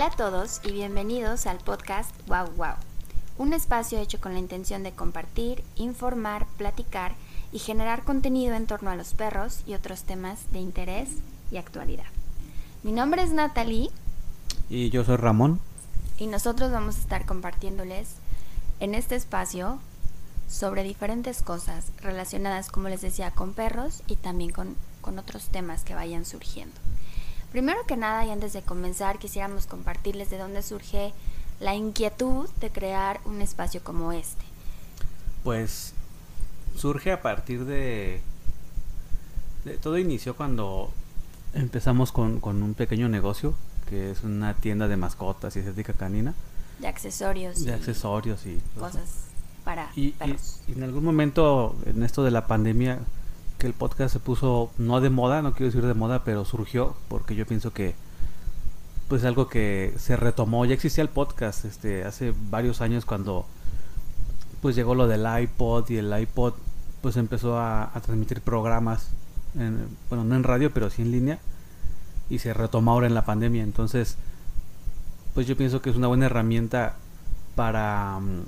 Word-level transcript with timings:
Hola 0.00 0.12
a 0.14 0.16
todos 0.16 0.62
y 0.64 0.72
bienvenidos 0.72 1.44
al 1.44 1.58
podcast 1.58 2.10
Wow 2.26 2.52
Wow, 2.56 2.76
un 3.36 3.52
espacio 3.52 3.98
hecho 3.98 4.18
con 4.18 4.32
la 4.32 4.38
intención 4.38 4.82
de 4.82 4.92
compartir, 4.92 5.62
informar, 5.76 6.46
platicar 6.56 7.16
y 7.52 7.58
generar 7.58 8.02
contenido 8.02 8.54
en 8.54 8.66
torno 8.66 8.88
a 8.88 8.96
los 8.96 9.12
perros 9.12 9.60
y 9.66 9.74
otros 9.74 10.04
temas 10.04 10.50
de 10.52 10.58
interés 10.60 11.10
y 11.50 11.58
actualidad. 11.58 12.06
Mi 12.82 12.92
nombre 12.92 13.22
es 13.22 13.32
Natalie. 13.32 13.90
Y 14.70 14.88
yo 14.88 15.04
soy 15.04 15.16
Ramón. 15.16 15.60
Y 16.16 16.28
nosotros 16.28 16.72
vamos 16.72 16.96
a 16.96 17.00
estar 17.00 17.26
compartiéndoles 17.26 18.14
en 18.80 18.94
este 18.94 19.16
espacio 19.16 19.80
sobre 20.48 20.82
diferentes 20.82 21.42
cosas 21.42 21.92
relacionadas, 21.98 22.70
como 22.70 22.88
les 22.88 23.02
decía, 23.02 23.32
con 23.32 23.52
perros 23.52 24.02
y 24.06 24.16
también 24.16 24.50
con, 24.50 24.76
con 25.02 25.18
otros 25.18 25.48
temas 25.48 25.84
que 25.84 25.94
vayan 25.94 26.24
surgiendo. 26.24 26.80
Primero 27.52 27.84
que 27.86 27.96
nada 27.96 28.24
y 28.24 28.30
antes 28.30 28.52
de 28.52 28.62
comenzar 28.62 29.18
quisiéramos 29.18 29.66
compartirles 29.66 30.30
de 30.30 30.38
dónde 30.38 30.62
surge 30.62 31.12
la 31.58 31.74
inquietud 31.74 32.48
de 32.60 32.70
crear 32.70 33.20
un 33.24 33.42
espacio 33.42 33.82
como 33.82 34.12
este. 34.12 34.44
Pues 35.42 35.94
surge 36.76 37.10
a 37.12 37.22
partir 37.22 37.64
de... 37.64 38.22
todo 39.82 39.98
inició 39.98 40.36
cuando 40.36 40.92
empezamos 41.52 42.12
con, 42.12 42.40
un 42.44 42.74
pequeño 42.74 43.08
negocio 43.08 43.54
que 43.88 44.12
es 44.12 44.22
una 44.22 44.54
tienda 44.54 44.86
de 44.86 44.96
mascotas 44.96 45.56
y 45.56 45.58
estética 45.58 45.92
canina. 45.92 46.34
De 46.78 46.86
accesorios. 46.86 47.64
De 47.64 47.74
accesorios 47.74 48.46
y 48.46 48.60
cosas 48.78 49.24
para 49.64 49.90
y, 49.96 50.12
perros. 50.12 50.60
y 50.68 50.72
en 50.72 50.84
algún 50.84 51.04
momento 51.04 51.76
en 51.84 52.02
esto 52.02 52.22
de 52.24 52.30
la 52.30 52.46
pandemia 52.46 53.00
que 53.60 53.66
el 53.66 53.74
podcast 53.74 54.12
se 54.12 54.20
puso 54.20 54.72
no 54.78 55.02
de 55.02 55.10
moda, 55.10 55.42
no 55.42 55.52
quiero 55.52 55.66
decir 55.66 55.86
de 55.86 55.94
moda, 55.94 56.24
pero 56.24 56.46
surgió 56.46 56.96
porque 57.08 57.34
yo 57.36 57.46
pienso 57.46 57.72
que 57.72 57.94
pues 59.06 59.22
algo 59.24 59.48
que 59.48 59.94
se 59.98 60.16
retomó, 60.16 60.64
ya 60.64 60.74
existía 60.74 61.02
el 61.02 61.10
podcast 61.10 61.66
este 61.66 62.04
hace 62.04 62.32
varios 62.50 62.80
años 62.80 63.04
cuando 63.04 63.44
pues 64.62 64.76
llegó 64.76 64.94
lo 64.94 65.06
del 65.08 65.26
iPod 65.42 65.90
y 65.90 65.98
el 65.98 66.18
iPod 66.18 66.54
pues 67.02 67.18
empezó 67.18 67.58
a, 67.58 67.92
transmitir 68.02 68.40
programas 68.40 69.10
en, 69.54 69.86
bueno, 70.08 70.24
no 70.24 70.36
en 70.36 70.42
radio, 70.42 70.72
pero 70.72 70.88
sí 70.88 71.02
en 71.02 71.10
línea 71.10 71.38
y 72.30 72.38
se 72.38 72.54
retomó 72.54 72.92
ahora 72.92 73.08
en 73.08 73.14
la 73.14 73.26
pandemia, 73.26 73.62
entonces 73.62 74.16
pues 75.34 75.46
yo 75.46 75.54
pienso 75.54 75.82
que 75.82 75.90
es 75.90 75.96
una 75.96 76.06
buena 76.06 76.26
herramienta 76.26 76.96
para 77.56 78.20
mm, 78.20 78.42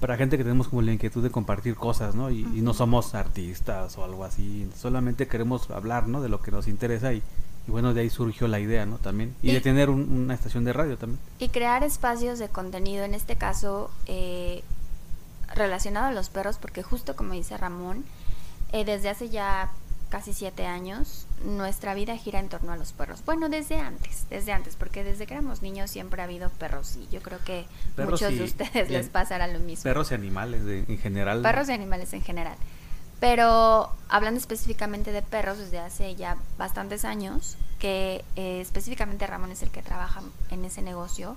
para 0.00 0.16
gente 0.16 0.36
que 0.36 0.44
tenemos 0.44 0.68
como 0.68 0.82
la 0.82 0.92
inquietud 0.92 1.22
de 1.22 1.30
compartir 1.30 1.76
cosas, 1.76 2.14
¿no? 2.14 2.30
Y, 2.30 2.42
no 2.42 2.74
somos 2.74 3.14
artistas 3.14 3.96
o 3.98 4.04
algo 4.04 4.24
así, 4.24 4.68
solamente 4.76 5.26
queremos 5.28 5.70
hablar, 5.70 6.08
¿no? 6.08 6.20
De 6.20 6.28
lo 6.28 6.40
que 6.40 6.50
nos 6.50 6.68
interesa 6.68 7.12
y, 7.12 7.22
bueno, 7.66 7.94
de 7.94 8.02
ahí 8.02 8.10
surgió 8.10 8.48
la 8.48 8.60
idea, 8.60 8.86
¿no? 8.86 8.98
También. 8.98 9.34
Y, 9.42 9.52
de 9.52 9.60
tener 9.60 9.90
una 9.90 10.34
estación 10.34 10.64
de 10.64 10.72
radio 10.72 10.98
también. 10.98 11.20
Y 11.38 11.48
crear 11.48 11.82
espacios 11.84 12.38
de 12.38 12.48
contenido, 12.48 13.04
en 13.04 13.14
este 13.14 13.36
caso, 13.36 13.90
eh, 14.06 14.62
relacionado 15.54 16.06
a 16.06 16.12
los 16.12 16.28
perros, 16.28 16.58
porque 16.58 16.82
justo 16.82 17.16
como 17.16 17.32
dice 17.32 17.56
Ramón, 17.56 18.04
eh, 18.72 18.84
desde 18.84 19.08
hace 19.08 19.28
ya 19.28 19.70
casi 20.14 20.32
siete 20.32 20.64
años, 20.64 21.26
nuestra 21.44 21.92
vida 21.92 22.16
gira 22.16 22.38
en 22.38 22.48
torno 22.48 22.70
a 22.70 22.76
los 22.76 22.92
perros. 22.92 23.24
Bueno, 23.26 23.48
desde 23.48 23.80
antes, 23.80 24.26
desde 24.30 24.52
antes, 24.52 24.76
porque 24.76 25.02
desde 25.02 25.26
que 25.26 25.34
éramos 25.34 25.60
niños 25.60 25.90
siempre 25.90 26.20
ha 26.22 26.24
habido 26.24 26.50
perros 26.50 26.94
y 26.94 27.12
yo 27.12 27.20
creo 27.20 27.40
que 27.44 27.66
muchos 27.96 28.32
de 28.32 28.44
ustedes 28.44 28.90
les 28.90 29.08
pasará 29.08 29.48
lo 29.48 29.58
mismo. 29.58 29.82
Perros 29.82 30.12
y 30.12 30.14
animales 30.14 30.62
en 30.64 30.98
general. 30.98 31.42
Perros 31.42 31.68
y 31.68 31.72
animales 31.72 32.12
en 32.12 32.22
general. 32.22 32.54
Pero 33.18 33.90
hablando 34.08 34.38
específicamente 34.38 35.10
de 35.10 35.20
perros, 35.20 35.58
desde 35.58 35.80
hace 35.80 36.14
ya 36.14 36.36
bastantes 36.58 37.04
años, 37.04 37.56
que 37.80 38.24
eh, 38.36 38.60
específicamente 38.60 39.26
Ramón 39.26 39.50
es 39.50 39.64
el 39.64 39.70
que 39.70 39.82
trabaja 39.82 40.22
en 40.52 40.64
ese 40.64 40.80
negocio, 40.80 41.34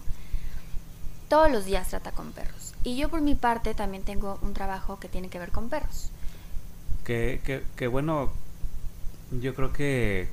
todos 1.30 1.52
los 1.52 1.66
días 1.66 1.88
trata 1.88 2.12
con 2.12 2.32
perros. 2.32 2.76
Y 2.84 2.96
yo 2.96 3.10
por 3.10 3.22
mi 3.22 3.34
parte 3.34 3.74
también 3.74 4.04
tengo 4.04 4.38
un 4.44 4.54
trabajo 4.54 5.00
que 5.00 5.10
tiene 5.10 5.30
que 5.30 5.40
ver 5.40 5.50
con 5.50 5.68
perros. 5.68 6.12
Que, 7.04 7.42
que, 7.44 7.64
que 7.76 7.88
bueno, 7.88 8.34
yo 9.32 9.54
creo 9.56 9.74
que 9.74 10.30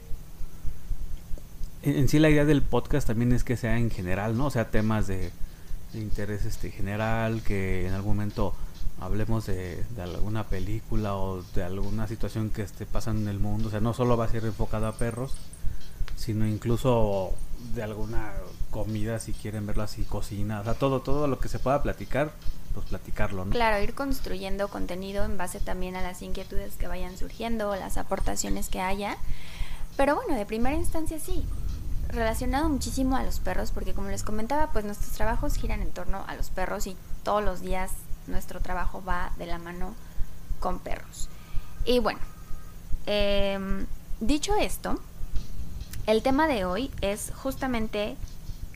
en, 1.83 2.09
sí 2.09 2.19
la 2.19 2.31
idea 2.31 2.45
del 2.45 2.63
podcast 2.63 3.07
también 3.07 3.33
es 3.33 3.45
que 3.45 3.57
sea 3.57 3.79
en 3.79 3.91
general, 3.91 4.37
¿no? 4.37 4.47
O 4.47 4.51
sea, 4.51 4.71
temas 4.71 5.07
de, 5.07 5.31
interés 5.93 6.45
este 6.45 6.71
general, 6.71 7.43
que 7.43 7.87
en 7.87 7.93
algún 7.93 8.17
momento 8.17 8.55
hablemos 9.01 9.47
de, 9.47 9.85
alguna 9.99 10.45
película 10.45 11.15
o 11.15 11.43
de 11.55 11.63
alguna 11.63 12.09
situación 12.09 12.51
que 12.51 12.63
esté 12.63 12.87
pasando 12.87 13.23
en 13.23 13.29
el 13.29 13.39
mundo. 13.39 13.69
O 13.69 13.71
sea, 13.71 13.81
no 13.81 13.93
solo 13.95 14.17
va 14.17 14.25
a 14.25 14.29
ser 14.29 14.45
enfocado 14.45 14.87
a 14.87 14.97
perros, 14.97 15.35
sino 16.17 16.47
incluso 16.47 17.33
de 17.75 17.83
alguna 17.83 18.33
comida, 18.71 19.19
si 19.19 19.33
quieren 19.33 19.67
verlo 19.67 19.83
así, 19.83 20.05
cocina. 20.05 20.61
O 20.61 20.65
sea, 20.65 20.75
todo, 20.75 21.03
todo 21.03 21.27
lo 21.27 21.39
que 21.39 21.49
se 21.49 21.59
pueda 21.59 21.83
platicar, 21.83 22.33
platicarlo. 22.83 23.45
Claro, 23.47 23.83
ir 23.83 23.95
construyendo 23.95 24.69
contenido 24.69 25.25
en 25.25 25.39
base 25.39 25.61
también 25.61 25.97
a 25.97 26.03
las 26.03 26.23
inquietudes 26.23 26.77
que 26.77 26.89
vayan 26.89 27.17
surgiendo, 27.17 27.75
las 27.77 27.97
aportaciones 27.97 28.69
que 28.69 28.81
haya. 28.81 29.17
Pero 29.97 30.17
bueno, 30.17 30.35
de 30.35 30.45
primera 30.45 30.75
instancia 30.75 31.19
sí, 31.21 31.47
relacionado 32.09 32.69
muchísimo 32.69 33.17
a 33.17 33.23
los 33.23 33.41
perros, 33.41 33.71
porque 33.71 33.95
como 33.95 34.09
les 34.09 34.23
comentaba, 34.23 34.73
pues 34.73 34.85
nuestros 34.85 35.13
trabajos 35.13 35.57
giran 35.57 35.83
en 35.83 35.91
torno 35.93 36.25
a 36.27 36.35
los 36.35 36.51
perros 36.51 36.87
y 36.87 36.97
todos 37.23 37.45
los 37.45 37.61
días 37.61 37.93
nuestro 38.27 38.61
trabajo 38.61 39.03
va 39.05 39.33
de 39.39 39.47
la 39.47 39.59
mano 39.59 39.95
con 40.61 40.79
perros. 40.79 41.29
Y 41.85 41.99
bueno, 41.99 42.21
em, 43.07 43.87
dicho 44.21 44.55
esto, 44.57 44.99
el 46.07 46.23
tema 46.23 46.49
de 46.49 46.65
hoy 46.65 46.91
es 47.01 47.33
justamente 47.35 48.17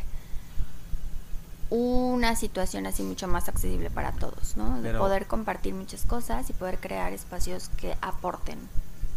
una 1.69 2.35
situación 2.35 2.85
así 2.85 3.03
mucho 3.03 3.27
más 3.27 3.49
accesible 3.49 3.89
para 3.89 4.11
todos, 4.13 4.55
¿no? 4.55 4.81
De 4.81 4.93
poder 4.93 5.25
compartir 5.25 5.73
muchas 5.73 6.05
cosas 6.05 6.49
y 6.49 6.53
poder 6.53 6.77
crear 6.77 7.11
espacios 7.11 7.69
que 7.77 7.97
aporten 8.01 8.59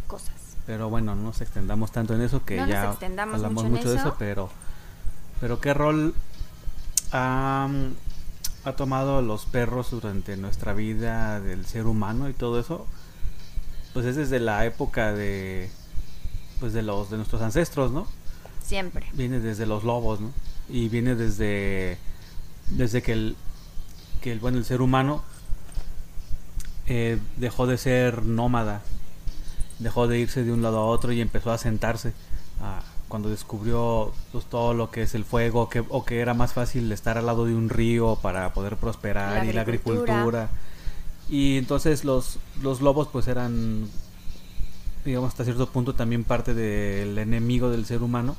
cosas. 0.07 0.33
Pero 0.65 0.89
bueno, 0.89 1.15
no 1.15 1.23
nos 1.23 1.41
extendamos 1.41 1.91
tanto 1.91 2.13
en 2.13 2.21
eso 2.21 2.43
que 2.43 2.57
ya 2.57 2.91
hablamos 2.91 3.63
mucho, 3.65 3.89
de 3.89 3.97
eso, 3.97 4.15
pero 4.19 4.49
pero 5.39 5.59
qué 5.59 5.73
rol 5.73 6.13
ha 8.63 8.73
tomado 8.73 9.21
los 9.21 9.45
perros 9.45 9.91
durante 9.91 10.37
nuestra 10.37 10.73
vida 10.73 11.39
del 11.39 11.65
ser 11.65 11.87
humano 11.87 12.29
y 12.29 12.33
todo 12.33 12.59
eso 12.59 12.85
pues 13.93 14.05
es 14.05 14.15
desde 14.15 14.39
la 14.39 14.65
época 14.65 15.13
de 15.13 15.69
pues 16.59 16.73
de 16.73 16.81
los 16.81 17.09
de 17.09 17.17
nuestros 17.17 17.41
ancestros, 17.41 17.91
¿no? 17.91 18.07
Siempre. 18.63 19.07
Viene 19.13 19.39
desde 19.39 19.65
los 19.65 19.83
lobos, 19.83 20.19
¿no? 20.21 20.31
Y 20.69 20.89
viene 20.89 21.15
desde 21.15 21.97
desde 22.69 23.01
que 23.01 23.13
el 23.13 23.35
que 24.21 24.31
el 24.31 24.39
bueno 24.39 24.59
el 24.59 24.65
ser 24.65 24.81
humano 24.81 25.23
eh, 26.87 27.19
dejó 27.37 27.67
de 27.67 27.77
ser 27.77 28.23
nómada, 28.23 28.81
dejó 29.79 30.07
de 30.07 30.19
irse 30.19 30.43
de 30.43 30.51
un 30.51 30.61
lado 30.61 30.79
a 30.79 30.85
otro 30.85 31.11
y 31.11 31.21
empezó 31.21 31.51
a 31.51 31.57
sentarse. 31.57 32.13
A, 32.61 32.81
cuando 33.11 33.29
descubrió 33.29 34.13
pues, 34.31 34.45
todo 34.45 34.73
lo 34.73 34.89
que 34.89 35.01
es 35.01 35.13
el 35.15 35.25
fuego, 35.25 35.67
que, 35.67 35.83
o 35.89 36.05
que 36.05 36.21
era 36.21 36.33
más 36.33 36.53
fácil 36.53 36.89
estar 36.93 37.17
al 37.17 37.25
lado 37.25 37.45
de 37.45 37.53
un 37.53 37.67
río 37.67 38.17
para 38.21 38.53
poder 38.53 38.77
prosperar 38.77 39.45
y 39.45 39.51
la 39.51 39.61
agricultura. 39.61 40.49
Y 41.29 41.57
entonces 41.57 42.05
los, 42.05 42.39
los 42.61 42.79
lobos 42.79 43.09
pues 43.11 43.27
eran, 43.27 43.89
digamos, 45.03 45.27
hasta 45.27 45.43
cierto 45.43 45.67
punto 45.67 45.93
también 45.93 46.23
parte 46.23 46.53
del 46.53 47.17
enemigo 47.17 47.69
del 47.69 47.85
ser 47.85 48.01
humano. 48.01 48.37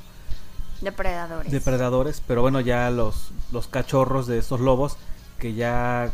Depredadores. 0.81 1.51
Depredadores, 1.51 2.23
pero 2.27 2.41
bueno, 2.41 2.59
ya 2.59 2.89
los, 2.89 3.31
los 3.51 3.67
cachorros 3.67 4.25
de 4.25 4.39
estos 4.39 4.59
lobos 4.59 4.97
que 5.37 5.53
ya 5.53 6.11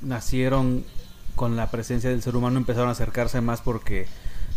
nacieron 0.00 0.84
con 1.34 1.56
la 1.56 1.72
presencia 1.72 2.08
del 2.08 2.22
ser 2.22 2.36
humano 2.36 2.56
empezaron 2.56 2.88
a 2.88 2.92
acercarse 2.92 3.40
más 3.40 3.62
porque 3.62 4.06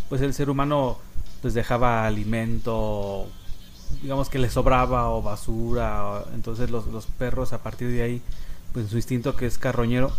pues 0.07 0.21
el 0.21 0.35
ser 0.35 0.51
humano 0.51 0.99
pues 1.43 1.53
dejaba 1.53 2.07
alimento, 2.07 3.27
digamos 4.01 4.29
que 4.29 4.39
le 4.39 4.49
sobraba 4.49 5.09
o 5.09 5.21
basura, 5.21 6.23
entonces 6.33 6.71
los, 6.71 6.87
los 6.87 7.05
perros 7.05 7.51
a 7.51 7.61
partir 7.61 7.89
de 7.89 8.01
ahí, 8.01 8.21
pues 8.71 8.89
su 8.89 8.95
instinto 8.95 9.35
que 9.35 9.45
es 9.45 9.57
carroñero, 9.57 10.13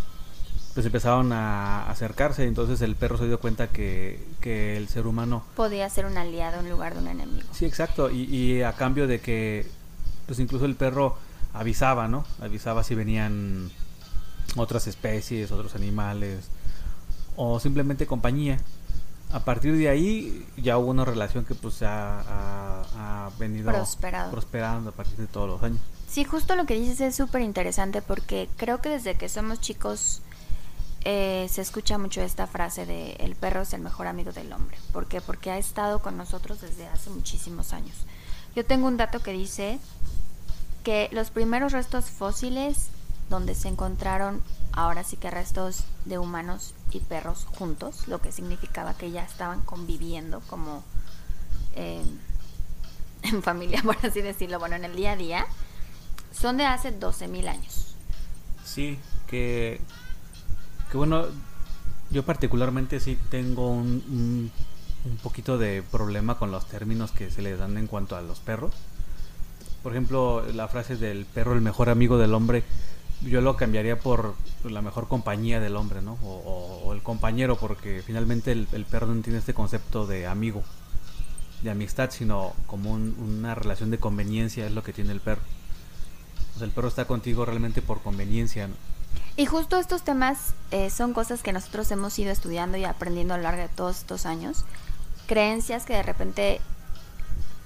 pues 0.74 0.84
empezaron 0.84 1.32
a 1.32 1.88
acercarse, 1.88 2.44
entonces 2.44 2.82
el 2.82 2.94
perro 2.94 3.16
se 3.16 3.26
dio 3.26 3.40
cuenta 3.40 3.68
que, 3.68 4.22
que 4.42 4.76
el 4.76 4.86
ser 4.88 5.06
humano 5.06 5.44
podía 5.56 5.88
ser 5.88 6.04
un 6.04 6.18
aliado 6.18 6.60
en 6.60 6.68
lugar 6.68 6.92
de 6.92 7.00
un 7.00 7.08
enemigo. 7.08 7.48
Sí, 7.52 7.64
exacto, 7.64 8.10
y, 8.10 8.24
y 8.24 8.62
a 8.62 8.74
cambio 8.74 9.06
de 9.06 9.20
que, 9.20 9.66
pues 10.26 10.38
incluso 10.40 10.66
el 10.66 10.76
perro 10.76 11.16
avisaba, 11.54 12.06
¿no? 12.06 12.26
Avisaba 12.42 12.84
si 12.84 12.94
venían 12.94 13.70
otras 14.56 14.86
especies, 14.88 15.52
otros 15.52 15.74
animales, 15.74 16.50
o 17.36 17.58
simplemente 17.60 18.06
compañía 18.06 18.58
a 19.34 19.40
partir 19.40 19.76
de 19.76 19.88
ahí 19.88 20.46
ya 20.56 20.78
hubo 20.78 20.92
una 20.92 21.04
relación 21.04 21.44
que 21.44 21.56
pues 21.56 21.82
ha, 21.82 22.20
ha, 22.96 23.30
venido 23.36 23.72
prosperando 24.30 24.90
a 24.90 24.92
partir 24.92 25.16
de 25.16 25.26
todos 25.26 25.48
los 25.48 25.62
años. 25.64 25.80
Sí, 26.08 26.22
justo 26.22 26.54
lo 26.54 26.66
que 26.66 26.74
dices 26.74 27.00
es 27.00 27.16
súper 27.16 27.42
interesante 27.42 28.00
porque 28.00 28.48
creo 28.56 28.80
que 28.80 28.90
desde 28.90 29.16
que 29.16 29.28
somos 29.28 29.60
chicos 29.60 30.22
eh, 31.04 31.48
se 31.50 31.62
escucha 31.62 31.98
mucho 31.98 32.22
esta 32.22 32.46
frase 32.46 32.86
de 32.86 33.14
el 33.14 33.34
perro 33.34 33.62
es 33.62 33.72
el 33.72 33.80
mejor 33.80 34.06
amigo 34.06 34.30
del 34.30 34.52
hombre. 34.52 34.78
¿Por 34.92 35.06
qué? 35.06 35.20
Porque 35.20 35.50
ha 35.50 35.58
estado 35.58 35.98
con 35.98 36.16
nosotros 36.16 36.60
desde 36.60 36.86
hace 36.86 37.10
muchísimos 37.10 37.72
años. 37.72 37.96
Yo 38.54 38.64
tengo 38.64 38.86
un 38.86 38.96
dato 38.96 39.18
que 39.18 39.32
dice 39.32 39.80
que 40.84 41.08
los 41.10 41.30
primeros 41.30 41.72
restos 41.72 42.04
fósiles 42.04 42.86
donde 43.30 43.56
se 43.56 43.66
encontraron 43.66 44.42
ahora 44.76 45.04
sí 45.04 45.16
que 45.16 45.30
restos 45.30 45.84
de 46.04 46.18
humanos 46.18 46.74
y 46.90 47.00
perros 47.00 47.46
juntos, 47.56 48.08
lo 48.08 48.20
que 48.20 48.32
significaba 48.32 48.94
que 48.94 49.10
ya 49.10 49.24
estaban 49.24 49.60
conviviendo 49.62 50.40
como 50.48 50.82
eh, 51.76 52.02
en 53.22 53.42
familia, 53.42 53.82
por 53.82 53.96
así 54.04 54.20
decirlo, 54.20 54.58
bueno, 54.58 54.76
en 54.76 54.84
el 54.84 54.96
día 54.96 55.12
a 55.12 55.16
día, 55.16 55.46
son 56.32 56.56
de 56.56 56.66
hace 56.66 56.98
12.000 56.98 57.48
años. 57.48 57.94
Sí, 58.64 58.98
que, 59.28 59.80
que 60.90 60.96
bueno, 60.96 61.26
yo 62.10 62.24
particularmente 62.24 62.98
sí 62.98 63.18
tengo 63.30 63.70
un, 63.70 64.50
un 65.04 65.16
poquito 65.18 65.58
de 65.58 65.82
problema 65.82 66.38
con 66.38 66.50
los 66.50 66.66
términos 66.66 67.12
que 67.12 67.30
se 67.30 67.42
le 67.42 67.56
dan 67.56 67.76
en 67.76 67.86
cuanto 67.86 68.16
a 68.16 68.22
los 68.22 68.40
perros. 68.40 68.72
Por 69.82 69.92
ejemplo, 69.92 70.44
la 70.52 70.66
frase 70.66 70.96
del 70.96 71.26
perro 71.26 71.52
el 71.52 71.60
mejor 71.60 71.90
amigo 71.90 72.16
del 72.16 72.34
hombre 72.34 72.64
yo 73.24 73.40
lo 73.40 73.56
cambiaría 73.56 73.98
por 73.98 74.34
la 74.64 74.82
mejor 74.82 75.08
compañía 75.08 75.60
del 75.60 75.76
hombre, 75.76 76.02
¿no? 76.02 76.18
O, 76.22 76.92
el 76.92 77.02
compañero, 77.02 77.56
porque 77.56 78.02
finalmente 78.04 78.52
el, 78.52 78.86
perro 78.90 79.06
no 79.08 79.22
tiene 79.22 79.38
este 79.38 79.54
concepto 79.54 80.06
de 80.06 80.26
amigo, 80.26 80.62
de 81.62 81.70
amistad, 81.70 82.10
sino 82.10 82.52
como 82.66 82.92
una 82.92 83.54
relación 83.54 83.90
de 83.90 83.98
conveniencia 83.98 84.66
es 84.66 84.72
lo 84.72 84.82
que 84.82 84.92
tiene 84.92 85.12
el 85.12 85.20
perro. 85.20 85.42
O 86.54 86.58
sea, 86.58 86.66
el 86.66 86.72
perro 86.72 86.88
está 86.88 87.06
contigo 87.06 87.44
realmente 87.44 87.82
por 87.82 88.02
conveniencia, 88.02 88.68
¿no? 88.68 88.74
Y 89.36 89.46
justo 89.46 89.78
estos 89.78 90.02
temas 90.02 90.54
eh, 90.70 90.90
son 90.90 91.12
cosas 91.12 91.42
que 91.42 91.52
nosotros 91.52 91.90
hemos 91.90 92.16
ido 92.18 92.30
estudiando 92.30 92.76
y 92.78 92.84
aprendiendo 92.84 93.34
a 93.34 93.36
lo 93.38 93.44
largo 93.44 93.62
de 93.62 93.68
todos 93.68 93.98
estos 93.98 94.26
años. 94.26 94.64
Creencias 95.26 95.84
que 95.84 95.94
de 95.94 96.02
repente 96.02 96.60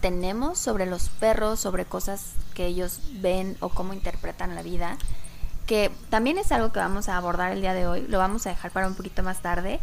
tenemos 0.00 0.58
sobre 0.58 0.86
los 0.86 1.08
perros, 1.08 1.60
sobre 1.60 1.84
cosas 1.84 2.32
que 2.54 2.66
ellos 2.66 3.00
ven 3.20 3.56
o 3.60 3.68
cómo 3.68 3.92
interpretan 3.92 4.54
la 4.54 4.62
vida 4.62 4.96
que 5.68 5.92
también 6.08 6.38
es 6.38 6.50
algo 6.50 6.72
que 6.72 6.80
vamos 6.80 7.10
a 7.10 7.18
abordar 7.18 7.52
el 7.52 7.60
día 7.60 7.74
de 7.74 7.86
hoy, 7.86 8.06
lo 8.08 8.18
vamos 8.18 8.46
a 8.46 8.50
dejar 8.50 8.70
para 8.70 8.88
un 8.88 8.94
poquito 8.94 9.22
más 9.22 9.42
tarde, 9.42 9.78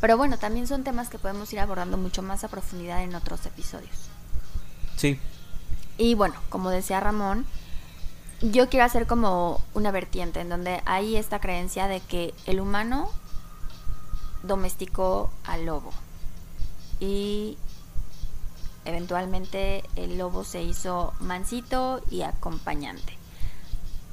pero 0.00 0.16
bueno, 0.16 0.36
también 0.36 0.66
son 0.66 0.82
temas 0.82 1.08
que 1.08 1.18
podemos 1.18 1.50
ir 1.52 1.60
abordando 1.60 1.96
mucho 1.96 2.22
más 2.22 2.42
a 2.42 2.48
profundidad 2.48 3.04
en 3.04 3.14
otros 3.14 3.46
episodios. 3.46 4.08
Sí. 4.96 5.18
Y 5.96 6.16
bueno, 6.16 6.34
como 6.48 6.70
decía 6.70 6.98
Ramón, 6.98 7.46
yo 8.42 8.68
quiero 8.68 8.84
hacer 8.84 9.06
como 9.06 9.62
una 9.74 9.92
vertiente 9.92 10.40
en 10.40 10.48
donde 10.48 10.82
hay 10.86 11.14
esta 11.14 11.38
creencia 11.38 11.86
de 11.86 12.00
que 12.00 12.34
el 12.46 12.58
humano 12.58 13.08
domesticó 14.42 15.30
al 15.44 15.66
lobo 15.66 15.92
y 16.98 17.56
eventualmente 18.84 19.84
el 19.94 20.18
lobo 20.18 20.42
se 20.42 20.62
hizo 20.62 21.14
mansito 21.20 22.02
y 22.10 22.22
acompañante. 22.22 23.17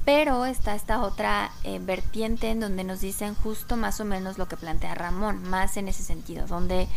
Pero 0.06 0.46
está 0.46 0.75
esta 0.75 1.02
otra 1.02 1.52
eh, 1.63 1.80
vertiente 1.81 2.52
en 2.52 2.60
donde 2.60 2.84
nos 2.84 3.02
dicen 3.02 3.34
justo 3.34 3.75
más 3.75 4.00
o 4.00 4.06
menos 4.06 4.38
lo 4.38 4.48
que 4.48 4.56
plantea 4.56 4.94
Ramón, 4.94 5.50
más 5.50 5.78
en 5.78 5.88
ese 5.88 6.04
sentido, 6.04 6.46
donde 6.46 6.88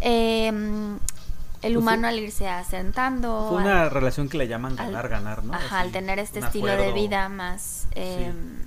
em, 0.00 0.94
el 0.94 1.00
pues 1.60 1.76
humano 1.76 2.08
al 2.08 2.18
irse 2.18 2.48
asentando... 2.48 3.48
Fue 3.50 3.60
una 3.60 3.90
relación 3.90 4.30
que 4.30 4.38
le 4.38 4.48
llaman 4.48 4.74
ganar-ganar, 4.74 5.44
¿no? 5.44 5.52
Ajá, 5.52 5.80
al 5.80 5.92
tener 5.92 6.18
este 6.18 6.38
estilo 6.38 6.74
de 6.76 6.92
vida 6.92 7.28
más... 7.28 7.86
Em, 7.92 8.64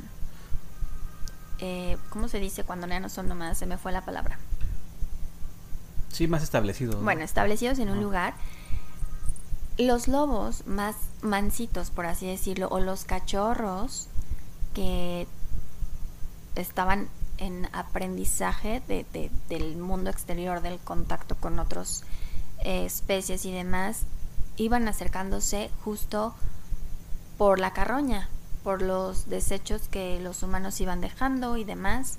eh, 1.60 1.98
¿Cómo 2.10 2.28
se 2.28 2.40
dice 2.40 2.64
cuando 2.64 2.86
ya 2.86 3.00
no 3.00 3.10
son 3.10 3.28
nomás? 3.28 3.58
Se 3.58 3.66
me 3.66 3.80
fue 3.80 3.92
la 3.92 4.02
palabra. 4.02 4.38
Sí, 6.10 6.28
más 6.28 6.44
establecidos. 6.44 7.04
Bueno, 7.04 7.24
establecidos 7.24 7.80
en 7.80 7.90
un 7.90 8.02
lugar 8.02 8.36
los 9.78 10.08
lobos 10.08 10.66
más 10.66 10.96
mansitos, 11.22 11.92
por 11.92 12.06
así 12.06 12.28
decirlo, 12.28 12.68
o 12.70 12.80
los 12.80 13.06
cachorros 13.06 14.08
que 14.74 15.28
estaban 16.56 17.10
en 17.38 17.70
aprendizaje 17.74 18.82
de, 18.88 19.06
del 19.50 19.78
mundo 19.78 20.10
exterior, 20.10 20.62
del 20.62 20.80
contacto 20.80 21.36
con 21.36 21.60
otras 21.60 22.04
eh, 22.64 22.86
especies 22.86 23.46
y 23.46 23.52
demás, 23.52 24.04
iban 24.56 24.88
acercándose 24.88 25.70
justo 25.84 26.34
por 27.38 27.60
la 27.60 27.74
carroña, 27.74 28.30
por 28.64 28.82
los 28.82 29.30
desechos 29.30 29.88
que 29.88 30.20
los 30.20 30.42
humanos 30.42 30.82
iban 30.82 31.02
dejando 31.02 31.58
y 31.58 31.64
demás 31.64 32.18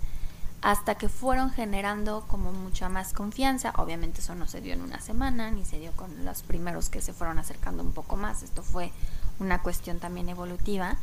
hasta 0.61 0.97
que 0.97 1.09
fueron 1.09 1.50
generando 1.50 2.25
como 2.29 2.53
mucha 2.53 2.88
más 2.88 3.12
confianza. 3.12 3.73
Obviamente 3.77 4.21
eso 4.21 4.35
no 4.35 4.47
se 4.47 4.61
dio 4.61 4.75
en 4.75 4.83
una 4.83 5.00
semana, 5.00 5.50
ni 5.50 5.65
se 5.65 5.79
dio 5.79 5.93
con 5.93 6.25
los 6.25 6.43
primeros 6.43 6.91
que 6.91 7.00
se 7.00 7.12
fueron 7.12 7.38
acercando 7.38 7.83
un 7.83 7.93
poco 7.93 8.17
más. 8.17 8.43
Esto 8.43 8.62
fue 8.62 8.93
una 9.38 9.62
cuestión 9.62 9.99
también 10.00 10.29
evolutiva, 10.29 10.97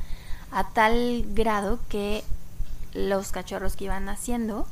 a 0.52 0.70
tal 0.70 1.24
grado 1.30 1.80
que 1.90 2.24
los 2.94 3.32
cachorros 3.32 3.76
que 3.76 3.86
iban 3.86 4.06
naciendo 4.06 4.68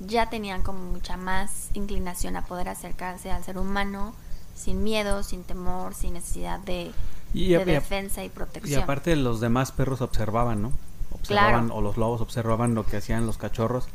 ya 0.00 0.28
tenían 0.28 0.62
como 0.62 0.78
mucha 0.78 1.16
más 1.16 1.70
inclinación 1.74 2.36
a 2.36 2.44
poder 2.44 2.68
acercarse 2.68 3.30
al 3.30 3.44
ser 3.44 3.58
humano 3.58 4.14
sin 4.54 4.82
miedo, 4.82 5.22
sin 5.22 5.44
temor, 5.44 5.94
sin 5.94 6.14
necesidad 6.14 6.58
de, 6.60 6.92
defensa 7.32 8.24
y 8.24 8.28
protección. 8.30 8.80
Y 8.80 8.82
aparte 8.82 9.14
los 9.16 9.40
demás 9.40 9.72
perros 9.72 10.00
observaban, 10.00 10.62
¿no? 10.62 10.72
Observaban 11.10 11.70
o 11.70 11.80
los 11.80 11.96
lobos 11.96 12.20
observaban 12.20 12.74
lo 12.74 12.84
que 12.84 12.96
hacían 12.96 13.26
los 13.26 13.38
cachorros 13.38 13.88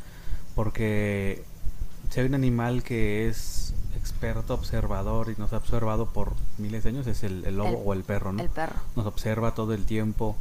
porque 0.54 1.44
si 2.10 2.20
hay 2.20 2.26
un 2.26 2.34
animal 2.34 2.82
que 2.82 3.28
es 3.28 3.74
experto 3.96 4.54
observador 4.54 5.32
y 5.34 5.40
nos 5.40 5.52
ha 5.52 5.58
observado 5.58 6.06
por 6.06 6.32
miles 6.58 6.82
de 6.82 6.90
años 6.90 7.06
es 7.06 7.22
el, 7.22 7.42
lobo 7.56 7.78
o 7.84 7.92
el 7.92 8.04
perro, 8.04 8.32
¿no? 8.32 8.42
El 8.42 8.48
perro. 8.48 8.76
Nos 8.96 9.06
observa 9.06 9.54
todo 9.54 9.74
el 9.74 9.86
tiempo. 9.86 10.36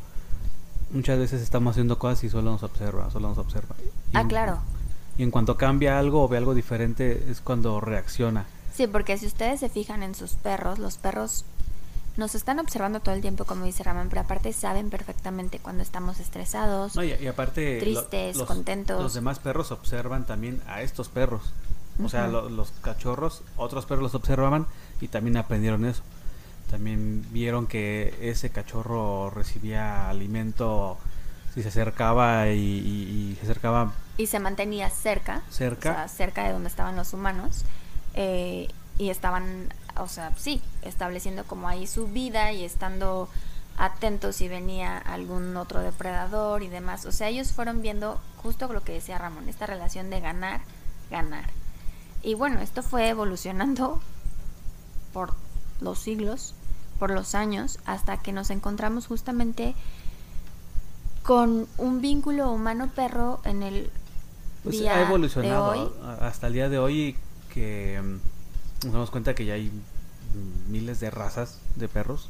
Muchas 0.91 1.19
veces 1.19 1.41
estamos 1.41 1.71
haciendo 1.71 1.97
cosas 1.97 2.23
y 2.23 2.29
solo 2.29 2.51
nos 2.51 2.63
observa, 2.63 3.09
solo 3.11 3.29
nos 3.29 3.37
observa. 3.37 3.75
ah, 4.13 4.25
claro. 4.27 4.59
Y 5.17 5.23
en 5.23 5.31
cuanto 5.31 5.57
cambia 5.57 5.99
algo 5.99 6.23
o 6.23 6.27
ve 6.27 6.37
algo 6.37 6.53
diferente 6.53 7.25
es 7.29 7.39
cuando 7.41 7.79
reacciona. 7.79 8.45
Sí, 8.73 8.87
porque 8.87 9.17
si 9.17 9.27
ustedes 9.27 9.59
se 9.59 9.69
fijan 9.69 10.03
en 10.03 10.15
sus 10.15 10.31
perros, 10.33 10.79
los 10.79 10.97
perros 10.97 11.45
nos 12.21 12.35
están 12.35 12.59
observando 12.59 12.99
todo 13.01 13.13
el 13.15 13.21
tiempo, 13.21 13.43
como 13.45 13.65
dice 13.65 13.83
Ramón, 13.83 14.07
pero 14.09 14.21
aparte 14.21 14.53
saben 14.53 14.89
perfectamente 14.89 15.59
cuando 15.59 15.83
estamos 15.83 16.19
estresados, 16.19 16.95
y, 16.95 17.27
aparte 17.27 17.79
tristes, 17.79 18.37
contentos. 18.43 19.01
Los 19.01 19.13
demás 19.13 19.39
perros 19.39 19.71
observan 19.71 20.25
también 20.25 20.61
a 20.67 20.81
estos 20.81 21.09
perros. 21.09 21.51
O 22.03 22.07
sea, 22.09 22.27
lo- 22.27 22.49
los 22.49 22.71
cachorros, 22.81 23.41
otros 23.57 23.85
perros 23.85 24.03
los 24.03 24.15
observaban 24.15 24.65
y 25.01 25.07
también 25.09 25.35
aprendieron 25.37 25.83
eso. 25.85 26.01
También 26.69 27.25
vieron 27.31 27.67
que 27.67 28.15
ese 28.21 28.49
cachorro 28.49 29.29
recibía 29.29 30.09
alimento 30.09 30.97
si 31.53 31.61
se 31.63 31.67
acercaba 31.69 32.47
y, 32.49 32.59
y- 32.59 33.31
y 33.31 33.35
se 33.35 33.43
acercaba 33.43 33.91
Y 34.17 34.27
se 34.27 34.39
mantenía 34.39 34.89
cerca. 34.89 35.41
Cerca. 35.49 35.91
O 35.91 35.93
sea, 35.95 36.07
cerca 36.07 36.43
de 36.45 36.53
donde 36.53 36.69
estaban 36.69 36.95
los 36.95 37.13
humanos. 37.13 37.63
eh, 38.13 38.67
y 38.97 39.09
estaban, 39.09 39.73
o 39.97 40.07
sea, 40.07 40.33
sí, 40.37 40.61
estableciendo 40.81 41.43
como 41.45 41.67
ahí 41.67 41.87
su 41.87 42.07
vida 42.07 42.51
y 42.51 42.63
estando 42.63 43.29
atentos 43.77 44.35
si 44.35 44.47
venía 44.47 44.97
algún 44.97 45.55
otro 45.57 45.79
depredador 45.81 46.63
y 46.63 46.67
demás. 46.67 47.05
O 47.05 47.11
sea, 47.11 47.29
ellos 47.29 47.51
fueron 47.51 47.81
viendo 47.81 48.19
justo 48.37 48.71
lo 48.71 48.83
que 48.83 48.93
decía 48.93 49.17
Ramón, 49.17 49.49
esta 49.49 49.65
relación 49.65 50.09
de 50.09 50.19
ganar, 50.19 50.61
ganar. 51.09 51.49
Y 52.23 52.35
bueno, 52.35 52.59
esto 52.61 52.83
fue 52.83 53.09
evolucionando 53.09 53.99
por 55.13 55.33
los 55.79 55.99
siglos, 55.99 56.53
por 56.99 57.11
los 57.11 57.33
años, 57.33 57.79
hasta 57.85 58.17
que 58.17 58.31
nos 58.31 58.49
encontramos 58.51 59.07
justamente 59.07 59.73
con 61.23 61.67
un 61.77 62.01
vínculo 62.01 62.51
humano-perro 62.51 63.41
en 63.45 63.63
el 63.63 63.89
Pues 64.63 64.77
día 64.79 64.95
ha 64.95 64.97
de 64.97 65.03
evolucionado 65.05 65.71
hoy. 65.71 65.91
hasta 66.19 66.47
el 66.47 66.53
día 66.53 66.69
de 66.69 66.77
hoy 66.79 67.15
que 67.53 67.99
mm, 68.01 68.19
nos 68.83 68.93
damos 68.93 69.11
cuenta 69.11 69.35
que 69.35 69.45
ya 69.45 69.53
hay 69.53 69.71
miles 70.69 70.99
de 70.99 71.11
razas 71.11 71.59
de 71.75 71.87
perros 71.87 72.29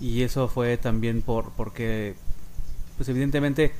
y 0.00 0.22
eso 0.22 0.48
fue 0.48 0.76
también 0.76 1.22
por 1.22 1.50
porque 1.52 2.14
pues 2.96 3.08
evidentemente 3.08 3.72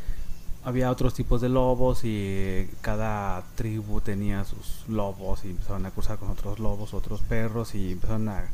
había 0.65 0.91
otros 0.91 1.13
tipos 1.13 1.41
de 1.43 1.51
lobos 1.51 2.01
y 2.05 2.69
cada 2.81 3.45
tribu 3.55 4.01
tenía 4.01 4.45
sus 4.45 4.89
lobos 4.89 5.45
y 5.45 5.51
empezaron 5.51 5.85
a 5.85 5.91
cruzar 5.91 6.19
con 6.19 6.31
otros 6.31 6.59
lobos, 6.59 6.95
otros 6.95 7.21
perros 7.21 7.75
y 7.75 7.93
empezaron 7.93 8.29
a 8.31 8.45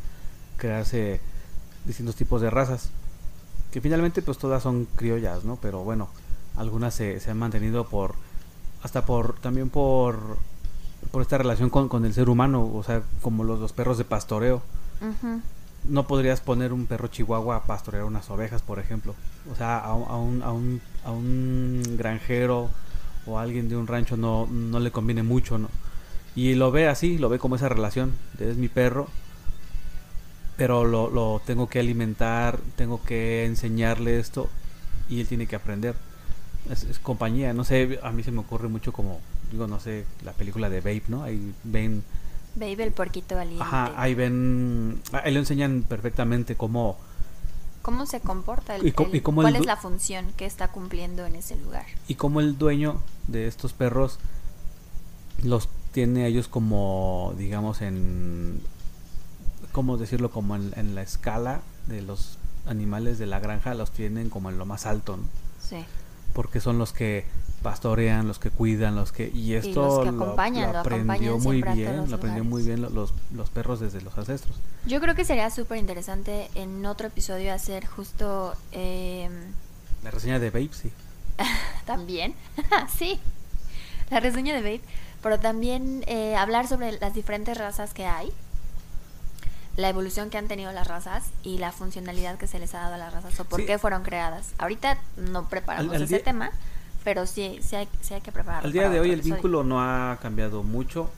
crearse 0.56 1.20
distintos 1.86 2.16
tipos 2.16 2.42
de 2.42 2.50
razas 2.50 2.90
que 3.70 3.80
finalmente 3.80 4.22
pues 4.22 4.38
todas 4.38 4.64
son 4.64 4.86
criollas, 4.96 5.44
¿no? 5.44 5.56
Pero 5.62 5.84
bueno, 5.84 6.08
algunas 6.56 6.94
se, 6.94 7.20
se 7.20 7.30
han 7.30 7.38
mantenido 7.38 7.86
por 7.86 8.14
hasta 8.82 9.06
por 9.06 9.38
también 9.38 9.70
por 9.70 10.38
por 11.10 11.22
esta 11.22 11.38
relación 11.38 11.70
con, 11.70 11.88
con 11.88 12.04
el 12.04 12.12
ser 12.14 12.28
humano, 12.28 12.62
o 12.74 12.82
sea, 12.82 13.02
como 13.22 13.44
los, 13.44 13.58
los 13.58 13.72
perros 13.72 13.98
de 13.98 14.04
pastoreo. 14.04 14.62
No 15.88 16.06
podrías 16.06 16.40
poner 16.42 16.72
un 16.74 16.84
perro 16.86 17.08
chihuahua 17.08 17.56
a 17.56 17.62
pastorear 17.64 18.04
unas 18.04 18.28
ovejas, 18.30 18.60
por 18.60 18.78
ejemplo. 18.78 19.14
O 19.50 19.56
sea, 19.56 19.78
a, 19.78 19.94
un- 19.94 20.08
a 20.10 20.16
un, 20.18 20.42
a, 20.42 20.52
un, 20.52 20.80
a 21.06 21.10
un 21.10 21.82
granjero 21.96 22.68
o 23.26 23.38
a 23.38 23.42
alguien 23.42 23.68
de 23.70 23.76
un 23.76 23.86
rancho 23.86 24.16
no, 24.16 24.46
no 24.46 24.78
le 24.78 24.90
conviene 24.90 25.22
mucho, 25.22 25.56
¿no? 25.58 25.68
Y 26.36 26.54
lo 26.54 26.70
ve 26.70 26.86
así, 26.88 27.16
lo 27.18 27.28
ve 27.30 27.38
como 27.38 27.56
esa 27.56 27.68
relación, 27.70 28.12
es 28.38 28.56
mi 28.56 28.68
perro, 28.68 29.08
pero 30.56 30.84
lo, 30.84 31.10
lo 31.10 31.40
tengo 31.46 31.68
que 31.68 31.80
alimentar, 31.80 32.58
tengo 32.76 33.02
que 33.02 33.46
enseñarle 33.46 34.18
esto 34.20 34.48
y 35.08 35.20
él 35.20 35.26
tiene 35.26 35.46
que 35.46 35.56
aprender. 35.56 35.94
Es, 36.68 36.84
es 36.84 36.98
compañía, 36.98 37.52
no 37.52 37.64
sé, 37.64 37.98
a 38.02 38.10
mí 38.12 38.22
se 38.22 38.30
me 38.32 38.40
ocurre 38.40 38.68
mucho 38.68 38.92
como, 38.92 39.20
digo, 39.50 39.66
no 39.66 39.80
sé, 39.80 40.04
la 40.24 40.32
película 40.32 40.68
de 40.68 40.80
Babe, 40.80 41.02
¿no? 41.08 41.22
Ahí 41.22 41.54
ven, 41.64 42.02
Baby 42.54 42.82
el 42.82 42.92
puerquito 42.92 43.36
valiente. 43.36 43.62
ajá, 43.62 43.92
ahí 43.96 44.14
ven, 44.14 45.00
ahí 45.12 45.32
lo 45.32 45.38
enseñan 45.40 45.84
perfectamente 45.88 46.56
cómo, 46.56 46.98
¿Cómo 47.82 48.04
se 48.04 48.20
comporta 48.20 48.76
el, 48.76 48.86
Y 48.86 48.94
el- 48.96 49.14
y 49.16 49.20
cómo 49.22 49.40
¿Cuál 49.40 49.56
es 49.56 49.64
la 49.64 49.76
función 49.78 50.26
que 50.36 50.44
está 50.44 50.68
cumpliendo 50.68 51.24
en 51.24 51.34
ese 51.36 51.56
lugar? 51.56 51.86
y 52.08 52.16
cómo 52.16 52.40
el 52.40 52.58
dueño 52.58 53.00
de 53.26 53.46
estos 53.46 53.72
perros 53.72 54.18
los 55.42 55.68
tiene 55.92 56.24
a 56.24 56.26
ellos 56.26 56.46
como, 56.46 57.34
digamos, 57.38 57.80
en, 57.80 58.60
¿cómo 59.72 59.96
decirlo? 59.96 60.30
Como 60.30 60.56
en, 60.56 60.72
en 60.76 60.94
la 60.94 61.02
escala 61.02 61.62
de 61.86 62.02
los 62.02 62.36
animales 62.66 63.18
de 63.18 63.26
la 63.26 63.40
granja, 63.40 63.74
los 63.74 63.90
tienen 63.90 64.28
como 64.28 64.50
en 64.50 64.58
lo 64.58 64.66
más 64.66 64.84
alto, 64.86 65.16
¿no? 65.16 65.22
Sí. 65.66 65.84
Porque 66.32 66.60
son 66.60 66.78
los 66.78 66.92
que 66.92 67.24
pastorean, 67.62 68.26
los 68.26 68.38
que 68.38 68.50
cuidan, 68.50 68.94
los 68.96 69.12
que... 69.12 69.28
Y 69.34 69.54
esto 69.54 69.82
los 69.82 69.98
que 70.06 70.12
lo- 70.12 70.22
acompañan, 70.24 70.72
lo, 70.72 70.78
aprendió 70.78 71.36
muy 71.38 71.60
bien, 71.62 72.08
lo 72.08 72.16
aprendió 72.16 72.42
muy 72.44 72.62
bien 72.62 72.80
lo- 72.80 72.88
los, 72.90 73.12
los 73.34 73.50
perros 73.50 73.80
desde 73.80 74.00
los 74.00 74.16
ancestros. 74.16 74.56
Yo 74.86 75.00
creo 75.00 75.14
que 75.14 75.24
sería 75.26 75.50
súper 75.50 75.76
interesante 75.78 76.48
en 76.54 76.86
otro 76.86 77.08
episodio 77.08 77.52
hacer 77.52 77.84
justo 77.86 78.54
eh, 78.72 79.28
La 80.02 80.10
reseña 80.10 80.38
de 80.38 80.50
Babe, 80.50 80.70
sí. 80.72 80.90
también, 81.84 82.34
sí, 82.98 83.18
la 84.10 84.20
reseña 84.20 84.54
de 84.54 84.60
Babe, 84.62 84.80
pero 85.22 85.38
también 85.38 86.02
eh, 86.06 86.34
hablar 86.36 86.66
sobre 86.66 86.92
las 86.98 87.12
diferentes 87.14 87.58
razas 87.58 87.92
que 87.92 88.06
hay, 88.06 88.32
la 89.76 89.88
evolución 89.88 90.30
que 90.30 90.38
han 90.38 90.48
tenido 90.48 90.72
las 90.72 90.86
razas 90.88 91.24
y 91.42 91.58
la 91.58 91.72
funcionalidad 91.72 92.36
que 92.38 92.46
se 92.46 92.58
les 92.58 92.74
ha 92.74 92.80
dado 92.80 92.94
a 92.94 92.98
las 92.98 93.12
razas 93.12 93.38
o 93.40 93.44
por 93.44 93.60
Sí. 93.60 93.66
qué 93.66 93.78
fueron 93.78 94.02
creadas. 94.02 94.52
Ahorita 94.58 94.98
no 95.16 95.48
preparamos 95.48 95.90
Al- 95.90 95.96
al 95.96 96.02
ese 96.02 96.16
día- 96.16 96.24
tema, 96.24 96.50
pero 97.04 97.26
sí, 97.26 97.60
sí, 97.62 97.76
hay, 97.76 97.88
sí 98.02 98.14
hay 98.14 98.20
que 98.20 98.32
prepararlo. 98.32 98.66
Al 98.66 98.72
día 98.72 98.90
de 98.90 99.00
hoy 99.00 99.08
el 99.08 99.14
episodio. 99.20 99.34
vínculo 99.36 99.64
no 99.64 99.80
ha 99.82 100.18
cambiado 100.20 100.62
mucho 100.62 101.10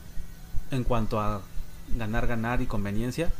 en 0.71 0.83
cuanto 0.83 1.19
a 1.19 1.41
ganar, 1.97 2.27
ganar 2.27 2.61
y 2.61 2.67
conveniencia. 2.67 3.31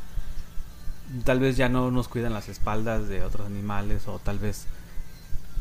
Tal 1.25 1.39
vez 1.39 1.58
ya 1.58 1.70
no 1.70 1.91
nos 1.91 2.08
cuidan 2.08 2.34
las 2.34 2.50
espaldas 2.50 3.08
de 3.08 3.24
otros 3.24 3.46
animales 3.46 4.08
o 4.08 4.20
tal 4.20 4.39
vez 4.39 4.65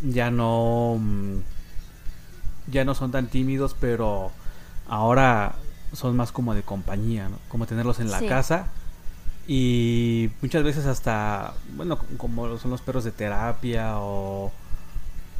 ya 0.02 0.30
no 0.30 0.96
mm, 0.98 1.36
ya 2.68 2.84
no 2.84 2.94
son 2.94 3.10
tan 3.12 3.26
tímidos, 3.26 3.76
pero 3.78 4.30
ahora 4.88 5.54
son 5.92 6.16
más 6.16 6.32
como 6.32 6.54
de 6.54 6.62
compañía, 6.62 7.28
¿no? 7.28 7.38
Como 7.48 7.66
tenerlos 7.66 8.00
en 8.00 8.10
la 8.10 8.18
Sí. 8.20 8.26
casa 8.28 8.66
y 9.46 10.30
muchas 10.40 10.62
veces 10.62 10.86
hasta 10.86 11.54
bueno, 11.74 11.98
como 12.16 12.58
son 12.58 12.70
los 12.70 12.80
perros 12.80 13.04
de 13.04 13.10
terapia 13.10 13.98
o 13.98 14.52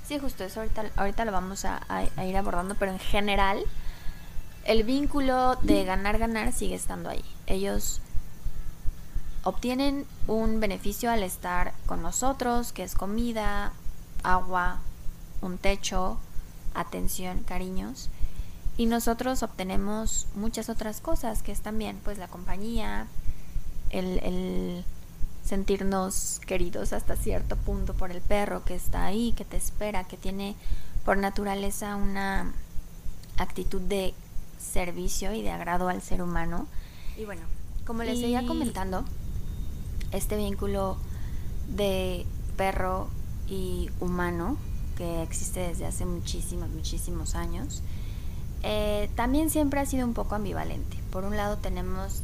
Sí, 0.06 0.18
justo 0.18 0.44
eso 0.44 0.60
ahorita, 0.60 0.90
ahorita 0.96 1.24
lo 1.24 1.32
vamos 1.32 1.64
a, 1.64 1.80
ir 2.26 2.36
abordando, 2.36 2.74
pero 2.74 2.92
en 2.92 2.98
general 2.98 3.62
el 4.64 4.82
vínculo 4.82 5.56
de 5.62 5.84
ganar-ganar 5.84 6.52
sigue 6.52 6.74
estando 6.74 7.08
ahí. 7.08 7.24
Ellos 7.46 8.00
obtienen 9.44 10.06
un 10.26 10.60
beneficio 10.60 11.10
al 11.10 11.22
estar 11.22 11.72
con 11.86 12.02
nosotros, 12.02 12.72
que 12.72 12.82
es 12.82 12.94
comida, 12.94 13.72
agua, 14.22 14.80
un 15.40 15.56
techo, 15.56 16.18
atención, 16.74 17.42
cariños. 17.44 18.10
Y 18.76 18.86
nosotros 18.86 19.42
obtenemos 19.42 20.26
muchas 20.34 20.68
otras 20.68 21.00
cosas, 21.00 21.42
que 21.42 21.52
es 21.52 21.60
también 21.60 21.98
pues 22.02 22.18
la 22.18 22.28
compañía, 22.28 23.06
el, 23.92 24.18
el 24.22 24.84
sentirnos 25.44 26.40
queridos 26.46 26.92
hasta 26.92 27.16
cierto 27.16 27.56
punto 27.56 27.94
por 27.94 28.10
el 28.10 28.20
perro 28.20 28.64
que 28.64 28.74
está 28.74 29.04
ahí, 29.04 29.32
que 29.32 29.44
te 29.44 29.56
espera, 29.56 30.04
que 30.04 30.16
tiene 30.16 30.54
por 31.04 31.16
naturaleza 31.18 31.96
una 31.96 32.52
actitud 33.38 33.80
de 33.80 34.14
servicio 34.58 35.32
y 35.32 35.42
de 35.42 35.50
agrado 35.50 35.88
al 35.88 36.00
ser 36.02 36.22
humano. 36.22 36.66
Y 37.18 37.24
bueno, 37.24 37.42
como 37.86 38.02
les 38.02 38.20
seguía 38.20 38.46
comentando, 38.46 39.04
este 40.12 40.36
vínculo 40.36 40.96
de 41.68 42.24
perro 42.56 43.08
y 43.48 43.90
humano 44.00 44.56
que 44.96 45.22
existe 45.22 45.60
desde 45.60 45.86
hace 45.86 46.04
muchísimos, 46.04 46.70
muchísimos 46.70 47.34
años, 47.34 47.82
eh, 48.62 49.10
también 49.16 49.50
siempre 49.50 49.80
ha 49.80 49.86
sido 49.86 50.06
un 50.06 50.14
poco 50.14 50.34
ambivalente. 50.34 50.96
Por 51.10 51.24
un 51.24 51.36
lado 51.36 51.58
tenemos 51.58 52.22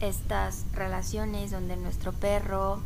estas 0.00 0.64
relaciones 0.72 1.50
donde 1.50 1.76
nuestro 1.76 2.12
perro 2.12 2.80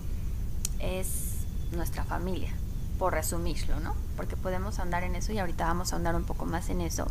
es 0.80 1.38
nuestra 1.72 2.04
familia, 2.04 2.52
por 2.98 3.12
resumirlo, 3.14 3.80
¿no? 3.80 3.94
Porque 4.16 4.36
podemos 4.36 4.78
andar 4.78 5.02
en 5.04 5.14
eso 5.14 5.32
y 5.32 5.38
ahorita 5.38 5.66
vamos 5.66 5.92
a 5.92 5.96
andar 5.96 6.14
un 6.14 6.24
poco 6.24 6.44
más 6.44 6.68
en 6.70 6.80
eso. 6.80 7.06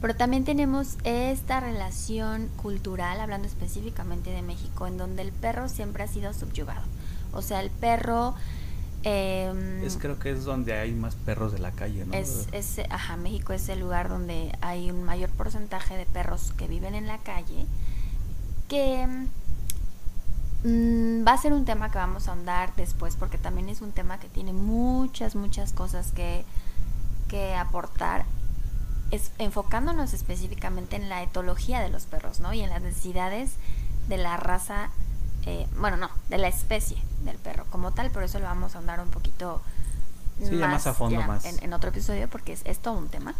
Pero 0.00 0.14
también 0.14 0.44
tenemos 0.44 0.96
esta 1.04 1.58
relación 1.60 2.48
cultural, 2.62 3.20
hablando 3.20 3.48
específicamente 3.48 4.30
de 4.30 4.42
México, 4.42 4.86
en 4.86 4.98
donde 4.98 5.22
el 5.22 5.32
perro 5.32 5.68
siempre 5.68 6.02
ha 6.04 6.08
sido 6.08 6.32
subyugado. 6.34 6.82
O 7.32 7.40
sea, 7.42 7.60
el 7.60 7.70
perro... 7.70 8.34
em, 9.04 9.82
es 9.84 9.96
creo 9.96 10.18
que 10.18 10.30
es 10.32 10.44
donde 10.44 10.74
hay 10.74 10.92
más 10.92 11.14
perros 11.14 11.52
de 11.52 11.58
la 11.60 11.70
calle, 11.72 12.04
¿no? 12.04 12.12
es, 12.12 12.48
es- 12.52 12.80
ajá, 12.90 13.16
México 13.16 13.52
es 13.52 13.68
el 13.68 13.80
lugar 13.80 14.08
donde 14.08 14.52
hay 14.60 14.90
un 14.90 15.02
mayor 15.04 15.30
porcentaje 15.30 15.96
de 15.96 16.04
perros 16.06 16.52
que 16.56 16.68
viven 16.68 16.94
en 16.94 17.06
la 17.06 17.18
calle, 17.18 17.66
que 18.68 19.06
mm, 20.64 21.26
va 21.26 21.32
a 21.32 21.38
ser 21.38 21.52
un 21.52 21.64
tema 21.64 21.90
que 21.90 21.98
vamos 21.98 22.28
a 22.28 22.32
ahondar 22.32 22.74
después, 22.76 23.16
porque 23.16 23.38
también 23.38 23.68
es 23.68 23.80
un 23.80 23.92
tema 23.92 24.18
que 24.18 24.28
tiene 24.28 24.52
muchas, 24.52 25.34
muchas 25.34 25.72
cosas 25.72 26.12
que, 26.12 26.44
que 27.28 27.54
aportar, 27.54 28.24
es, 29.10 29.30
enfocándonos 29.38 30.12
específicamente 30.12 30.96
en 30.96 31.08
la 31.08 31.22
etología 31.22 31.80
de 31.80 31.88
los 31.88 32.06
perros, 32.06 32.40
¿no? 32.40 32.52
Y 32.52 32.60
en 32.62 32.70
las 32.70 32.82
necesidades 32.82 33.52
de 34.08 34.18
la 34.18 34.36
raza, 34.36 34.90
eh, 35.44 35.66
bueno, 35.78 35.96
no, 35.96 36.10
de 36.28 36.38
la 36.38 36.48
especie 36.48 36.98
del 37.24 37.36
perro 37.36 37.64
como 37.70 37.92
tal, 37.92 38.10
pero 38.10 38.26
eso 38.26 38.38
lo 38.38 38.46
vamos 38.46 38.74
a 38.74 38.78
ahondar 38.78 39.00
un 39.00 39.10
poquito 39.10 39.60
Sí, 40.42 40.54
más 40.56 40.86
a 40.86 40.92
fondo, 40.92 41.18
ya 41.18 41.26
más. 41.26 41.44
En, 41.46 41.62
en 41.62 41.72
otro 41.72 41.90
episodio 41.90 42.28
porque 42.28 42.52
es, 42.52 42.60
es 42.64 42.78
todo 42.78 42.98
un 42.98 43.08
tema. 43.08 43.34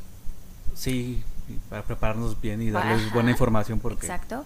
Sí, 0.75 1.23
para 1.69 1.83
prepararnos 1.83 2.41
bien 2.41 2.63
y 2.63 2.71
darles 2.71 3.13
buena 3.15 3.31
información 3.31 3.81
porque... 3.81 4.07
Exacto. 4.07 4.45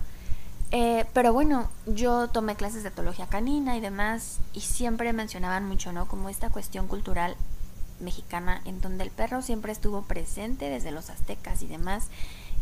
Eh, 0.72 1.04
pero 1.12 1.32
bueno, 1.32 1.68
yo 1.86 2.28
tomé 2.28 2.54
clases 2.54 2.84
de 2.84 2.90
etología 2.90 3.26
canina 3.26 3.76
y 3.76 3.80
demás 3.80 4.38
y 4.52 4.60
siempre 4.60 5.12
mencionaban 5.12 5.66
mucho, 5.66 5.92
¿no? 5.92 6.06
Como 6.06 6.28
esta 6.28 6.50
cuestión 6.50 6.86
cultural 6.86 7.36
mexicana 7.98 8.62
en 8.64 8.80
donde 8.80 9.04
el 9.04 9.10
perro 9.10 9.42
siempre 9.42 9.72
estuvo 9.72 10.02
presente 10.02 10.70
desde 10.70 10.90
los 10.90 11.10
aztecas 11.10 11.62
y 11.62 11.66
demás 11.66 12.06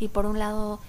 y 0.01 0.09
por 0.09 0.27
un 0.27 0.39
lado 0.39 0.81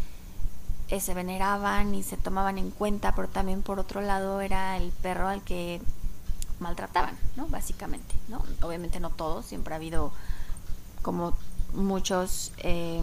eh, 0.89 0.99
se 0.99 1.13
veneraban 1.13 1.93
y 1.93 2.03
se 2.03 2.17
tomaban 2.17 2.57
en 2.57 2.71
cuenta, 2.71 3.13
pero 3.13 3.27
también 3.27 3.61
por 3.61 3.79
otro 3.79 4.01
lado 4.01 4.41
era 4.41 4.77
el 4.77 4.91
perro 4.91 5.27
al 5.27 5.43
que 5.43 5.81
maltrataban, 6.59 7.17
¿no? 7.35 7.47
Básicamente, 7.47 8.15
¿no? 8.27 8.43
Obviamente 8.61 8.99
no 8.99 9.09
todos, 9.09 9.45
siempre 9.45 9.73
ha 9.73 9.77
habido 9.77 10.11
como 11.01 11.37
muchos... 11.73 12.51
Eh... 12.59 13.01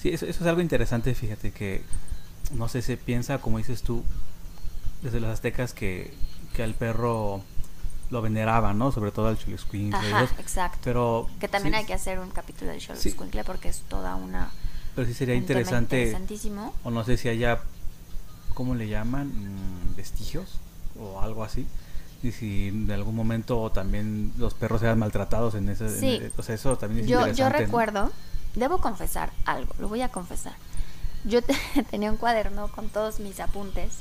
Sí, 0.00 0.10
eso, 0.10 0.26
eso, 0.26 0.42
es 0.42 0.46
algo 0.46 0.60
interesante, 0.60 1.14
fíjate 1.14 1.52
que, 1.52 1.82
no 2.52 2.68
sé, 2.68 2.82
se 2.82 2.96
piensa, 2.96 3.38
como 3.38 3.58
dices 3.58 3.82
tú, 3.82 4.02
desde 5.02 5.20
los 5.20 5.30
aztecas 5.30 5.72
que, 5.72 6.12
que 6.54 6.62
al 6.62 6.74
perro 6.74 7.42
lo 8.10 8.22
veneraban, 8.22 8.78
¿no? 8.78 8.92
Sobre 8.92 9.10
todo 9.10 9.28
al 9.28 9.38
Xoloscuincle. 9.38 9.98
Ajá, 9.98 10.24
exacto. 10.38 10.78
Pero, 10.84 11.28
que 11.40 11.48
también 11.48 11.74
hay 11.74 11.84
que 11.84 11.94
hacer 11.94 12.18
un 12.18 12.30
capítulo 12.30 12.70
del 12.70 12.80
Xoloscuincle 12.80 13.40
sí. 13.40 13.46
porque 13.46 13.68
es 13.68 13.80
toda 13.88 14.14
una... 14.14 14.50
Pero 14.94 15.06
sí 15.06 15.14
sería 15.14 15.34
interesante... 15.34 16.16
O 16.84 16.90
no 16.90 17.04
sé 17.04 17.16
si 17.16 17.28
haya, 17.28 17.60
¿cómo 18.54 18.74
le 18.74 18.88
llaman? 18.88 19.28
Mm, 19.28 19.96
vestigios 19.96 20.60
o 20.98 21.20
algo 21.20 21.42
así 21.42 21.66
y 22.24 22.32
si 22.32 22.68
en 22.68 22.90
algún 22.90 23.14
momento 23.14 23.70
también 23.70 24.32
los 24.38 24.54
perros 24.54 24.82
eran 24.82 24.98
maltratados 24.98 25.54
en 25.54 25.68
ese, 25.68 25.88
sí. 25.88 26.20
en, 26.22 26.32
o 26.36 26.42
sea, 26.42 26.54
eso 26.54 26.76
también 26.78 27.04
es 27.04 27.10
yo, 27.10 27.18
interesante. 27.18 27.58
Yo 27.58 27.66
recuerdo, 27.66 28.04
¿no? 28.04 28.12
debo 28.54 28.78
confesar 28.78 29.30
algo, 29.44 29.74
lo 29.78 29.88
voy 29.88 30.00
a 30.00 30.08
confesar. 30.08 30.54
Yo 31.24 31.42
te, 31.42 31.54
tenía 31.90 32.10
un 32.10 32.16
cuaderno 32.16 32.68
con 32.68 32.88
todos 32.88 33.20
mis 33.20 33.40
apuntes 33.40 33.98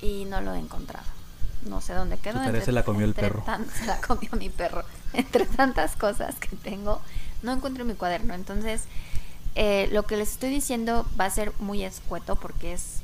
y 0.00 0.24
no 0.26 0.40
lo 0.40 0.54
he 0.54 0.58
encontrado. 0.58 1.06
No 1.68 1.80
sé 1.80 1.94
dónde 1.94 2.18
quedó. 2.18 2.42
Entre, 2.42 2.64
se 2.64 2.72
la 2.72 2.84
comió 2.84 3.04
el 3.06 3.14
perro. 3.14 3.42
Tan, 3.44 3.68
se 3.70 3.86
la 3.86 4.00
comió 4.00 4.30
mi 4.32 4.48
perro. 4.50 4.84
Entre 5.12 5.46
tantas 5.46 5.96
cosas 5.96 6.36
que 6.36 6.54
tengo, 6.56 7.00
no 7.42 7.52
encuentro 7.52 7.84
mi 7.84 7.94
cuaderno. 7.94 8.34
Entonces, 8.34 8.84
eh, 9.54 9.88
lo 9.90 10.04
que 10.04 10.16
les 10.16 10.32
estoy 10.32 10.50
diciendo 10.50 11.06
va 11.18 11.24
a 11.24 11.30
ser 11.30 11.52
muy 11.58 11.82
escueto 11.82 12.36
porque 12.36 12.74
es 12.74 13.02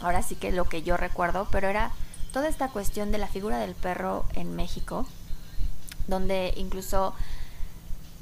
ahora 0.00 0.22
sí 0.22 0.34
que 0.34 0.50
lo 0.50 0.64
que 0.64 0.82
yo 0.82 0.96
recuerdo, 0.96 1.46
pero 1.50 1.68
era 1.68 1.92
toda 2.32 2.48
esta 2.48 2.68
cuestión 2.68 3.12
de 3.12 3.18
la 3.18 3.28
figura 3.28 3.58
del 3.58 3.74
perro 3.74 4.24
en 4.34 4.56
México, 4.56 5.06
donde 6.08 6.54
incluso 6.56 7.14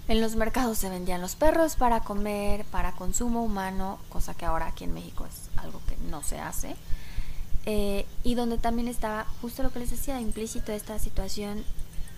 en 0.09 0.23
los 0.23 0.37
mercados 0.37 0.79
se 0.79 0.89
vendían 0.89 1.21
los 1.21 1.37
perros 1.37 1.77
para 1.77 2.01
comer, 2.01 2.65
para 2.67 2.93
consumo 2.93 3.45
humano, 3.45 3.99
cosa 4.09 4.35
que 4.35 4.47
ahora 4.47 4.67
aquí 4.69 4.85
en 4.85 4.95
México 4.95 5.27
es 5.27 5.51
algo 5.59 5.81
que 5.87 5.97
no 6.11 6.23
se 6.23 6.41
hace. 6.41 6.77
Eh, 7.67 8.07
y 8.25 8.35
donde 8.35 8.57
también 8.57 8.89
estaba 8.89 9.27
justo 9.43 9.63
lo 9.63 9.71
que 9.71 9.81
les 9.81 9.91
decía, 9.91 10.19
implícito 10.21 10.73
esta 10.73 10.99
situación 10.99 11.63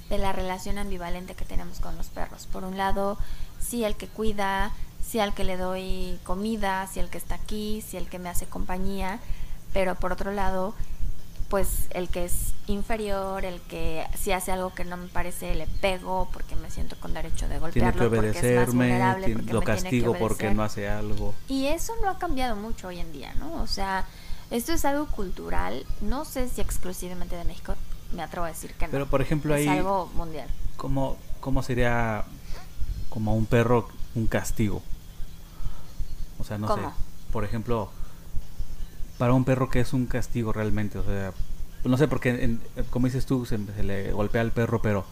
de 0.09 0.18
la 0.18 0.32
relación 0.32 0.78
ambivalente 0.78 1.35
que 1.35 1.44
tenemos 1.44 1.80
con 1.80 1.97
los 1.97 2.06
perros. 2.06 2.47
Por 2.47 2.62
un 2.62 2.76
lado, 2.76 3.18
sí 3.59 3.82
el 3.82 3.97
que 3.97 4.06
cuida, 4.06 4.73
sí 5.04 5.18
al 5.18 5.35
que 5.35 5.42
le 5.42 5.56
doy 5.56 6.20
comida, 6.23 6.87
sí 6.92 7.00
el 7.00 7.09
que 7.09 7.18
está 7.18 7.35
aquí, 7.35 7.82
sí 7.85 7.97
el 7.97 8.09
que 8.09 8.20
me 8.20 8.28
hace 8.28 8.47
compañía, 8.47 9.18
pero 9.73 9.97
por 9.97 10.12
otro 10.12 10.30
lado, 10.30 10.75
pues 11.50 11.88
el 11.90 12.09
que 12.09 12.25
es 12.26 12.54
inferior, 12.69 13.45
el 13.45 13.61
que 13.62 14.07
si 14.16 14.30
hace 14.30 14.52
algo 14.52 14.73
que 14.73 14.85
no 14.85 14.97
me 14.97 15.09
parece 15.09 15.54
le 15.57 15.66
pego 15.66 16.28
porque 16.33 16.54
me 16.54 16.71
siento 16.71 16.97
con 17.00 17.12
derecho 17.12 17.49
de 17.49 17.59
golpearlo, 17.59 18.09
tiene 18.09 18.11
que 18.11 18.19
obedecerme, 18.19 18.40
porque 18.40 18.54
es 18.54 18.66
más 18.66 18.75
vulnerable, 18.75 19.26
tiene, 19.26 19.40
porque 19.40 19.52
lo 19.52 19.61
me 19.61 19.66
castigo 19.66 20.13
tiene 20.13 20.13
que 20.13 20.19
porque 20.21 20.54
no 20.54 20.63
hace 20.63 20.89
algo. 20.89 21.34
Y 21.49 21.67
eso 21.67 21.93
no 22.00 22.08
ha 22.08 22.19
cambiado 22.19 22.54
mucho 22.54 22.89
hoy 22.89 23.00
en 23.00 23.13
día, 23.13 23.34
¿no? 23.34 23.60
O 23.60 23.67
sea, 23.67 24.06
esto 24.52 24.73
es 24.73 24.84
algo 24.84 25.06
cultural, 25.06 25.84
no 26.00 26.25
sé 26.25 26.49
si 26.49 26.60
exclusivamente 26.60 27.34
de 27.34 27.45
México, 27.45 27.75
me 28.13 28.23
atrevo 28.23 28.47
a 28.47 28.50
decir 28.50 28.73
que 28.75 28.86
no. 28.86 28.93
Pero 28.93 29.06
por 29.06 29.21
ejemplo 29.21 29.54
es 29.56 29.69
ahí 29.69 29.78
algo 29.78 30.06
mundial. 30.15 30.49
¿cómo, 30.76 31.17
¿Cómo 31.41 31.65
sería 31.65 32.25
como 33.08 33.34
un 33.34 33.47
perro 33.47 33.89
un 34.15 34.28
castigo? 34.28 34.82
O 36.39 36.45
sea, 36.45 36.58
no 36.58 36.69
¿Cómo? 36.69 36.91
sé. 36.91 36.95
Por 37.32 37.45
ejemplo, 37.45 37.91
para 39.21 39.35
un 39.35 39.45
perro 39.45 39.69
que 39.69 39.80
es 39.80 39.93
un 39.93 40.06
castigo 40.06 40.50
realmente, 40.52 40.99
o 40.99 41.04
sea, 41.04 41.33
no 41.85 41.97
sé 41.99 42.09
porque 42.09 42.30
en, 42.30 42.61
como 42.89 43.04
dices 43.06 43.26
tú 43.26 43.45
se, 43.45 43.59
se, 43.76 43.83
le 43.83 44.13
golpea 44.13 44.41
al 44.41 44.50
perro, 44.50 44.80
pero 44.80 45.04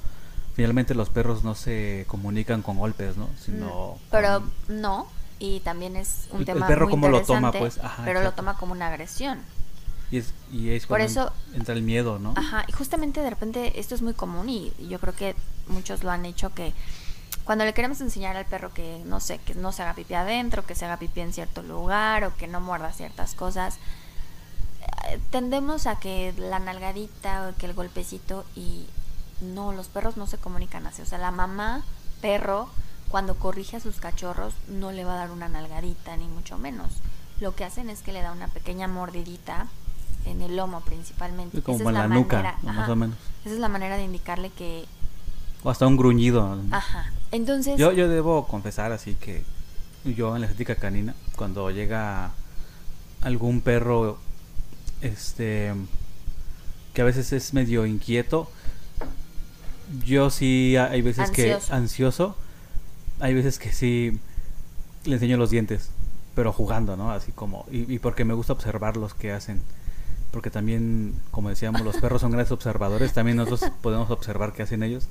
finalmente 0.55 0.95
los 0.95 1.11
perros 1.11 1.45
no 1.45 1.55
se 1.55 2.05
comunican 2.09 2.63
con 2.63 2.79
golpes, 2.79 3.19
¿no? 3.19 3.29
Sino 3.39 3.97
Mm, 3.97 3.99
pero 4.11 4.41
con- 4.41 4.81
no, 4.81 5.07
y 5.39 5.61
también 5.61 5.95
es 5.95 6.27
un 6.31 6.37
El- 6.37 6.41
el 6.41 6.47
tema 6.55 6.67
perro 6.67 6.87
muy 6.87 6.91
cómo 6.93 7.09
lo 7.11 7.21
toma, 7.21 7.53
pues, 7.53 7.77
ajá, 7.79 8.03
pero 8.07 8.23
lo 8.23 8.33
toma 8.33 8.57
como 8.57 8.73
una 8.73 8.87
agresión. 8.89 9.41
y 10.11 10.17
es 10.17 10.33
y 10.51 10.71
es 10.71 10.87
Por 10.87 11.03
eso- 11.03 11.31
entra 11.53 11.75
el 11.75 11.83
miedo, 11.83 12.19
¿no? 12.19 12.33
Ajá, 12.35 12.65
y 12.67 12.73
justamente 12.73 13.21
de 13.21 13.29
repente 13.29 13.79
esto 13.79 13.95
es 13.95 14.01
muy 14.01 14.15
común 14.15 14.49
y 14.49 14.73
yo 14.89 14.99
creo 15.01 15.15
que 15.15 15.37
muchos 15.69 16.03
lo 16.03 16.11
han 16.11 16.25
hecho 16.25 16.55
que 16.55 16.73
cuando 17.49 17.65
le 17.65 17.73
queremos 17.73 17.99
enseñar 18.03 18.37
al 18.37 18.45
perro 18.45 18.75
que 18.75 19.01
no 19.07 19.21
sé, 19.21 19.39
que 19.39 19.55
no 19.55 19.73
se 19.73 19.81
haga 19.81 19.95
pipí 19.95 20.13
adentro, 20.13 20.67
que 20.67 20.75
se 20.75 20.85
haga 20.85 20.99
pipí 20.99 21.21
en 21.23 21.33
cierto 21.33 21.63
lugar 21.63 22.25
o 22.25 22.37
que 22.37 22.47
no 22.47 22.61
muerda 22.61 22.93
ciertas 22.93 23.35
cosas, 23.35 23.79
eh, 25.09 25.19
tendemos 25.31 25.87
a 25.87 25.99
que 25.99 26.35
la 26.37 26.59
nalgadita 26.59 27.49
o 27.49 27.57
que 27.57 27.65
el 27.65 27.73
golpecito 27.73 28.45
y 28.55 28.85
no, 29.41 29.73
los 29.73 29.89
perros 29.89 30.19
no 30.19 30.27
se 30.27 30.37
comunican 30.37 30.87
así, 30.87 31.01
o 31.01 31.07
sea, 31.07 31.17
la 31.17 31.31
mamá 31.31 31.85
perro 32.21 32.69
cuando 33.09 33.39
corrige 33.39 33.79
a 33.79 33.81
sus 33.81 33.97
cachorros 33.97 34.53
no 34.69 34.93
le 34.93 35.07
va 35.07 35.15
a 35.15 35.17
dar 35.17 35.31
una 35.31 35.49
nalgadita 35.49 36.19
ni 36.19 36.29
mucho 36.29 36.59
menos. 36.59 36.99
Lo 37.41 37.55
que 37.55 37.65
hacen 37.65 37.89
es 37.89 38.03
que 38.03 38.13
le 38.13 38.21
da 38.21 38.33
una 38.33 38.49
pequeña 38.49 38.89
mordidita 38.89 39.69
en 40.27 40.43
el 40.43 40.55
lomo 40.55 40.83
principalmente. 40.83 41.63
como 41.63 41.79
Esa 41.79 41.85
en 41.85 41.89
es 41.89 41.95
la, 41.95 42.09
la 42.09 42.15
nuca, 42.15 42.37
manera, 42.37 42.59
más 42.63 42.79
ajá. 42.79 42.93
o 42.93 42.97
menos. 42.97 43.17
Esa 43.47 43.55
es 43.55 43.61
la 43.61 43.71
manera 43.71 43.97
de 43.97 44.05
indicarle 44.05 44.51
que... 44.51 44.85
O 45.63 45.71
hasta 45.71 45.87
un 45.87 45.97
gruñido. 45.97 46.59
Ajá. 46.71 47.11
Entonces... 47.33 47.77
Yo, 47.79 47.93
yo 47.93 48.09
debo 48.09 48.47
confesar 48.47 48.93
así 48.93 49.15
que 49.15 49.43
yo 50.05 50.35
en 50.35 50.41
la 50.43 50.47
estética 50.47 50.77
canina, 50.77 51.15
cuando 51.37 51.71
llega 51.71 52.31
algún 53.21 53.61
perro 53.61 54.19
este 55.01 55.73
que 56.95 57.03
a 57.03 57.05
veces 57.05 57.33
es 57.33 57.53
medio 57.55 57.87
inquieto, 57.87 58.51
yo 60.05 60.31
sí 60.31 60.77
ha- 60.77 60.91
hay 60.91 61.03
veces 61.03 61.29
Ansioso. 61.29 61.67
que 61.69 61.75
ansioso, 61.75 62.37
hay 63.21 63.35
veces 63.35 63.59
que 63.59 63.73
sí 63.73 64.19
le 65.05 65.15
enseño 65.15 65.37
los 65.37 65.51
dientes, 65.51 65.91
pero 66.35 66.53
jugando, 66.53 66.97
¿no? 66.97 67.11
Así 67.13 67.33
como 67.33 67.67
y, 67.71 67.93
y 67.93 67.99
porque 67.99 68.25
me 68.25 68.35
gusta 68.35 68.53
observar 68.53 68.97
los 68.97 69.15
que 69.15 69.33
hacen. 69.33 69.61
Porque 70.31 70.51
también, 70.51 71.15
como 71.31 71.49
decíamos, 71.49 71.81
los 71.83 71.97
perros 71.97 72.21
son 72.21 72.31
grandes 72.33 72.53
observadores, 72.53 73.13
también 73.15 73.37
nosotros 73.39 73.71
podemos 73.81 74.11
observar 74.11 74.53
qué 74.53 74.63
hacen 74.63 74.83
ellos. 74.83 75.07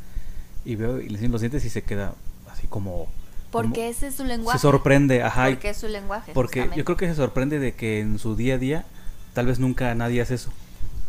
Y 0.68 0.76
veo 0.76 1.00
y 1.00 1.08
le 1.08 1.16
enseño 1.16 1.32
los 1.32 1.42
dientes 1.42 1.64
y 1.66 1.70
se 1.70 1.82
queda 1.84 2.14
así 2.52 2.68
como 2.68 3.08
porque 3.52 3.70
como- 3.80 3.90
ese 3.90 4.08
es 4.08 4.16
su 4.16 4.26
lenguaje. 4.26 4.60
se 4.60 4.62
sorprende, 4.62 5.24
ajá. 5.24 5.46
Porque 5.50 5.70
es 5.70 5.78
su 5.78 5.88
lenguaje. 5.88 6.32
porque 6.34 6.60
justamente. 6.62 6.78
yo 6.78 6.86
creo 6.86 6.98
que 6.98 7.08
se 7.08 7.16
sorprende 7.16 7.60
de 7.60 7.74
que 7.74 8.02
en 8.02 8.20
su 8.20 8.36
día 8.36 8.56
a 8.56 8.58
día 8.58 8.86
tal 9.34 9.46
vez 9.46 9.60
nunca 9.60 9.96
nadie 9.96 10.22
hace 10.22 10.36
eso. 10.36 10.52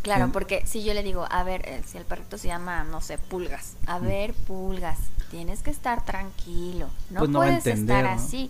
Claro, 0.01 0.29
porque 0.31 0.63
si 0.65 0.81
yo 0.85 0.93
le 0.93 1.03
digo, 1.03 1.27
a 1.29 1.43
ver, 1.43 1.67
eh, 1.67 1.81
si 1.85 1.97
el 1.97 2.05
perrito 2.05 2.37
se 2.37 2.47
llama, 2.47 2.85
no 2.85 3.01
sé, 3.01 3.17
pulgas, 3.17 3.73
a 3.85 3.99
Mm. 3.99 4.03
ver, 4.07 4.33
pulgas, 4.33 4.97
tienes 5.29 5.61
que 5.61 5.71
estar 5.71 6.05
tranquilo, 6.05 6.87
no 7.09 7.19
Pues 7.19 7.29
no 7.31 7.39
puedes 7.39 7.65
entender, 7.67 7.97
estar 8.05 8.15
¿no? 8.17 8.23
así. 8.23 8.49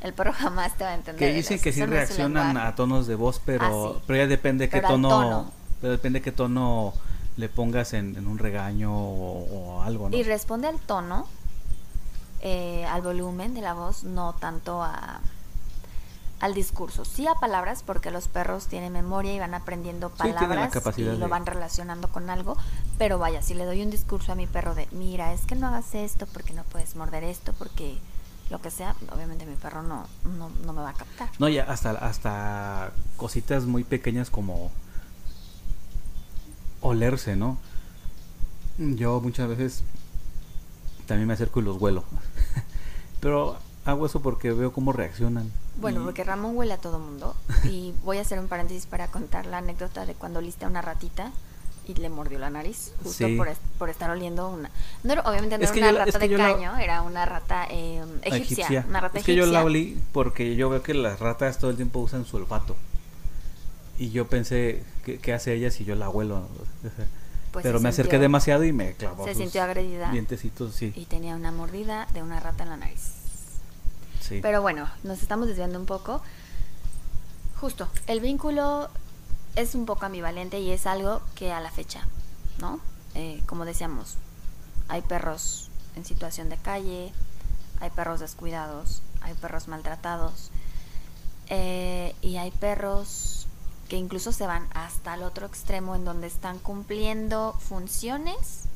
El 0.00 0.14
perro 0.14 0.32
jamás 0.38 0.74
te 0.78 0.84
va 0.84 0.90
a 0.90 0.94
entender. 0.94 1.18
Que 1.18 1.34
dicen 1.34 1.58
que 1.60 1.72
sí 1.72 1.84
reaccionan 1.84 2.56
a 2.56 2.74
tonos 2.74 3.06
de 3.06 3.14
voz, 3.14 3.42
pero 3.44 3.64
Ah, 3.64 3.92
sí. 3.98 4.02
pero 4.06 4.18
ya 4.20 4.26
depende 4.26 4.70
qué 4.70 4.76
Pero 4.78 4.88
al 4.88 4.94
tono, 4.94 5.08
tono. 5.10 5.52
pero 5.82 5.90
depende 5.92 6.22
qué 6.22 6.32
tono 6.32 6.94
le 7.36 7.48
pongas 7.48 7.92
en, 7.92 8.16
en 8.16 8.26
un 8.26 8.38
regaño 8.38 8.96
o, 8.96 9.78
o 9.78 9.82
algo, 9.82 10.08
¿no? 10.08 10.16
Y 10.16 10.22
responde 10.22 10.68
al 10.68 10.78
tono, 10.80 11.26
eh, 12.40 12.84
al 12.86 13.02
volumen 13.02 13.54
de 13.54 13.60
la 13.60 13.74
voz, 13.74 14.04
no 14.04 14.34
tanto 14.34 14.82
a 14.82 15.20
al 16.38 16.52
discurso, 16.52 17.04
sí 17.04 17.26
a 17.26 17.34
palabras, 17.34 17.82
porque 17.82 18.10
los 18.10 18.28
perros 18.28 18.66
tienen 18.66 18.92
memoria 18.92 19.34
y 19.34 19.38
van 19.38 19.54
aprendiendo 19.54 20.10
palabras 20.10 20.70
y 20.98 21.02
lo 21.02 21.28
van 21.28 21.46
relacionando 21.46 22.08
con 22.08 22.28
algo, 22.28 22.56
pero 22.98 23.18
vaya, 23.18 23.40
si 23.40 23.54
le 23.54 23.64
doy 23.64 23.82
un 23.82 23.90
discurso 23.90 24.32
a 24.32 24.34
mi 24.34 24.46
perro 24.46 24.74
de, 24.74 24.86
mira, 24.92 25.32
es 25.32 25.46
que 25.46 25.54
no 25.54 25.68
hagas 25.68 25.94
esto, 25.94 26.26
porque 26.26 26.52
no 26.52 26.62
puedes 26.64 26.94
morder 26.94 27.24
esto, 27.24 27.54
porque 27.58 27.98
lo 28.50 28.60
que 28.60 28.70
sea, 28.70 28.94
obviamente 29.14 29.46
mi 29.46 29.56
perro 29.56 29.82
no, 29.82 30.06
no, 30.38 30.50
no 30.64 30.72
me 30.72 30.82
va 30.82 30.90
a 30.90 30.94
captar. 30.94 31.30
No, 31.38 31.48
ya 31.48 31.64
hasta 31.64 31.90
hasta 31.92 32.92
cositas 33.16 33.64
muy 33.64 33.82
pequeñas 33.82 34.28
como 34.28 34.70
olerse, 36.86 37.36
¿no? 37.36 37.58
Yo 38.78 39.20
muchas 39.20 39.48
veces 39.48 39.82
también 41.06 41.26
me 41.28 41.34
acerco 41.34 41.60
y 41.60 41.62
los 41.62 41.80
huelo. 41.80 42.04
Pero 43.20 43.56
hago 43.84 44.06
eso 44.06 44.20
porque 44.20 44.52
veo 44.52 44.72
cómo 44.72 44.92
reaccionan. 44.92 45.50
Bueno, 45.80 46.00
Y- 46.00 46.04
porque 46.04 46.24
Ramón 46.24 46.56
huele 46.56 46.74
a 46.74 46.78
todo 46.78 46.98
mundo. 46.98 47.34
Y 47.64 47.94
voy 48.04 48.18
a 48.18 48.22
hacer 48.22 48.38
un 48.38 48.48
paréntesis 48.48 48.86
para 48.86 49.08
contar 49.08 49.46
la 49.46 49.58
anécdota 49.58 50.04
de 50.06 50.14
cuando 50.14 50.40
liste 50.40 50.64
a 50.64 50.68
una 50.68 50.82
ratita 50.82 51.32
y 51.88 51.94
le 51.94 52.08
mordió 52.08 52.40
la 52.40 52.50
nariz 52.50 52.92
justo 53.04 53.28
Sí. 53.28 53.36
por, 53.36 53.46
est- 53.46 53.60
por 53.78 53.88
estar 53.90 54.10
oliendo 54.10 54.48
una 54.48 54.70
no 55.04 55.12
obviamente 55.24 55.56
no 55.56 55.62
Es 55.64 55.70
era 55.70 55.90
una 55.90 55.92
la- 55.92 56.04
rata 56.06 56.18
de 56.18 56.28
la- 56.28 56.36
caño 56.52 56.76
era 56.78 57.02
una 57.02 57.24
rata 57.24 57.64
eh, 57.70 58.02
egipcia, 58.24 58.84
una 58.88 58.98
rata 59.00 59.20
es 59.20 59.24
que 59.24 59.36
yo 59.36 59.46
la 59.46 59.62
olí 59.62 59.96
porque 60.12 60.56
yo 60.56 60.68
veo 60.68 60.82
que 60.82 60.94
las 60.94 61.20
ratas 61.20 61.58
todo 61.60 61.70
el 61.70 61.76
tiempo 61.76 62.00
usan 62.00 62.24
su 62.24 62.38
olfato. 62.38 62.74
Y 63.98 64.10
yo 64.10 64.26
pensé, 64.28 64.82
¿qué, 65.04 65.18
qué 65.18 65.32
hace 65.32 65.54
ella 65.54 65.70
si 65.70 65.84
yo 65.84 65.94
la 65.94 66.08
huelo? 66.10 66.48
Pues 67.52 67.62
Pero 67.62 67.80
me 67.80 67.88
acerqué 67.88 68.10
sintió- 68.12 68.20
demasiado 68.20 68.64
y 68.64 68.72
me 68.72 68.92
clavó. 68.94 69.24
se 69.24 69.32
sus 69.32 69.42
sintió 69.44 69.62
agredida 69.62 70.10
Dientecitos, 70.10 70.74
sí. 70.74 70.92
y 70.94 71.06
tenía 71.06 71.34
una 71.34 71.52
mordida 71.52 72.06
de 72.12 72.22
una 72.22 72.38
rata 72.40 72.64
en 72.64 72.68
la 72.70 72.76
nariz 72.76 73.00
sí. 74.20 74.40
Pero 74.42 74.60
bueno, 74.60 74.90
nos 75.04 75.22
estamos 75.22 75.46
desviando 75.46 75.78
un 75.78 75.86
poco. 75.86 76.20
Justo, 77.60 77.88
el 78.06 78.20
vínculo 78.20 78.88
es 79.54 79.74
un 79.74 79.86
poco 79.86 80.04
ambivalente 80.04 80.58
y 80.60 80.70
es 80.70 80.86
algo 80.86 81.22
que 81.34 81.52
a 81.52 81.60
la 81.60 81.70
fecha, 81.70 82.06
¿no? 82.60 82.80
Eh, 83.14 83.40
como 83.46 83.64
decíamos, 83.64 84.16
hay 84.88 85.00
perros 85.00 85.70
en 85.94 86.04
situación 86.04 86.50
de 86.50 86.58
calle, 86.58 87.12
hay 87.80 87.88
perros 87.90 88.20
descuidados, 88.20 89.00
hay 89.22 89.32
perros 89.34 89.68
maltratados 89.68 90.50
eh, 91.48 92.14
y 92.20 92.36
hay 92.36 92.50
perros 92.50 93.45
que 93.88 93.96
incluso 93.96 94.32
se 94.32 94.46
van 94.46 94.66
hasta 94.72 95.14
el 95.14 95.22
otro 95.22 95.46
extremo 95.46 95.94
en 95.94 96.04
donde 96.04 96.26
están 96.26 96.58
cumpliendo 96.58 97.54
funciones 97.60 98.68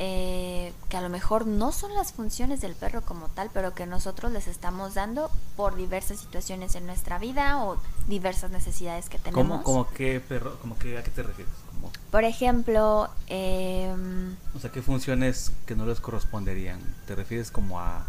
eh, 0.00 0.72
que 0.88 0.96
a 0.96 1.00
lo 1.00 1.08
mejor 1.08 1.44
no 1.48 1.72
son 1.72 1.92
las 1.94 2.12
funciones 2.12 2.60
del 2.60 2.76
perro 2.76 3.02
como 3.02 3.26
tal, 3.28 3.50
pero 3.52 3.74
que 3.74 3.84
nosotros 3.84 4.30
les 4.30 4.46
estamos 4.46 4.94
dando 4.94 5.28
por 5.56 5.74
diversas 5.74 6.20
situaciones 6.20 6.76
en 6.76 6.86
nuestra 6.86 7.18
vida 7.18 7.64
o 7.64 7.78
diversas 8.06 8.52
necesidades 8.52 9.08
que 9.08 9.18
tenemos. 9.18 9.44
¿Cómo, 9.44 9.64
cómo 9.64 9.88
qué 9.88 10.20
perro, 10.20 10.56
cómo 10.60 10.78
qué, 10.78 10.98
a 10.98 11.02
qué 11.02 11.10
te 11.10 11.24
refieres? 11.24 11.52
Como, 11.72 11.90
Por 12.12 12.22
ejemplo, 12.22 13.10
em, 13.26 14.36
o 14.54 14.60
sea, 14.60 14.70
¿qué 14.70 14.82
funciones 14.82 15.50
que 15.66 15.74
no 15.74 15.84
les 15.84 15.98
corresponderían? 15.98 16.78
¿Te 17.08 17.16
refieres 17.16 17.50
como 17.50 17.80
a, 17.80 18.06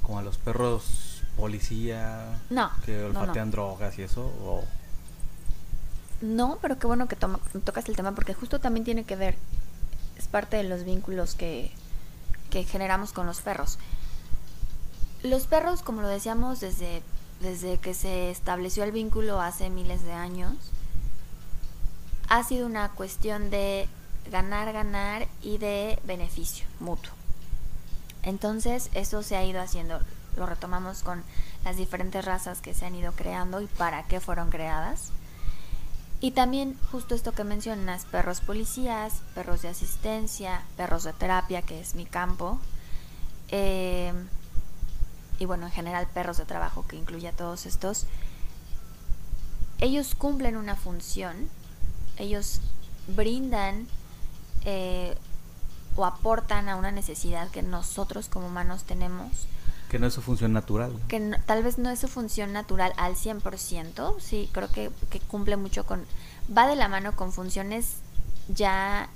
como 0.00 0.18
a 0.18 0.22
los 0.22 0.38
perros 0.38 1.22
policía 1.36 2.40
no, 2.48 2.70
que 2.86 2.96
no, 2.96 3.10
no. 3.10 3.20
olfatean 3.20 3.50
drogas 3.50 3.98
y 3.98 4.02
eso? 4.04 4.22
O, 4.22 4.64
No, 6.20 6.58
pero 6.62 6.78
qué 6.78 6.86
bueno 6.86 7.08
que 7.08 7.16
tocas 7.16 7.88
el 7.88 7.96
tema 7.96 8.12
porque 8.12 8.34
justo 8.34 8.60
también 8.60 8.84
tiene 8.84 9.04
que 9.04 9.16
ver, 9.16 9.36
es 10.16 10.26
parte 10.28 10.56
de 10.56 10.64
los 10.64 10.84
vínculos 10.84 11.34
que, 11.34 11.70
que 12.50 12.64
generamos 12.64 13.12
con 13.12 13.26
los 13.26 13.40
perros. 13.40 13.78
Los 15.22 15.46
perros, 15.46 15.82
como 15.82 16.02
lo 16.02 16.08
decíamos, 16.08 16.60
desde, 16.60 17.02
desde 17.40 17.78
que 17.78 17.94
se 17.94 18.30
estableció 18.30 18.84
el 18.84 18.92
vínculo 18.92 19.40
hace 19.40 19.70
miles 19.70 20.04
de 20.04 20.12
años, 20.12 20.54
ha 22.28 22.42
sido 22.44 22.66
una 22.66 22.90
cuestión 22.90 23.50
de 23.50 23.88
ganar, 24.30 24.72
ganar 24.72 25.26
y 25.42 25.58
de 25.58 25.98
beneficio 26.04 26.66
mutuo. 26.80 27.12
Entonces 28.22 28.90
eso 28.94 29.22
se 29.22 29.36
ha 29.36 29.44
ido 29.44 29.60
haciendo, 29.60 30.00
lo 30.36 30.46
retomamos 30.46 31.02
con 31.02 31.22
las 31.64 31.76
diferentes 31.76 32.24
razas 32.24 32.60
que 32.60 32.74
se 32.74 32.86
han 32.86 32.94
ido 32.94 33.12
creando 33.12 33.60
y 33.60 33.66
para 33.66 34.04
qué 34.04 34.20
fueron 34.20 34.50
creadas. 34.50 35.10
Y 36.24 36.30
también 36.30 36.74
justo 36.90 37.14
esto 37.14 37.32
que 37.32 37.44
mencionas, 37.44 38.06
perros 38.06 38.40
policías, 38.40 39.20
perros 39.34 39.60
de 39.60 39.68
asistencia, 39.68 40.62
perros 40.74 41.04
de 41.04 41.12
terapia, 41.12 41.60
que 41.60 41.78
es 41.78 41.94
mi 41.94 42.06
campo. 42.06 42.58
eh, 43.50 44.10
y 45.38 45.44
bueno, 45.44 45.66
en 45.66 45.72
general 45.72 46.06
perros 46.14 46.38
de 46.38 46.46
trabajo, 46.46 46.86
que 46.88 46.96
incluye 46.96 47.28
a 47.28 47.32
todos 47.32 47.66
estos. 47.66 48.06
Ellos 49.80 50.14
cumplen 50.14 50.56
una 50.56 50.76
función, 50.76 51.50
ellos 52.16 52.62
brindan 53.06 53.86
eh, 54.64 55.18
o 55.94 56.06
aportan 56.06 56.70
a 56.70 56.76
una 56.76 56.90
necesidad 56.90 57.50
que 57.50 57.62
nosotros 57.62 58.30
como 58.30 58.46
humanos 58.46 58.84
tenemos 58.84 59.46
que 59.90 59.98
no 59.98 60.06
es 60.06 60.14
su 60.14 60.22
función 60.22 60.52
natural. 60.52 60.92
que 61.08 61.20
no- 61.20 61.36
tal 61.46 61.62
vez 61.62 61.78
no 61.78 61.90
es 61.90 61.98
su 62.00 62.08
función 62.08 62.52
natural 62.52 62.92
al 62.96 63.14
100%, 63.16 64.16
sí, 64.20 64.48
creo 64.52 64.70
que, 64.70 64.90
que 65.10 65.20
cumple 65.20 65.56
mucho 65.56 65.84
con, 65.86 66.04
va 66.56 66.66
de 66.66 66.76
la 66.76 66.88
mano 66.88 67.14
con 67.14 67.32
funciones 67.32 67.96
ya 68.48 69.08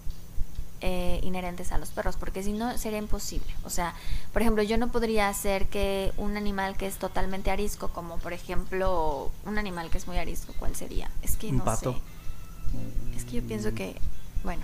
eh, 0.80 1.18
inherentes 1.24 1.72
a 1.72 1.78
los 1.78 1.88
perros, 1.90 2.16
porque 2.16 2.42
si 2.44 2.52
no 2.52 2.78
sería 2.78 2.98
imposible. 2.98 3.52
O 3.64 3.70
sea, 3.70 3.94
por 4.32 4.42
ejemplo, 4.42 4.62
yo 4.62 4.78
no 4.78 4.88
podría 4.92 5.28
hacer 5.28 5.66
que 5.66 6.12
un 6.16 6.36
animal 6.36 6.76
que 6.76 6.86
es 6.86 6.98
totalmente 6.98 7.50
arisco, 7.50 7.88
como 7.88 8.18
por 8.18 8.32
ejemplo 8.32 9.32
un 9.44 9.58
animal 9.58 9.90
que 9.90 9.98
es 9.98 10.06
muy 10.06 10.18
arisco, 10.18 10.54
¿cuál 10.58 10.76
sería? 10.76 11.10
Es 11.22 11.36
que 11.36 11.48
Un 11.48 11.58
no 11.58 11.64
pato. 11.64 11.94
sé. 11.94 13.16
Es 13.16 13.24
que 13.24 13.32
yo 13.32 13.42
pienso 13.42 13.74
que, 13.74 13.96
bueno, 14.44 14.62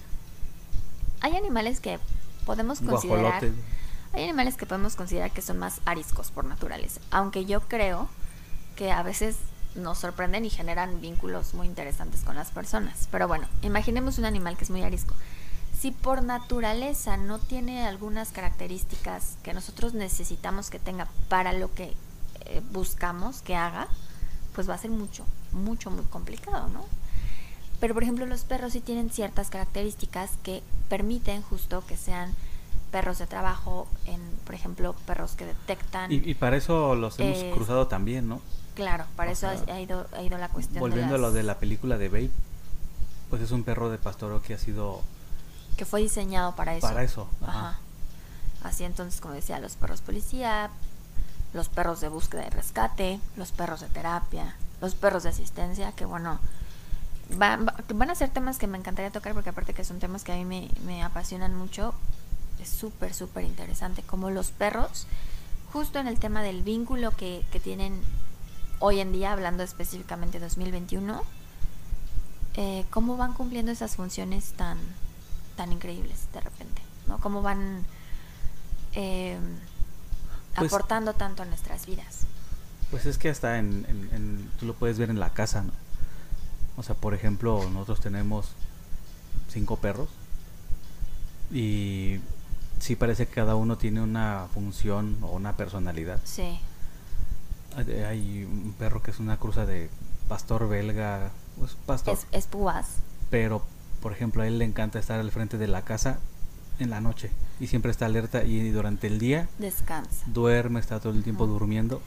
hay 1.21 1.35
animales 1.37 1.81
que 1.81 1.99
podemos 2.47 2.79
considerar... 2.81 3.41
Guajolote. 3.41 3.53
Hay 4.15 4.23
animales 4.23 4.57
que 4.57 4.65
podemos 4.65 4.95
considerar 4.95 5.33
que 5.33 5.43
son 5.43 5.59
más 5.59 5.81
ariscos 5.87 6.31
por 6.31 6.45
naturaleza, 6.45 7.01
aunque 7.11 7.47
yo 7.47 7.61
creo 7.63 8.09
que 8.77 8.93
a 8.93 9.03
veces 9.03 9.37
nos 9.75 9.99
sorprenden 9.99 10.45
y 10.45 10.51
generan 10.51 11.01
vínculos 11.01 11.53
muy 11.55 11.67
interesantes 11.67 12.23
con 12.23 12.37
las 12.37 12.53
personas. 12.53 13.09
Pero 13.11 13.27
bueno, 13.27 13.49
imaginemos 13.63 14.19
un 14.19 14.25
animal 14.25 14.57
que 14.57 14.63
es 14.63 14.71
muy 14.71 14.83
arisco. 14.83 15.15
Si 15.77 15.91
por 15.91 16.23
naturaleza 16.23 17.17
no 17.17 17.41
tiene 17.41 17.87
algunas 17.87 18.31
características 18.31 19.37
que 19.43 19.53
nosotros 19.53 19.95
necesitamos 19.95 20.71
que 20.71 20.79
tenga 20.79 21.09
para 21.29 21.53
lo 21.53 21.75
que 21.75 21.93
eh, 22.45 22.63
buscamos 22.71 23.43
que 23.43 23.57
haga, 23.57 23.89
pues 24.55 24.69
va 24.71 24.75
a 24.75 24.79
ser 24.79 24.93
mucho, 24.93 25.27
mucho, 25.51 25.91
muy 25.91 26.05
complicado, 26.05 26.69
¿no? 26.69 26.85
Pero 27.81 27.95
por 27.95 28.05
ejemplo 28.05 28.27
los 28.27 28.45
perros 28.45 28.75
sí 28.75 28.81
tienen 28.81 29.11
ciertas 29.11 29.51
características 29.51 30.31
que 30.45 30.63
permiten 30.89 31.43
justo 31.43 31.85
que 31.85 31.97
sean 31.97 32.33
perros 32.95 33.19
de 33.19 33.27
trabajo, 33.27 33.89
en 34.07 34.21
por 34.47 34.55
ejemplo 34.55 34.95
perros 35.05 35.33
que 35.35 35.45
detectan. 35.47 36.13
Y, 36.13 36.17
y 36.31 36.35
para 36.35 36.57
eso 36.57 36.95
los 36.95 37.19
hemos 37.19 37.39
Eh, 37.39 37.51
cruzado 37.53 37.89
también, 37.89 38.29
¿no? 38.29 38.41
claro, 38.77 39.05
para 39.17 39.31
o 39.31 39.33
eso 39.33 39.49
ha- 39.49 39.57
sea, 39.57 39.75
ha, 39.75 39.81
ido, 39.81 40.07
ha 40.17 40.23
ido 40.23 40.39
la 40.39 40.49
cuestión. 40.49 40.79
Volviendo 40.79 41.15
de 41.15 41.19
a 41.19 41.23
lo 41.23 41.33
de 41.33 41.43
la 41.43 41.59
película 41.59 41.99
de 41.99 42.09
Babe, 42.09 42.31
pues 43.31 43.43
es 43.43 43.51
un 43.51 43.65
perro 43.65 43.91
de 43.91 43.99
pastoreo 43.99 44.41
que 44.43 44.55
ha 44.55 44.59
sido 44.59 45.03
que 45.77 45.85
fue 45.85 46.03
diseñado 46.03 46.55
para 46.55 46.77
eso. 46.77 46.87
para 46.87 47.03
eso. 47.03 47.29
Ajá. 47.43 47.59
Ajá. 47.71 47.79
Así 48.63 48.85
entonces, 48.85 49.21
como 49.21 49.35
decía, 49.35 49.59
los 49.59 49.75
perros 49.75 50.01
policía, 50.01 50.71
los 51.53 51.69
perros 51.69 52.01
de 52.01 52.09
búsqueda 52.09 52.47
y 52.47 52.51
rescate, 52.51 53.19
los 53.37 53.51
perros 53.51 53.81
de 53.81 53.89
terapia, 53.89 54.55
los 54.81 54.95
perros 54.95 55.25
de 55.25 55.31
asistencia, 55.31 55.91
que 55.93 56.05
bueno, 56.05 56.39
van, 57.37 57.67
va- 57.67 57.75
van 57.93 58.11
a 58.11 58.15
ser 58.15 58.31
temas 58.31 58.59
que 58.59 58.69
me 58.69 58.79
encantaría 58.79 59.11
tocar 59.11 59.35
porque 59.35 59.51
aparte 59.51 59.75
que 59.75 59.85
son 59.85 59.99
temas 59.99 60.23
que 60.23 60.33
a 60.33 60.37
mí 60.37 60.45
me, 60.45 60.71
me 60.87 61.03
apasionan 61.03 61.55
mucho, 61.57 61.93
es 62.61 62.69
súper, 62.69 63.13
súper 63.15 63.45
interesante 63.45 64.03
como 64.03 64.31
los 64.31 64.51
perros, 64.51 65.07
justo 65.73 65.99
en 65.99 66.07
el 66.09 66.19
tema 66.19 66.43
del 66.43 66.63
vínculo 66.63 67.11
que, 67.13 67.45
que 67.53 67.61
tienen 67.61 68.01
hoy 68.81 69.01
en 69.01 69.13
día, 69.13 69.33
hablando 69.33 69.63
específicamente 69.63 70.39
de 70.39 70.47
2021, 70.47 71.23
eh, 72.57 72.85
cómo 72.91 73.17
van 73.17 73.33
cumpliendo 73.35 73.73
esas 73.73 73.97
funciones 73.97 74.53
tan, 74.53 74.79
tan 75.57 75.73
increíbles 75.73 76.29
de 76.33 76.41
repente, 76.41 76.83
¿no? 77.09 77.19
Cómo 77.19 77.43
van 77.43 77.85
eh, 78.95 79.39
Pues- 80.57 80.73
aportando 80.73 81.15
tanto 81.15 81.43
a 81.43 81.47
nuestras 81.47 81.87
vidas. 81.87 82.21
Pues 82.91 83.07
es 83.07 83.19
que 83.19 83.29
hasta 83.29 83.59
en, 83.59 83.85
en- 83.89 84.09
en- 84.15 84.51
tú 84.61 84.67
lo 84.67 84.75
puedes 84.75 84.99
ver 84.99 85.11
en 85.11 85.19
la 85.19 85.31
casa, 85.31 85.63
¿no? 85.63 85.73
O 86.77 86.83
sea, 86.85 86.95
por 86.95 87.15
ejemplo, 87.15 87.69
nosotros 87.71 88.01
tenemos 88.01 88.49
cinco 89.49 89.77
perros 89.77 90.09
y 91.53 92.19
sí 92.79 92.97
parece 92.97 93.27
que 93.27 93.33
cada 93.35 93.57
uno 93.57 93.77
tiene 93.79 94.01
una 94.03 94.47
función 94.53 95.17
o 95.23 95.33
una 95.33 95.57
personalidad. 95.57 96.21
Sí, 96.25 96.59
Hay- 97.77 98.45
un 98.45 98.73
perro 98.79 99.03
que 99.03 99.11
es 99.11 99.19
una 99.19 99.37
cruza 99.39 99.67
de 99.67 99.91
pastor 100.29 100.69
belga, 100.69 101.31
pues 101.59 101.77
pastor, 101.87 102.15
es, 102.15 102.27
es 102.31 102.47
púas. 102.47 102.87
pero 103.31 103.63
por 104.01 104.13
ejemplo 104.13 104.43
a 104.43 104.47
él 104.47 104.59
le 104.59 104.65
encanta 104.65 104.99
estar 104.99 105.19
al 105.19 105.31
frente 105.33 105.59
de 105.59 105.67
la 105.67 105.83
casa 105.83 106.19
en 106.79 106.91
la 106.91 107.01
noche 107.01 107.31
y 107.61 107.67
siempre 107.67 107.91
está 107.91 108.07
alerta 108.07 108.45
y 108.45 108.71
durante 108.71 109.07
el 109.09 109.19
día 109.19 109.49
Descansa. 109.59 110.25
duerme, 110.27 110.79
está 110.81 111.01
todo 111.01 111.13
el 111.13 111.23
tiempo 111.25 111.47
durmiendo 111.47 112.01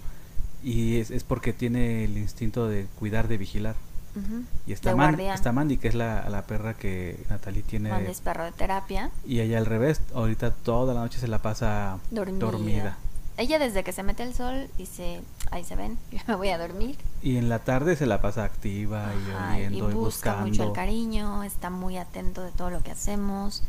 y 0.63 0.97
es, 0.99 1.12
es 1.12 1.23
porque 1.23 1.53
tiene 1.53 2.03
el 2.06 2.17
instinto 2.17 2.67
de 2.67 2.88
cuidar, 2.97 3.27
de 3.27 3.38
vigilar. 3.38 3.75
Ujú. 4.17 4.43
Y 4.65 4.73
está, 4.73 4.95
Man- 4.95 5.19
está 5.19 5.51
Mandy, 5.51 5.77
que 5.77 5.88
es 5.88 5.95
la, 5.95 6.27
la 6.30 6.43
perra 6.43 6.73
que 6.73 7.23
Natalie 7.30 7.63
tiene. 7.63 7.89
Mandy 7.89 8.12
es 8.12 8.21
perro 8.21 8.43
de 8.45 8.51
terapia. 8.51 9.12
Y 9.25 9.39
ella 9.41 9.58
al 9.58 9.65
revés, 9.65 10.01
ahorita 10.13 10.51
toda 10.51 10.93
la 10.93 11.01
noche 11.01 11.19
se 11.19 11.27
la 11.27 11.39
pasa 11.39 11.99
Dormida. 12.12 12.45
dormida. 12.45 12.97
Ella 13.38 13.60
desde 13.60 13.84
que 13.84 13.91
se 13.91 14.01
mete 14.01 14.23
el 14.23 14.34
sol 14.34 14.67
dice, 14.80 15.21
ahí 15.51 15.63
se 15.63 15.75
ven, 15.75 15.99
yo 16.12 16.19
me 16.27 16.36
voy 16.36 16.49
a 16.49 16.58
dormir. 16.58 16.97
Y 17.21 17.38
en 17.38 17.49
la 17.49 17.60
tarde 17.60 17.95
se 17.95 18.08
la 18.08 18.19
pasa 18.21 18.43
activa 18.43 19.12
y 19.13 19.32
Ajá, 19.32 19.56
oliendo 19.56 19.77
y, 19.77 19.93
busca 19.93 20.32
buscando. 20.32 20.47
mucho 20.47 20.63
el 20.63 20.71
cariño, 20.73 21.43
está 21.43 21.69
muy 21.69 21.97
atento 21.97 22.41
de 22.41 22.51
todo 22.51 22.69
lo 22.71 22.82
que 22.82 22.91
hacemos. 22.91 23.62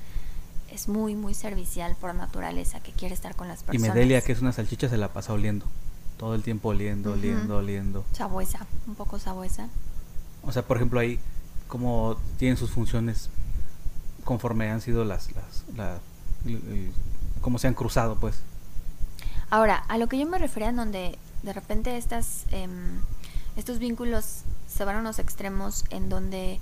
Es 0.72 0.86
muy, 0.88 1.14
muy 1.14 1.32
servicial 1.34 1.96
por 2.00 2.14
naturaleza, 2.14 2.80
que 2.80 2.92
quiere 2.92 3.14
estar 3.14 3.34
con 3.34 3.48
las 3.48 3.60
y 3.62 3.64
personas. 3.64 3.94
Medelia, 3.94 4.20
que 4.22 4.32
es 4.32 4.40
una 4.40 4.52
salchicha, 4.52 4.88
se 4.88 4.96
la 4.98 5.08
pasa 5.12 5.32
oliendo. 5.32 5.66
Todo 6.18 6.34
el 6.34 6.42
tiempo 6.42 6.70
oliendo, 6.70 7.12
oliendo, 7.12 7.58
oliendo. 7.58 8.04
Sabuesa, 8.12 8.66
un 8.86 8.94
poco 8.94 9.18
sabuesa. 9.18 9.68
O 10.48 10.52
sea, 10.52 10.62
por 10.62 10.78
ejemplo, 10.78 10.98
ahí 10.98 11.20
cómo 11.68 12.16
tienen 12.38 12.56
sus 12.56 12.70
funciones 12.70 13.28
conforme 14.24 14.70
han 14.70 14.80
sido 14.80 15.04
las, 15.04 15.30
las 15.32 15.64
la, 15.76 15.98
cómo 17.42 17.58
se 17.58 17.68
han 17.68 17.74
cruzado, 17.74 18.16
pues. 18.16 18.40
Ahora, 19.50 19.76
a 19.88 19.98
lo 19.98 20.08
que 20.08 20.18
yo 20.18 20.26
me 20.26 20.38
refería 20.38 20.70
en 20.70 20.76
donde 20.76 21.18
de 21.42 21.52
repente 21.52 21.98
estas, 21.98 22.46
em, 22.50 23.00
estos 23.56 23.78
vínculos 23.78 24.42
se 24.66 24.84
van 24.86 24.96
a 24.96 25.00
unos 25.00 25.18
extremos 25.18 25.84
en 25.90 26.08
donde 26.08 26.60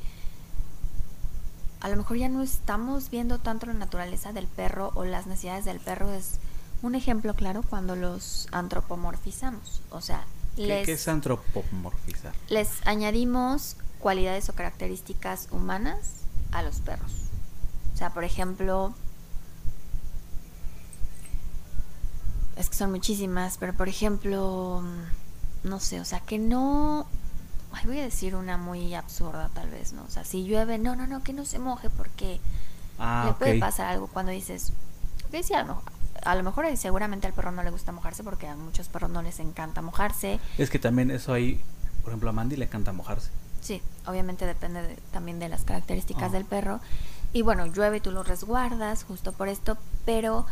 a 1.81 1.89
lo 1.89 1.97
mejor 1.97 2.17
ya 2.17 2.29
no 2.29 2.43
estamos 2.43 3.11
viendo 3.11 3.39
tanto 3.39 3.67
la 3.67 3.75
naturaleza 3.75 4.33
del 4.33 4.49
perro 4.49 4.91
o 4.97 5.05
las 5.05 5.29
necesidades 5.29 5.65
del 5.65 5.79
perro. 5.79 6.13
Es 6.13 6.41
un 6.83 6.97
ejemplo 6.97 7.35
claro 7.35 7.63
cuando 7.63 7.95
los 7.95 8.49
antropomorfizamos. 8.51 9.83
O 9.91 10.01
sea, 10.01 10.25
¿Qué, 10.57 10.83
¿Qué 10.85 10.93
es 10.93 11.09
antropomorfizar? 11.09 12.33
Les 12.49 12.87
añadimos 12.87 13.77
cualidades 13.99 14.49
o 14.49 14.55
características 14.55 15.49
humanas 15.51 16.23
a 16.53 16.63
los 16.63 16.81
perros. 16.81 17.13
O 17.95 17.97
sea, 17.97 18.11
por 18.11 18.25
ejemplo, 18.25 18.95
es 22.57 22.71
que 22.71 22.77
son 22.77 22.91
muchísimas, 22.91 23.59
pero 23.59 23.75
por 23.75 23.89
ejemplo, 23.89 24.83
no 25.63 25.81
sé, 25.81 26.01
o 26.01 26.05
sea, 26.05 26.21
que 26.21 26.39
no... 26.39 27.07
Ay, 27.73 27.85
voy 27.87 27.99
a 27.99 28.03
decir 28.03 28.35
una 28.35 28.57
muy 28.57 28.95
absurda 28.95 29.51
tal 29.53 29.69
vez, 29.69 29.93
¿no? 29.93 30.05
O 30.05 30.11
sea, 30.11 30.25
si 30.25 30.45
llueve, 30.45 30.79
no, 30.79 30.97
no, 30.97 31.07
no, 31.07 31.23
que 31.23 31.35
no 31.35 31.45
se 31.45 31.59
moje 31.59 31.91
porque 31.91 32.41
ah, 32.99 33.25
le 33.27 33.33
puede 33.35 33.59
pasar 33.59 33.87
algo 33.89 34.07
cuando 34.07 34.33
dices, 34.33 34.73
ok, 35.27 35.43
sí, 35.43 35.53
a 35.53 35.63
lo 35.63 35.75
mejor, 35.75 35.93
a 36.27 36.35
lo 36.35 36.43
mejor 36.43 36.67
seguramente 36.77 37.27
al 37.27 37.33
perro 37.33 37.53
no 37.53 37.63
le 37.63 37.71
gusta 37.71 37.93
mojarse 37.93 38.25
porque 38.25 38.49
a 38.49 38.57
muchos 38.57 38.89
perros 38.89 39.11
no 39.11 39.23
les 39.23 39.41
encanta 39.41 39.81
mojarse. 39.81 40.41
Es 40.59 40.71
que 40.71 40.79
también 40.79 41.11
eso 41.11 41.33
ahí, 41.33 41.61
por 42.03 42.11
ejemplo, 42.11 42.31
a 42.31 42.33
Mandy 42.33 42.57
le 42.57 42.65
encanta 42.65 42.93
mojarse. 42.93 43.31
Sí, 43.61 43.81
obviamente 44.07 44.47
depende 44.47 44.97
también 45.13 45.39
de 45.39 45.49
las 45.49 45.65
características 45.65 46.31
ah. 46.31 46.33
del 46.33 46.45
perro. 46.45 46.81
Y 47.33 47.43
bueno, 47.43 47.67
llueve 47.67 47.99
y 47.99 48.01
tú 48.01 48.11
lo 48.11 48.23
resguardas 48.23 49.05
justo 49.05 49.33
por 49.33 49.49
esto, 49.49 49.79
pero 50.05 50.47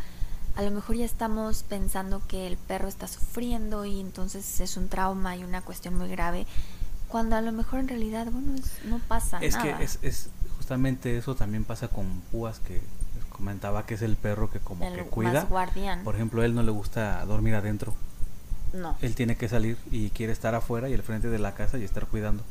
a 0.57 0.63
lo 0.63 0.71
mejor 0.71 0.97
ya 0.97 1.05
estamos 1.05 1.65
pensando 1.65 2.23
que 2.29 2.47
el 2.47 2.57
perro 2.57 2.89
está 2.89 3.09
sufriendo 3.09 3.85
y 3.85 4.01
entonces 4.01 4.61
es 4.61 4.77
un 4.77 4.89
trauma 4.89 5.37
y 5.37 5.45
una 5.45 5.61
cuestión 5.63 5.97
muy 5.97 6.09
grave, 6.09 6.47
cuando 7.09 7.37
a 7.37 7.41
lo 7.41 7.53
mejor 7.53 7.81
en 7.81 7.89
realidad, 7.89 8.29
bueno, 8.31 8.61
no 8.85 8.99
pasa 9.01 9.39
es 9.41 9.55
nada. 9.55 9.81
Es 9.83 9.99
que 9.99 10.09
es, 10.09 10.31
justamente 10.57 11.17
eso 11.17 11.35
también 11.35 11.65
pasa 11.65 11.89
con 11.89 12.21
Púas, 12.33 12.61
que 12.61 12.81
comentaba 13.35 13.85
que 13.85 13.95
es 13.95 14.03
el 14.03 14.17
perro 14.17 14.51
que 14.51 14.61
como 14.61 14.91
que 14.95 15.03
cuida. 15.03 15.45
guardián. 15.45 16.05
Por 16.05 16.15
ejemplo, 16.15 16.43
él 16.45 16.55
no 16.55 16.63
le 16.63 16.71
gusta 16.71 17.25
dormir 17.27 17.57
adentro. 17.57 17.95
No. 18.73 18.97
Él 19.03 19.15
tiene 19.15 19.37
que 19.37 19.49
salir 19.49 19.77
y 19.91 20.11
quiere 20.11 20.33
estar 20.33 20.55
afuera 20.55 20.89
y 20.89 20.95
al 20.95 21.03
frente 21.03 21.29
de 21.29 21.39
la 21.39 21.55
casa 21.55 21.77
y 21.79 21.85
estar 21.85 22.07
cuidando. 22.07 22.43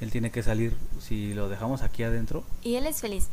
Él 0.00 0.10
tiene 0.10 0.30
que 0.30 0.42
salir 0.42 0.76
si 1.00 1.34
lo 1.34 1.48
dejamos 1.48 1.82
aquí 1.82 2.04
adentro. 2.04 2.44
Y 2.62 2.76
él 2.76 2.86
es 2.86 3.00
feliz. 3.00 3.28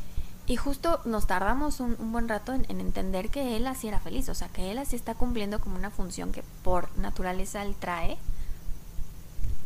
Y 0.47 0.55
justo 0.55 1.01
nos 1.05 1.27
tardamos 1.27 1.79
un, 1.79 1.95
buen 2.11 2.27
rato 2.27 2.53
en, 2.53 2.65
entender 2.67 3.29
que 3.29 3.55
él 3.55 3.67
así 3.67 3.87
era 3.87 3.99
feliz, 3.99 4.27
o 4.29 4.35
sea, 4.35 4.49
que 4.49 4.71
él 4.71 4.79
así 4.79 4.95
está 4.95 5.13
cumpliendo 5.13 5.59
como 5.59 5.75
una 5.75 5.91
función 5.91 6.31
que 6.31 6.43
por 6.63 6.95
naturaleza 6.97 7.63
él 7.63 7.75
trae, 7.79 8.17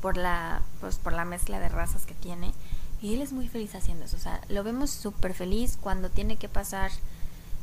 por 0.01 0.17
la, 0.17 0.61
pues, 0.81 0.97
por 0.97 1.13
la 1.13 1.25
mezcla 1.25 1.59
de 1.59 1.69
razas 1.69 2.05
que 2.05 2.13
tiene, 2.13 2.53
y 3.01 3.13
él 3.13 3.21
es 3.21 3.33
muy 3.33 3.47
feliz 3.47 3.75
haciendo 3.75 4.05
eso, 4.05 4.17
o 4.17 4.19
sea, 4.19 4.41
lo 4.49 4.63
vemos 4.63 4.89
súper 4.89 5.33
feliz 5.33 5.77
cuando 5.79 6.09
tiene 6.09 6.37
que 6.37 6.49
pasar, 6.49 6.91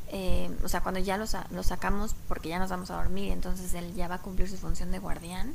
eh, 0.09 0.51
o 0.65 0.69
sea, 0.69 0.83
cuando 0.83 1.01
ya 1.01 1.17
lo, 1.17 1.25
lo 1.51 1.63
sacamos 1.63 2.15
porque 2.29 2.49
ya 2.49 2.59
nos 2.59 2.71
vamos 2.71 2.91
a 2.91 2.97
dormir, 2.97 3.33
entonces 3.33 3.75
él 3.75 3.95
ya 3.95 4.09
va 4.09 4.17
a 4.17 4.23
cumplir 4.23 4.49
su 4.49 4.57
función 4.57 4.93
de 4.93 4.99
guardián, 4.99 5.55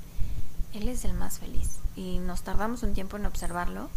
él 0.74 0.88
es 0.90 1.06
el 1.06 1.13
más 1.13 1.40
feliz, 1.40 1.78
y 1.96 2.20
nos 2.20 2.42
tardamos 2.42 2.84
un 2.84 2.94
tiempo 2.94 3.18
en 3.18 3.26
observarlo, 3.26 3.90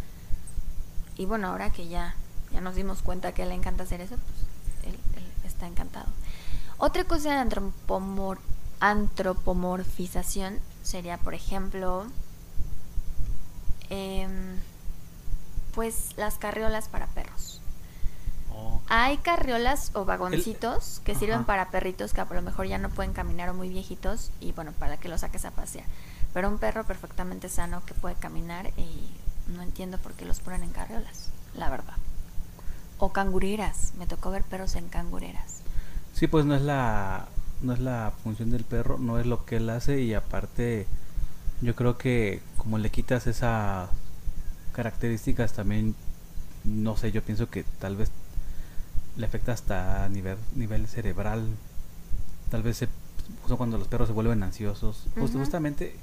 y 1.16 1.27
bueno, 1.27 1.49
ahora 1.49 1.71
que 1.71 1.88
ya 1.88 2.14
ya 2.53 2.61
nos 2.61 2.75
dimos 2.75 3.03
cuenta 3.03 3.33
que 3.33 3.47
le 3.47 3.55
encanta 3.55 3.85
hacer 3.85 4.01
eso, 4.01 4.16
pues 4.16 4.95
él, 4.95 4.99
está 5.45 5.66
encantado. 5.66 6.07
Otra 6.79 7.05
cosa 7.05 7.31
de 7.31 7.37
antropomor 7.37 8.38
antropomorfización 8.81 10.59
sería, 10.83 11.19
por 11.19 11.35
ejemplo, 11.35 12.07
em, 13.90 14.57
pues 15.75 16.11
las 16.17 16.39
carriolas 16.39 16.89
para 16.89 17.07
perros. 17.07 17.61
Oh. 18.53 18.81
Hay 18.89 19.19
carriolas 19.19 19.91
o 19.95 20.05
vagoncitos 20.05 21.01
que 21.05 21.15
sirven 21.15 21.45
para 21.45 21.71
perritos 21.71 22.13
que 22.13 22.21
a 22.21 22.25
lo 22.25 22.43
mejor 22.43 22.67
ya 22.67 22.79
no 22.79 22.91
pueden 22.91 23.13
caminar 23.13 23.49
o 23.51 23.55
muy 23.55 23.69
viejitos 23.69 24.33
y 24.41 24.53
bueno, 24.53 24.73
para 24.73 24.97
que 24.97 25.09
los 25.09 25.21
saques 25.21 25.45
a 25.45 25.51
pasear. 25.51 25.87
Pero 26.33 26.49
un 26.49 26.59
perro 26.59 26.85
perfectamente 26.85 27.49
sano 27.49 27.85
que 27.85 27.95
puede 27.95 28.15
caminar 28.15 28.71
y 28.77 29.11
no 29.49 29.63
entiendo 29.63 29.99
por 29.99 30.13
qué 30.13 30.25
los 30.25 30.41
ponen 30.41 30.63
en 30.63 30.71
carriolas, 30.71 31.31
la 31.55 31.71
verdad. 31.71 31.97
O 32.99 33.13
cangureras, 33.13 33.93
me 33.99 34.07
tocó 34.07 34.31
ver 34.31 34.43
perros 34.43 34.77
en 34.77 34.89
cangureras. 34.89 35.63
Sí, 36.13 36.27
pues 36.27 36.45
no 36.45 36.55
es 36.55 36.63
la 36.63 37.27
no 37.63 37.73
es 37.75 37.79
la 37.79 38.13
función 38.23 38.51
del 38.51 38.65
perro, 38.65 38.99
no 38.99 39.19
es 39.19 39.27
lo 39.27 39.45
que 39.45 39.57
él 39.57 39.69
hace 39.71 40.01
y 40.01 40.15
aparte 40.15 40.87
yo 41.61 41.75
creo 41.75 41.99
que 41.99 42.43
como 42.57 42.79
le 42.79 42.91
quitas 42.91 43.27
esas 43.27 43.91
características 44.81 45.53
también 45.53 45.95
no 46.64 46.97
sé, 46.97 47.12
yo 47.12 47.23
pienso 47.23 47.51
que 47.51 47.64
tal 47.81 47.97
vez 47.97 48.11
le 49.19 49.27
afecta 49.27 49.53
hasta 49.53 50.07
a 50.07 50.09
nivel 50.09 50.38
nivel 50.55 50.88
cerebral. 50.88 51.47
Tal 52.51 52.62
vez 52.62 52.79
se, 52.79 52.88
cuando 53.59 53.77
los 53.77 53.88
perros 53.88 54.09
se 54.09 54.14
vuelven 54.14 54.43
ansiosos. 54.43 55.07
Pues 55.14 55.33
justamente 55.33 55.95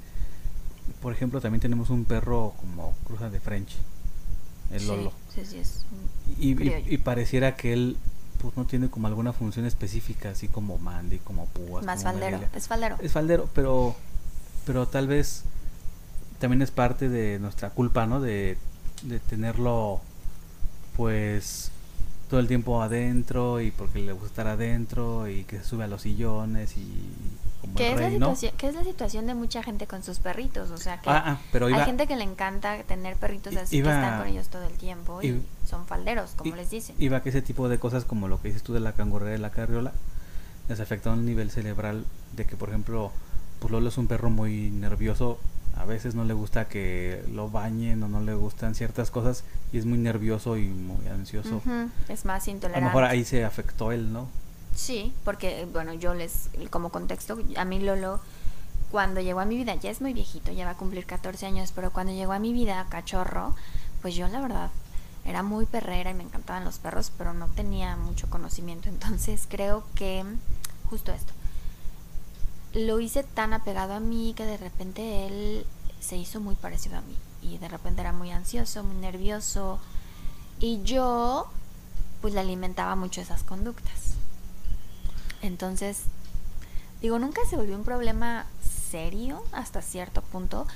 por 1.02 1.12
ejemplo, 1.12 1.40
también 1.40 1.60
tenemos 1.60 1.90
un 1.90 2.04
perro 2.04 2.54
como 2.60 2.94
cruza 3.04 3.30
de 3.30 3.40
French 3.40 3.76
el 4.70 4.86
Lolo. 4.86 5.12
Sí, 5.34 5.44
sí, 5.44 5.58
es 5.58 5.84
y, 6.38 6.98
pareciera 6.98 7.56
que 7.56 7.72
él 7.72 7.96
pues 8.40 8.56
no 8.56 8.64
tiene 8.64 8.88
como 8.88 9.08
alguna 9.08 9.32
función 9.32 9.66
específica, 9.66 10.30
así 10.30 10.46
como 10.46 10.78
Mandy, 10.78 11.18
como 11.18 11.46
Púas. 11.46 11.84
Más 11.84 12.04
faldero, 12.04 12.38
es 12.54 12.68
faldero. 12.68 12.96
Es 13.02 13.10
faldero, 13.10 13.48
pero, 13.54 13.96
pero 14.64 14.86
tal 14.86 15.08
vez 15.08 15.42
también 16.38 16.62
es 16.62 16.70
parte 16.70 17.08
de 17.08 17.38
nuestra 17.38 17.70
culpa, 17.70 18.06
¿no? 18.06 18.20
De, 18.20 18.56
de 19.02 19.20
tenerlo, 19.20 20.00
pues, 20.96 21.70
todo 22.28 22.40
el 22.40 22.48
tiempo 22.48 22.82
adentro 22.82 23.60
y 23.60 23.70
porque 23.70 24.00
le 24.00 24.12
gusta 24.12 24.26
estar 24.28 24.46
adentro 24.48 25.28
y 25.28 25.44
que 25.44 25.58
se 25.58 25.64
sube 25.64 25.84
a 25.84 25.86
los 25.86 26.02
sillones 26.02 26.76
y 26.76 26.86
¿Qué 27.76 27.92
es, 27.92 28.00
la 28.00 28.10
situación, 28.10 28.52
es 28.62 28.74
la 28.74 28.84
situación 28.84 29.26
de 29.26 29.34
mucha 29.34 29.62
gente 29.62 29.86
con 29.86 30.02
sus 30.02 30.20
perritos, 30.20 30.70
o 30.70 30.78
sea 30.78 31.00
que 31.00 31.10
ah, 31.10 31.22
ah, 31.26 31.40
pero 31.52 31.66
hay 31.66 31.84
gente 31.84 32.06
que 32.06 32.16
le 32.16 32.24
encanta 32.24 32.82
tener 32.84 33.16
perritos 33.16 33.56
así 33.56 33.82
que 33.82 33.88
están 33.88 34.20
con 34.20 34.28
ellos 34.28 34.48
todo 34.48 34.64
el 34.64 34.74
tiempo 34.74 35.22
y, 35.22 35.42
son 35.66 35.86
falderos, 35.86 36.30
como 36.36 36.54
les 36.56 36.70
dicen. 36.70 36.96
Iba 36.98 37.22
que 37.22 37.28
ese 37.28 37.42
tipo 37.42 37.68
de 37.68 37.78
cosas 37.78 38.04
como 38.04 38.28
lo 38.28 38.40
que 38.40 38.48
dices 38.48 38.62
tú 38.62 38.72
de 38.72 38.80
la 38.80 38.92
cangurera 38.92 39.34
y 39.34 39.38
la 39.38 39.50
carriola 39.50 39.92
les 40.68 40.80
afecta 40.80 41.10
a 41.10 41.14
un 41.14 41.26
nivel 41.26 41.50
cerebral 41.50 42.04
de 42.36 42.46
que 42.46 42.56
por 42.56 42.68
ejemplo, 42.68 43.12
pues 43.58 43.70
Lolo 43.70 43.88
es 43.88 43.98
un 43.98 44.06
perro 44.06 44.30
muy 44.30 44.70
nervioso, 44.70 45.38
a 45.76 45.84
veces 45.84 46.14
no 46.14 46.24
le 46.24 46.34
gusta 46.34 46.68
que 46.68 47.24
lo 47.32 47.50
bañen 47.50 48.02
o 48.02 48.08
no 48.08 48.20
le 48.20 48.34
gustan 48.34 48.74
ciertas 48.74 49.10
cosas 49.10 49.44
y 49.72 49.78
es 49.78 49.86
muy 49.86 49.98
nervioso 49.98 50.56
y 50.56 50.66
muy 50.68 51.06
ansioso. 51.08 51.62
Es 52.08 52.24
más 52.24 52.48
intolerante. 52.48 52.78
A 52.78 52.80
lo 52.80 52.86
mejor 52.86 53.04
ahí 53.04 53.24
se 53.24 53.44
afectó 53.44 53.92
él, 53.92 54.12
¿no? 54.12 54.28
Sí, 54.74 55.12
porque, 55.24 55.66
bueno, 55.72 55.92
yo 55.92 56.14
les, 56.14 56.50
como 56.70 56.90
contexto, 56.90 57.38
a 57.56 57.64
mí 57.64 57.80
Lolo, 57.80 58.20
cuando 58.90 59.20
llegó 59.20 59.40
a 59.40 59.44
mi 59.44 59.56
vida, 59.56 59.74
ya 59.74 59.90
es 59.90 60.00
muy 60.00 60.12
viejito, 60.12 60.52
ya 60.52 60.64
va 60.64 60.72
a 60.72 60.76
cumplir 60.76 61.04
14 61.04 61.46
años, 61.46 61.72
pero 61.74 61.92
cuando 61.92 62.12
llegó 62.12 62.32
a 62.32 62.38
mi 62.38 62.52
vida, 62.52 62.86
cachorro, 62.88 63.54
pues 64.02 64.14
yo 64.14 64.28
la 64.28 64.40
verdad 64.40 64.70
era 65.24 65.42
muy 65.42 65.66
perrera 65.66 66.10
y 66.10 66.14
me 66.14 66.22
encantaban 66.22 66.64
los 66.64 66.78
perros, 66.78 67.12
pero 67.16 67.34
no 67.34 67.48
tenía 67.48 67.96
mucho 67.96 68.30
conocimiento. 68.30 68.88
Entonces 68.88 69.46
creo 69.48 69.84
que, 69.94 70.24
justo 70.88 71.12
esto, 71.12 71.32
lo 72.78 73.00
hice 73.00 73.24
tan 73.24 73.52
apegado 73.52 73.94
a 73.94 74.00
mí 74.00 74.34
que 74.36 74.46
de 74.46 74.56
repente 74.56 75.26
él 75.26 75.66
se 76.00 76.16
hizo 76.16 76.40
muy 76.40 76.54
parecido 76.54 76.96
a 76.96 77.00
mí. 77.00 77.16
Y 77.42 77.58
de 77.58 77.68
repente 77.68 78.00
era 78.00 78.12
muy 78.12 78.30
ansioso, 78.30 78.84
muy 78.84 78.96
nervioso. 78.96 79.78
Y 80.60 80.82
yo, 80.82 81.48
pues 82.20 82.34
le 82.34 82.40
alimentaba 82.40 82.94
mucho 82.96 83.20
esas 83.20 83.42
conductas. 83.42 84.14
Entonces, 85.42 86.02
digo, 87.00 87.18
nunca 87.18 87.40
se 87.48 87.56
volvió 87.56 87.76
un 87.76 87.84
problema 87.84 88.46
serio 88.90 89.42
hasta 89.52 89.82
cierto 89.82 90.22
punto, 90.22 90.66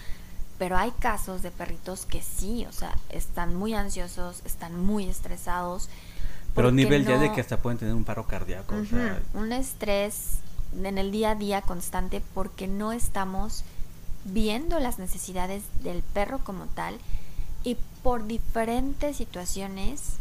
pero 0.59 0.77
hay 0.77 0.91
casos 0.93 1.43
de 1.43 1.51
perritos 1.51 2.05
que 2.05 2.23
sí, 2.23 2.67
o 2.69 2.73
sea, 2.73 2.97
están 3.09 3.55
muy 3.55 3.75
ansiosos, 3.75 4.43
están 4.45 4.79
muy 4.79 5.09
estresados. 5.09 5.88
Pero 6.55 6.69
a 6.69 6.73
nivel 6.73 7.07
ya 7.07 7.19
de 7.19 7.33
que 7.33 7.41
hasta 7.41 7.57
pueden 7.57 7.79
tener 7.79 7.95
un 7.95 8.05
paro 8.05 8.27
cardíaco. 8.27 8.75
Un 9.35 9.53
estrés 9.53 10.38
en 10.83 10.99
el 10.99 11.13
día 11.13 11.33
a 11.33 11.35
día 11.35 11.63
constante 11.63 12.23
porque 12.35 12.69
no 12.69 12.93
estamos 12.93 13.65
viendo 14.25 14.79
las 14.79 14.99
necesidades 14.99 15.63
del 15.83 16.03
perro 16.03 16.39
como 16.39 16.67
tal 16.67 16.99
y 17.65 17.77
por 18.03 18.27
diferentes 18.27 19.17
situaciones 19.17 20.15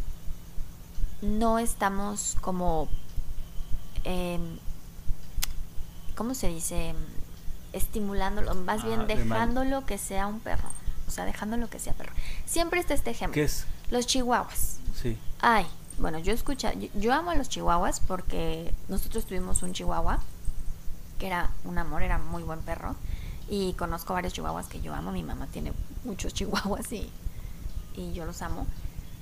no 1.21 1.59
estamos 1.59 2.35
como 2.41 2.87
eh, 4.03 4.39
¿cómo 6.15 6.35
se 6.35 6.49
dice? 6.49 6.93
Estimulándolo, 7.73 8.53
más 8.53 8.83
bien 8.83 9.01
ah, 9.01 9.05
dejándolo 9.05 9.85
que 9.85 9.97
sea 9.97 10.27
un 10.27 10.39
perro. 10.39 10.69
O 11.07 11.11
sea, 11.11 11.25
dejándolo 11.25 11.69
que 11.69 11.79
sea 11.79 11.93
perro. 11.93 12.13
Siempre 12.45 12.79
está 12.79 12.93
este 12.93 13.09
ejemplo. 13.09 13.33
¿Qué 13.33 13.43
es? 13.43 13.65
Los 13.89 14.05
chihuahuas. 14.07 14.77
Sí. 15.01 15.17
Ay, 15.39 15.65
bueno, 15.97 16.19
yo 16.19 16.33
escucha, 16.33 16.73
yo, 16.73 16.89
yo 16.93 17.13
amo 17.13 17.31
a 17.31 17.35
los 17.35 17.49
chihuahuas 17.49 17.99
porque 18.01 18.73
nosotros 18.87 19.25
tuvimos 19.25 19.63
un 19.63 19.73
chihuahua 19.73 20.19
que 21.21 21.27
era 21.27 21.51
un 21.65 21.77
amor, 21.77 22.01
era 22.01 22.17
muy 22.17 22.41
buen 22.41 22.61
perro 22.61 22.95
y 23.47 23.73
conozco 23.73 24.13
varios 24.15 24.33
chihuahuas 24.33 24.65
que 24.67 24.81
yo 24.81 24.95
amo. 24.95 25.11
Mi 25.11 25.21
mamá 25.21 25.45
tiene 25.51 25.71
muchos 26.03 26.33
chihuahuas 26.37 26.91
y, 26.91 27.11
y 27.95 28.11
yo 28.13 28.25
los 28.25 28.41
amo. 28.41 28.65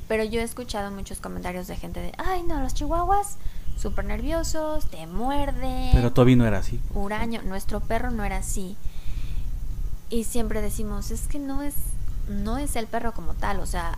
Pero 0.08 0.24
yo 0.24 0.40
he 0.40 0.44
escuchado 0.44 0.90
muchos 0.92 1.20
comentarios 1.20 1.68
de 1.68 1.76
gente 1.76 2.00
de, 2.00 2.14
ay 2.18 2.44
no, 2.44 2.62
los 2.62 2.74
chihuahuas 2.74 3.36
súper 3.78 4.06
nerviosos, 4.06 4.90
te 4.90 5.06
muerden. 5.08 5.90
Pero 5.92 6.14
Toby 6.14 6.38
no 6.38 6.46
era 6.48 6.60
así. 6.60 6.80
Huraño, 6.94 7.42
nuestro 7.44 7.82
perro 7.82 8.12
no 8.12 8.24
era 8.24 8.38
así. 8.38 8.78
Y 10.10 10.24
siempre 10.24 10.62
decimos, 10.62 11.12
es 11.12 11.28
que 11.28 11.38
no 11.38 11.62
es, 11.62 11.76
no 12.30 12.58
es 12.58 12.78
el 12.78 12.88
perro 12.88 13.14
como 13.14 13.34
tal, 13.34 13.60
o 13.60 13.66
sea, 13.66 13.98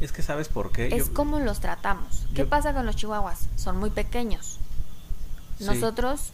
Es 0.00 0.12
que 0.12 0.22
sabes 0.22 0.48
por 0.48 0.70
qué. 0.70 0.94
es 0.94 1.08
Yo- 1.08 1.14
como 1.14 1.40
los 1.40 1.60
tratamos. 1.60 2.26
¿Qué 2.34 2.44
pasa 2.44 2.74
con 2.74 2.84
los 2.84 2.94
chihuahuas? 2.96 3.48
Son 3.56 3.78
muy 3.78 3.88
pequeños. 3.90 4.58
Sí. 5.58 5.64
Nosotros 5.64 6.32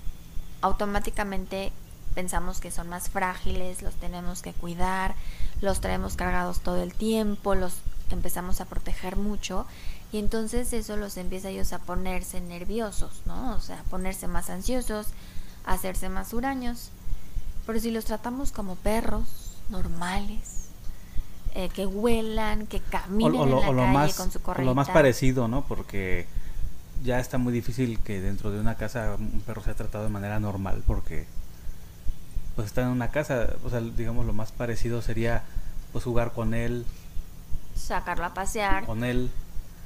automáticamente 0.61 1.73
pensamos 2.15 2.61
que 2.61 2.71
son 2.71 2.89
más 2.89 3.09
frágiles, 3.09 3.83
los 3.83 3.95
tenemos 3.95 4.43
que 4.43 4.53
cuidar, 4.53 5.15
los 5.61 5.81
traemos 5.81 6.17
cargados 6.17 6.61
todo 6.61 6.83
el 6.83 6.93
tiempo, 6.93 7.55
los 7.55 7.75
empezamos 8.11 8.61
a 8.61 8.65
proteger 8.65 9.17
mucho 9.17 9.67
y 10.13 10.19
entonces 10.19 10.73
eso 10.73 10.97
los 10.97 11.17
empieza 11.17 11.49
a 11.49 11.51
ellos 11.53 11.73
a 11.73 11.79
ponerse 11.79 12.41
nerviosos, 12.41 13.23
¿no? 13.27 13.55
O 13.55 13.61
sea, 13.61 13.81
a 13.81 13.85
ponerse 13.85 14.27
más 14.27 14.51
ansiosos, 14.51 15.07
a 15.65 15.75
hacerse 15.75 16.09
más 16.09 16.33
huraños. 16.33 16.91
Pero 17.67 17.79
si 17.79 17.91
los 17.91 18.07
tratamos 18.07 18.51
como 18.51 18.75
perros 18.75 19.55
normales, 19.69 20.61
eh, 21.55 21.69
que 21.69 21.87
huelan, 21.87 22.67
que 22.67 22.79
o, 22.79 22.91
caminen 22.91 23.41
o 23.41 23.47
lo, 23.47 23.59
en 23.59 23.63
la 23.63 23.69
o 23.69 23.73
lo 23.73 23.83
calle 23.83 23.95
más, 23.95 24.15
con 24.15 24.33
su 24.33 24.39
o 24.39 24.43
correita. 24.43 24.69
lo 24.69 24.75
más 24.75 24.91
parecido, 24.91 25.47
¿no? 25.47 25.65
Porque 25.65 26.27
ya 27.03 27.19
está 27.19 27.39
muy 27.39 27.53
difícil 27.53 27.99
que 28.01 28.21
dentro 28.21 28.51
de 28.51 28.61
una 28.61 28.77
casa 28.77 29.17
un 29.19 29.41
perro 29.41 29.63
sea 29.63 29.75
tratado 29.75 30.05
de 30.05 30.11
manera 30.11 30.41
normal 30.41 30.83
porque 30.87 31.27
pues 32.57 32.67
está 32.67 32.83
en 32.83 32.89
una 32.89 33.09
casa, 33.09 33.55
o 33.65 33.71
sea, 33.71 33.81
digamos 33.81 34.27
lo 34.27 34.33
más 34.33 34.53
parecido 34.53 35.03
sería 35.03 35.43
pues 35.93 36.05
jugar 36.05 36.33
con 36.33 36.55
él, 36.55 36.85
sacarlo 37.75 38.25
a 38.25 38.35
pasear, 38.35 38.85
con 38.85 39.05
él, 39.05 39.31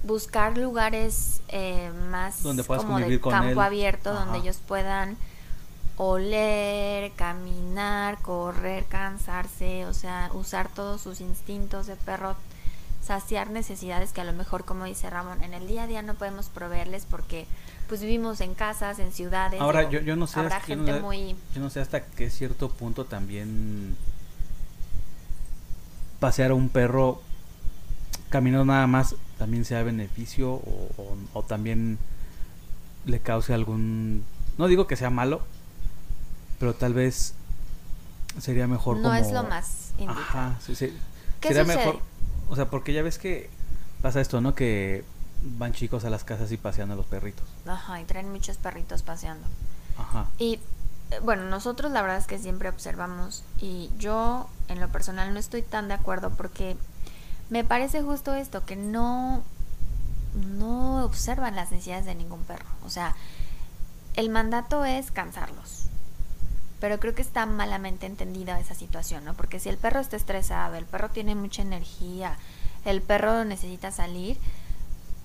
buscar 0.03 0.59
lugares 0.59 1.41
eh, 1.49 1.91
más 2.11 2.43
Donde 2.43 2.65
puedas 2.65 2.85
como 2.85 2.99
de 2.99 3.21
con 3.21 3.33
campo 3.33 3.51
él. 3.51 3.59
abierto 3.61 4.13
donde 4.13 4.39
ellos 4.39 4.59
puedan 4.67 5.17
oler, 5.97 7.13
caminar, 7.13 8.19
correr, 8.23 8.85
cansarse, 8.87 9.87
o 9.87 9.95
sea, 9.95 10.31
usar 10.35 10.69
todos 10.69 11.01
sus 11.01 11.21
instintos 11.21 11.87
de 11.87 11.97
perro, 11.97 12.37
saciar 13.05 13.51
necesidades 13.51 14.13
que 14.13 14.21
a 14.21 14.25
lo 14.25 14.33
mejor, 14.33 14.65
como 14.65 14.85
dice 14.87 15.11
Ramón, 15.11 15.43
en 15.43 15.53
el 15.55 15.67
día 15.67 15.83
a 15.83 15.87
día 15.87 16.03
no 16.03 16.15
podemos 16.15 16.47
proveerles 16.49 17.07
porque 17.09 17.47
pues 17.89 18.01
vivimos 18.01 18.41
en 18.41 18.55
casas, 18.55 18.99
en 18.99 19.13
ciudades. 19.13 19.61
Ahora, 19.61 19.81
digo, 19.81 19.93
yo, 19.93 20.01
yo 20.01 20.17
no 20.17 20.27
sé, 20.27 20.41
habrá 20.41 20.57
hasta- 20.57 20.69
yo 20.69 20.77
no 20.77 20.85
gente 20.87 21.01
muy 21.03 21.37
yo 21.55 21.61
no 21.61 21.69
sé 21.71 21.81
hasta 21.81 22.03
qué 22.05 22.31
cierto 22.31 22.71
punto 22.71 23.05
también 23.05 23.95
pasear 26.21 26.51
a 26.53 26.55
un 26.55 26.69
perro 26.71 27.21
caminando 28.31 28.65
nada 28.73 28.87
más 28.87 29.15
también 29.39 29.65
sea 29.65 29.83
beneficio 29.83 30.53
o, 30.53 30.89
o- 30.97 31.17
o 31.35 31.43
también 31.43 31.99
le 33.05 33.21
cause 33.21 33.53
algún... 33.53 34.25
No 34.57 34.67
digo 34.67 34.87
que 34.87 34.97
sea 34.97 35.11
malo, 35.11 35.43
pero 36.59 36.75
tal 36.75 36.95
vez 36.95 37.35
sería 38.41 38.67
mejor 38.67 38.97
no 38.97 39.13
es 39.15 39.31
lo 39.31 39.43
más 39.45 39.91
indicado. 39.99 40.21
Ajá, 40.21 40.55
sí, 40.65 40.75
sí. 40.75 40.97
¿Qué 41.41 41.49
sería 41.49 41.65
sucede? 41.65 41.79
mejor... 41.87 42.01
O 42.49 42.57
sea, 42.57 42.71
porque 42.71 42.93
ya 42.93 43.03
ves 43.03 43.19
que 43.19 43.51
pasa 44.03 44.21
esto, 44.21 44.41
¿no? 44.41 44.55
Que 44.55 45.05
van 45.43 45.73
chicos 45.73 46.05
a 46.05 46.11
las 46.11 46.25
casas 46.25 46.51
y 46.53 46.57
pasean 46.57 46.91
a 46.91 46.97
los 46.97 47.07
perritos. 47.07 47.47
Ajá, 47.67 48.01
y 48.01 48.05
traen 48.05 48.31
muchos 48.31 48.57
perritos 48.57 49.03
paseando. 49.03 49.47
Ajá. 49.99 50.27
Y 50.39 50.61
eh, 51.11 51.21
bueno, 51.23 51.45
nosotros 51.45 51.93
la 51.93 52.03
verdad 52.03 52.19
es 52.19 52.27
que 52.27 52.39
siempre 52.39 52.69
observamos 52.69 53.45
y 53.61 53.91
yo 53.99 54.49
en 54.69 54.81
lo 54.81 54.89
personal 54.89 55.33
no 55.33 55.41
estoy 55.41 55.63
tan 55.63 55.89
de 55.89 55.95
acuerdo 55.95 56.31
porque 56.31 56.77
me 57.51 57.65
parece 57.65 58.03
justo 58.03 58.35
esto, 58.35 58.65
que 58.65 58.77
no, 58.77 59.43
no 60.35 61.05
observan 61.05 61.57
las 61.57 61.71
necesidades 61.71 62.07
de 62.07 62.15
ningún 62.15 62.41
perro. 62.41 62.67
O 62.85 62.91
sea, 62.91 63.15
el 64.15 64.31
mandato 64.31 64.85
es 64.85 65.11
cansarlos. 65.11 65.84
Pero 66.85 67.01
creo 67.01 67.15
que 67.15 67.23
está 67.23 67.47
malamente 67.47 68.05
entendida 68.05 68.61
esa 68.61 68.75
situación, 68.75 69.25
¿no? 69.25 69.33
Porque 69.33 69.59
si 69.59 69.71
el 69.71 69.79
perro 69.79 70.01
está 70.01 70.17
estresado, 70.17 70.75
el 70.75 70.85
perro 70.85 71.09
tiene 71.09 71.35
mucha 71.35 71.63
energía, 71.63 72.37
el 72.85 73.01
perro 73.01 73.47
necesita 73.47 73.91
salir, 73.91 74.37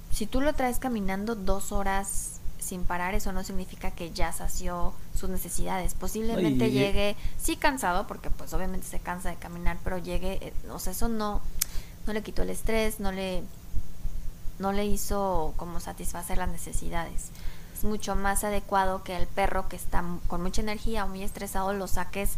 si 0.09 0.25
tú 0.25 0.39
lo 0.39 0.53
traes 0.53 0.79
caminando 0.79 1.35
dos 1.35 1.73
horas 1.73 2.39
sin 2.59 2.85
parar, 2.85 3.13
eso 3.13 3.33
no 3.33 3.43
significa 3.43 3.91
que 3.91 4.11
ya 4.11 4.31
sació 4.31 4.93
sus 5.13 5.29
necesidades. 5.29 5.95
Posiblemente 5.95 6.71
llegue, 6.71 7.17
sí 7.37 7.57
cansado, 7.57 8.07
porque 8.07 8.29
pues 8.29 8.53
obviamente 8.53 8.87
se 8.87 8.99
cansa 8.99 9.29
de 9.29 9.35
caminar, 9.35 9.79
pero 9.83 9.97
llegue, 9.97 10.39
eh, 10.41 10.53
o 10.71 10.79
sea, 10.79 10.93
eso 10.93 11.09
no, 11.09 11.41
no 12.07 12.13
le 12.13 12.23
quitó 12.23 12.43
el 12.43 12.51
estrés, 12.51 13.01
no 13.01 13.11
le, 13.11 13.43
no 14.59 14.71
le 14.71 14.85
hizo 14.85 15.53
como 15.57 15.81
satisfacer 15.81 16.37
las 16.37 16.47
necesidades. 16.47 17.31
Es 17.79 17.85
mucho 17.85 18.13
más 18.17 18.43
adecuado 18.43 19.03
que 19.05 19.15
el 19.15 19.25
perro 19.25 19.69
que 19.69 19.77
está 19.77 20.03
con 20.27 20.41
mucha 20.43 20.61
energía 20.61 21.05
o 21.05 21.07
muy 21.07 21.23
estresado 21.23 21.71
lo 21.71 21.87
saques 21.87 22.31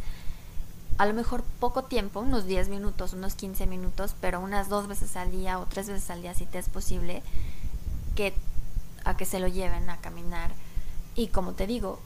a 0.99 1.08
lo 1.08 1.15
mejor 1.15 1.41
poco 1.60 1.86
tiempo, 1.86 2.19
unos 2.19 2.45
10 2.45 2.69
minutos, 2.69 3.13
unos 3.13 3.34
15 3.34 3.65
minutos, 3.65 4.13
pero 4.21 4.39
unas 4.39 4.69
dos 4.69 4.88
veces 4.88 5.15
al 5.15 5.32
día 5.32 5.58
o 5.58 5.65
tres 5.65 5.88
veces 5.88 6.12
al 6.12 6.21
día 6.21 6.36
si 6.36 6.45
te 6.45 6.60
es 6.60 6.69
posible, 6.69 7.23
que 8.15 8.36
a 9.04 9.17
que 9.17 9.25
se 9.25 9.39
lo 9.39 9.47
lleven 9.47 9.89
a 9.89 9.97
caminar. 9.97 10.51
Y 11.15 11.30
como 11.30 11.54
te 11.54 11.65
digo, 11.65 11.99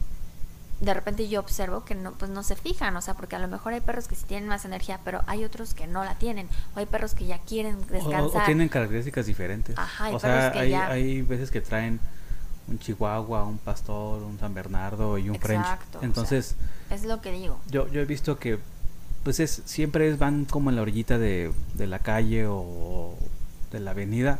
de 0.79 0.93
repente 0.93 1.27
yo 1.27 1.41
observo 1.41 1.83
que 1.83 1.93
no, 1.93 2.13
pues 2.13 2.31
no 2.31 2.41
se 2.41 2.55
fijan, 2.55 2.95
o 2.95 3.01
sea, 3.01 3.15
porque 3.15 3.35
a 3.35 3.39
lo 3.39 3.49
mejor 3.49 3.73
hay 3.73 3.81
perros 3.81 4.07
que 4.07 4.15
sí 4.15 4.23
tienen 4.25 4.47
más 4.47 4.63
energía, 4.63 5.01
pero 5.03 5.23
hay 5.27 5.43
otros 5.43 5.73
que 5.73 5.87
no 5.87 6.05
la 6.05 6.15
tienen, 6.15 6.47
o 6.73 6.79
hay 6.79 6.85
perros 6.85 7.15
que 7.15 7.25
ya 7.25 7.39
quieren 7.39 7.75
O- 7.75 7.79
O, 7.81 7.85
descansar. 7.87 8.45
tienen 8.45 8.69
características 8.69 9.25
diferentes. 9.25 9.77
Ajá, 9.77 10.05
hay 10.05 10.15
o 10.15 10.19
sea, 10.21 10.53
que 10.53 10.59
hay, 10.59 10.69
ya- 10.69 10.87
hay 10.87 11.21
veces 11.21 11.51
que 11.51 11.59
traen 11.59 11.99
un 12.67 12.79
chihuahua, 12.79 13.43
un 13.43 13.57
pastor, 13.59 14.23
un 14.23 14.39
san 14.39 14.53
bernardo 14.53 15.17
y 15.17 15.29
un 15.29 15.35
Exacto, 15.35 15.47
french. 15.47 15.65
o 15.95 15.99
sea, 15.99 16.01
Entonces, 16.07 16.55
Es 16.89 17.03
lo 17.05 17.21
que 17.21 17.31
digo. 17.31 17.59
yo, 17.69 17.87
yo 17.91 18.01
he 18.01 18.05
visto 18.05 18.37
que 18.39 18.59
pues 19.23 19.39
es 19.39 19.61
siempre 19.65 20.07
es, 20.09 20.19
van 20.19 20.45
como 20.45 20.69
en 20.69 20.75
la 20.75 20.83
orillita 20.83 21.17
de, 21.17 21.51
de 21.73 21.87
la 21.87 21.99
calle 21.99 22.45
o 22.47 23.15
de 23.71 23.79
la 23.79 23.91
avenida 23.91 24.39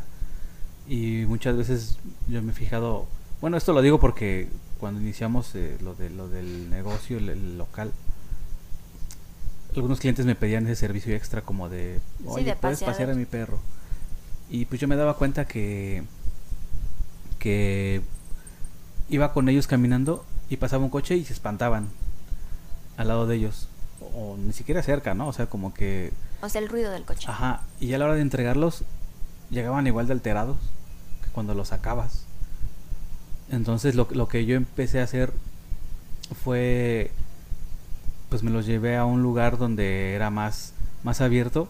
y 0.88 1.24
muchas 1.26 1.56
veces 1.56 1.98
yo 2.28 2.40
me 2.42 2.52
he 2.52 2.54
fijado, 2.54 3.06
bueno, 3.40 3.56
esto 3.56 3.72
lo 3.72 3.82
digo 3.82 3.98
porque 3.98 4.48
cuando 4.78 5.00
iniciamos 5.00 5.54
eh, 5.56 5.76
lo 5.82 5.94
de 5.94 6.10
lo 6.10 6.28
del 6.28 6.70
negocio, 6.70 7.18
el, 7.18 7.28
el 7.30 7.58
local, 7.58 7.90
algunos 9.74 9.98
clientes 10.00 10.24
me 10.24 10.34
pedían 10.36 10.64
ese 10.66 10.76
servicio 10.76 11.14
extra 11.14 11.42
como 11.42 11.68
de, 11.68 12.00
oye, 12.24 12.44
de 12.44 12.56
puedes 12.56 12.82
pasear 12.82 13.10
a 13.10 13.14
mi 13.14 13.24
perro. 13.26 13.58
Y 14.48 14.64
pues 14.66 14.80
yo 14.80 14.86
me 14.88 14.96
daba 14.96 15.16
cuenta 15.16 15.46
que 15.46 16.04
que 17.38 18.00
iba 19.08 19.32
con 19.32 19.48
ellos 19.48 19.66
caminando 19.66 20.24
y 20.48 20.56
pasaba 20.56 20.84
un 20.84 20.90
coche 20.90 21.16
y 21.16 21.24
se 21.24 21.32
espantaban 21.32 21.88
al 22.96 23.08
lado 23.08 23.26
de 23.26 23.36
ellos 23.36 23.68
o, 24.00 24.32
o 24.32 24.36
ni 24.36 24.52
siquiera 24.52 24.82
cerca, 24.82 25.14
¿no? 25.14 25.28
O 25.28 25.32
sea, 25.32 25.46
como 25.46 25.74
que 25.74 26.12
O 26.42 26.48
sea, 26.48 26.60
el 26.60 26.68
ruido 26.68 26.90
del 26.90 27.04
coche. 27.04 27.26
Ajá, 27.30 27.62
y 27.80 27.92
a 27.92 27.98
la 27.98 28.06
hora 28.06 28.14
de 28.14 28.22
entregarlos 28.22 28.84
llegaban 29.50 29.86
igual 29.86 30.06
de 30.06 30.12
alterados 30.14 30.56
que 31.24 31.30
cuando 31.30 31.54
los 31.54 31.68
sacabas. 31.68 32.24
Entonces 33.50 33.94
lo, 33.94 34.08
lo 34.10 34.28
que 34.28 34.44
yo 34.44 34.56
empecé 34.56 35.00
a 35.00 35.04
hacer 35.04 35.32
fue, 36.42 37.10
pues 38.28 38.42
me 38.42 38.50
los 38.50 38.66
llevé 38.66 38.96
a 38.96 39.04
un 39.04 39.22
lugar 39.22 39.58
donde 39.58 40.14
era 40.14 40.30
más, 40.30 40.72
más 41.04 41.20
abierto. 41.20 41.68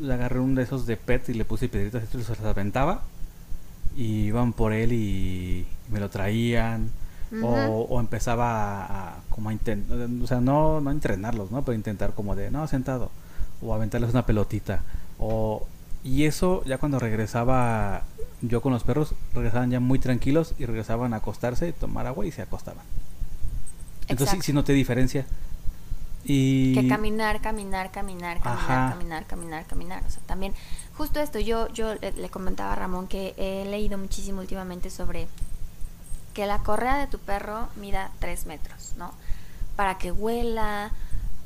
Le 0.00 0.12
agarré 0.12 0.40
uno 0.40 0.56
de 0.56 0.62
esos 0.64 0.86
de 0.86 0.96
PET 0.96 1.28
y 1.30 1.34
le 1.34 1.44
puse 1.44 1.68
piedritas 1.68 2.02
y 2.12 2.22
se 2.22 2.30
las 2.32 2.44
aventaba. 2.44 3.02
Y 3.96 4.26
iban 4.26 4.52
por 4.52 4.72
él 4.72 4.92
y 4.92 5.66
me 5.90 6.00
lo 6.00 6.10
traían. 6.10 6.90
O, 7.42 7.48
o 7.48 7.98
empezaba 8.00 8.84
a, 8.84 9.08
a 9.08 9.14
como 9.30 9.48
a 9.48 9.52
intentar, 9.52 9.98
o 10.22 10.26
sea, 10.28 10.40
no, 10.40 10.80
no 10.80 10.90
entrenarlos, 10.92 11.50
¿no? 11.50 11.62
Pero 11.64 11.74
intentar 11.74 12.14
como 12.14 12.36
de, 12.36 12.52
no, 12.52 12.66
sentado. 12.68 13.10
O 13.60 13.74
aventarles 13.74 14.10
una 14.10 14.24
pelotita. 14.24 14.82
O, 15.18 15.66
y 16.04 16.24
eso 16.24 16.62
ya 16.66 16.78
cuando 16.78 17.00
regresaba 17.00 18.04
yo 18.42 18.60
con 18.60 18.72
los 18.72 18.84
perros, 18.84 19.14
regresaban 19.34 19.70
ya 19.72 19.80
muy 19.80 19.98
tranquilos 19.98 20.54
y 20.56 20.66
regresaban 20.66 21.14
a 21.14 21.16
acostarse, 21.16 21.72
tomar 21.72 22.06
agua 22.06 22.24
y 22.26 22.30
se 22.30 22.42
acostaban. 22.42 22.84
Entonces 24.02 24.30
sí, 24.30 24.36
Exacto. 24.36 24.42
sí 24.44 24.52
noté 24.52 24.72
diferencia. 24.72 25.26
Y... 26.24 26.74
Que 26.74 26.88
caminar, 26.88 27.40
caminar, 27.40 27.90
caminar, 27.90 28.40
caminar, 28.40 28.72
Ajá. 28.72 28.90
caminar, 28.92 29.26
caminar, 29.26 29.66
caminar. 29.66 30.02
O 30.06 30.10
sea, 30.10 30.22
también, 30.26 30.54
justo 30.96 31.20
esto, 31.20 31.38
yo, 31.38 31.68
yo 31.68 31.94
le, 31.94 32.30
comentaba 32.30 32.72
a 32.72 32.76
Ramón 32.76 33.06
que 33.06 33.34
he 33.36 33.64
leído 33.64 33.98
muchísimo 33.98 34.40
últimamente 34.40 34.90
sobre 34.90 35.28
que 36.34 36.46
la 36.46 36.58
correa 36.58 36.98
de 36.98 37.06
tu 37.06 37.18
perro 37.18 37.68
mida 37.76 38.10
3 38.18 38.46
metros, 38.46 38.94
¿no? 38.96 39.12
Para 39.76 39.98
que 39.98 40.12
huela, 40.12 40.92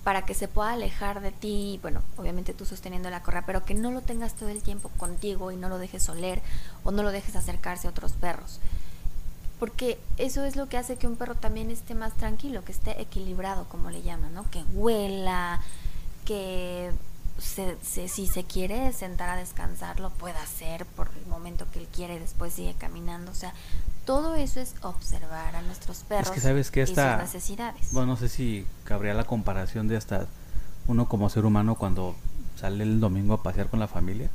para 0.04 0.24
que 0.24 0.34
se 0.34 0.48
pueda 0.48 0.72
alejar 0.72 1.20
de 1.20 1.32
ti, 1.32 1.78
bueno, 1.82 2.02
obviamente 2.16 2.54
tú 2.54 2.64
sosteniendo 2.64 3.10
la 3.10 3.22
correa, 3.22 3.44
pero 3.44 3.64
que 3.64 3.74
no 3.74 3.90
lo 3.90 4.00
tengas 4.00 4.34
todo 4.34 4.48
el 4.48 4.62
tiempo 4.62 4.88
contigo 4.96 5.50
y 5.50 5.56
no 5.56 5.68
lo 5.68 5.78
dejes 5.78 6.08
oler 6.08 6.42
o 6.84 6.90
no 6.90 7.02
lo 7.02 7.12
dejes 7.12 7.36
acercarse 7.36 7.86
a 7.86 7.90
otros 7.90 8.12
perros. 8.12 8.60
Porque 9.58 9.98
eso 10.16 10.44
es 10.44 10.56
lo 10.56 10.68
que 10.68 10.78
hace 10.78 10.96
que 10.96 11.06
un 11.06 11.16
perro 11.16 11.34
también 11.34 11.70
esté 11.70 11.94
más 11.94 12.14
tranquilo, 12.14 12.64
que 12.64 12.72
esté 12.72 13.00
equilibrado, 13.00 13.66
como 13.68 13.90
le 13.90 14.02
llaman, 14.02 14.32
¿no? 14.32 14.50
Que 14.50 14.64
huela, 14.72 15.60
que 16.24 16.92
si 17.40 18.26
se 18.26 18.44
quiere 18.44 18.92
sentar 18.92 19.28
a 19.30 19.36
descansar, 19.36 20.00
lo 20.00 20.10
pueda 20.10 20.42
hacer 20.42 20.86
por 20.86 21.10
el 21.18 21.26
momento 21.26 21.66
que 21.72 21.80
él 21.80 21.88
quiere 21.94 22.16
y 22.16 22.18
después 22.18 22.52
sigue 22.52 22.74
caminando. 22.74 23.30
O 23.30 23.34
sea, 23.34 23.52
todo 24.04 24.34
eso 24.34 24.60
es 24.60 24.74
observar 24.82 25.56
a 25.56 25.62
nuestros 25.62 25.98
perros 26.04 26.30
que 26.30 26.40
sabes 26.40 26.70
que 26.70 26.82
esta, 26.82 27.08
y 27.08 27.12
sus 27.12 27.34
necesidades. 27.34 27.92
Bueno, 27.92 28.08
no 28.08 28.16
sé 28.16 28.28
si 28.28 28.66
cabría 28.84 29.14
la 29.14 29.24
comparación 29.24 29.88
de 29.88 29.96
hasta 29.96 30.26
uno 30.86 31.08
como 31.08 31.30
ser 31.30 31.44
humano 31.44 31.74
cuando 31.74 32.16
sale 32.56 32.84
el 32.84 33.00
domingo 33.00 33.34
a 33.34 33.42
pasear 33.42 33.68
con 33.68 33.80
la 33.80 33.88
familia 33.88 34.30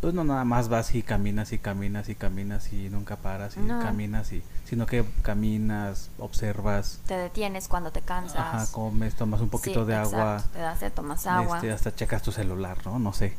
pues 0.00 0.14
no 0.14 0.24
nada 0.24 0.44
más 0.44 0.68
vas 0.68 0.94
y 0.94 1.02
caminas 1.02 1.52
y 1.52 1.58
caminas 1.58 2.08
y 2.08 2.14
caminas 2.14 2.72
y 2.72 2.88
nunca 2.88 3.16
paras 3.16 3.56
y 3.56 3.66
caminas 3.68 4.32
y 4.32 4.42
sino 4.64 4.86
que 4.86 5.04
caminas, 5.22 6.10
observas, 6.18 7.00
te 7.06 7.14
detienes 7.14 7.68
cuando 7.68 7.90
te 7.90 8.00
cansas, 8.00 8.36
ajá, 8.36 8.66
comes, 8.72 9.14
tomas 9.14 9.40
un 9.40 9.50
poquito 9.50 9.84
de 9.84 9.96
agua, 9.96 10.42
te 10.52 10.60
das 10.60 10.80
tomas 10.94 11.26
agua, 11.26 11.56
este, 11.56 11.72
hasta 11.72 11.94
checas 11.94 12.22
tu 12.22 12.32
celular, 12.32 12.78
¿no? 12.86 12.98
No 12.98 13.12
sé, 13.12 13.36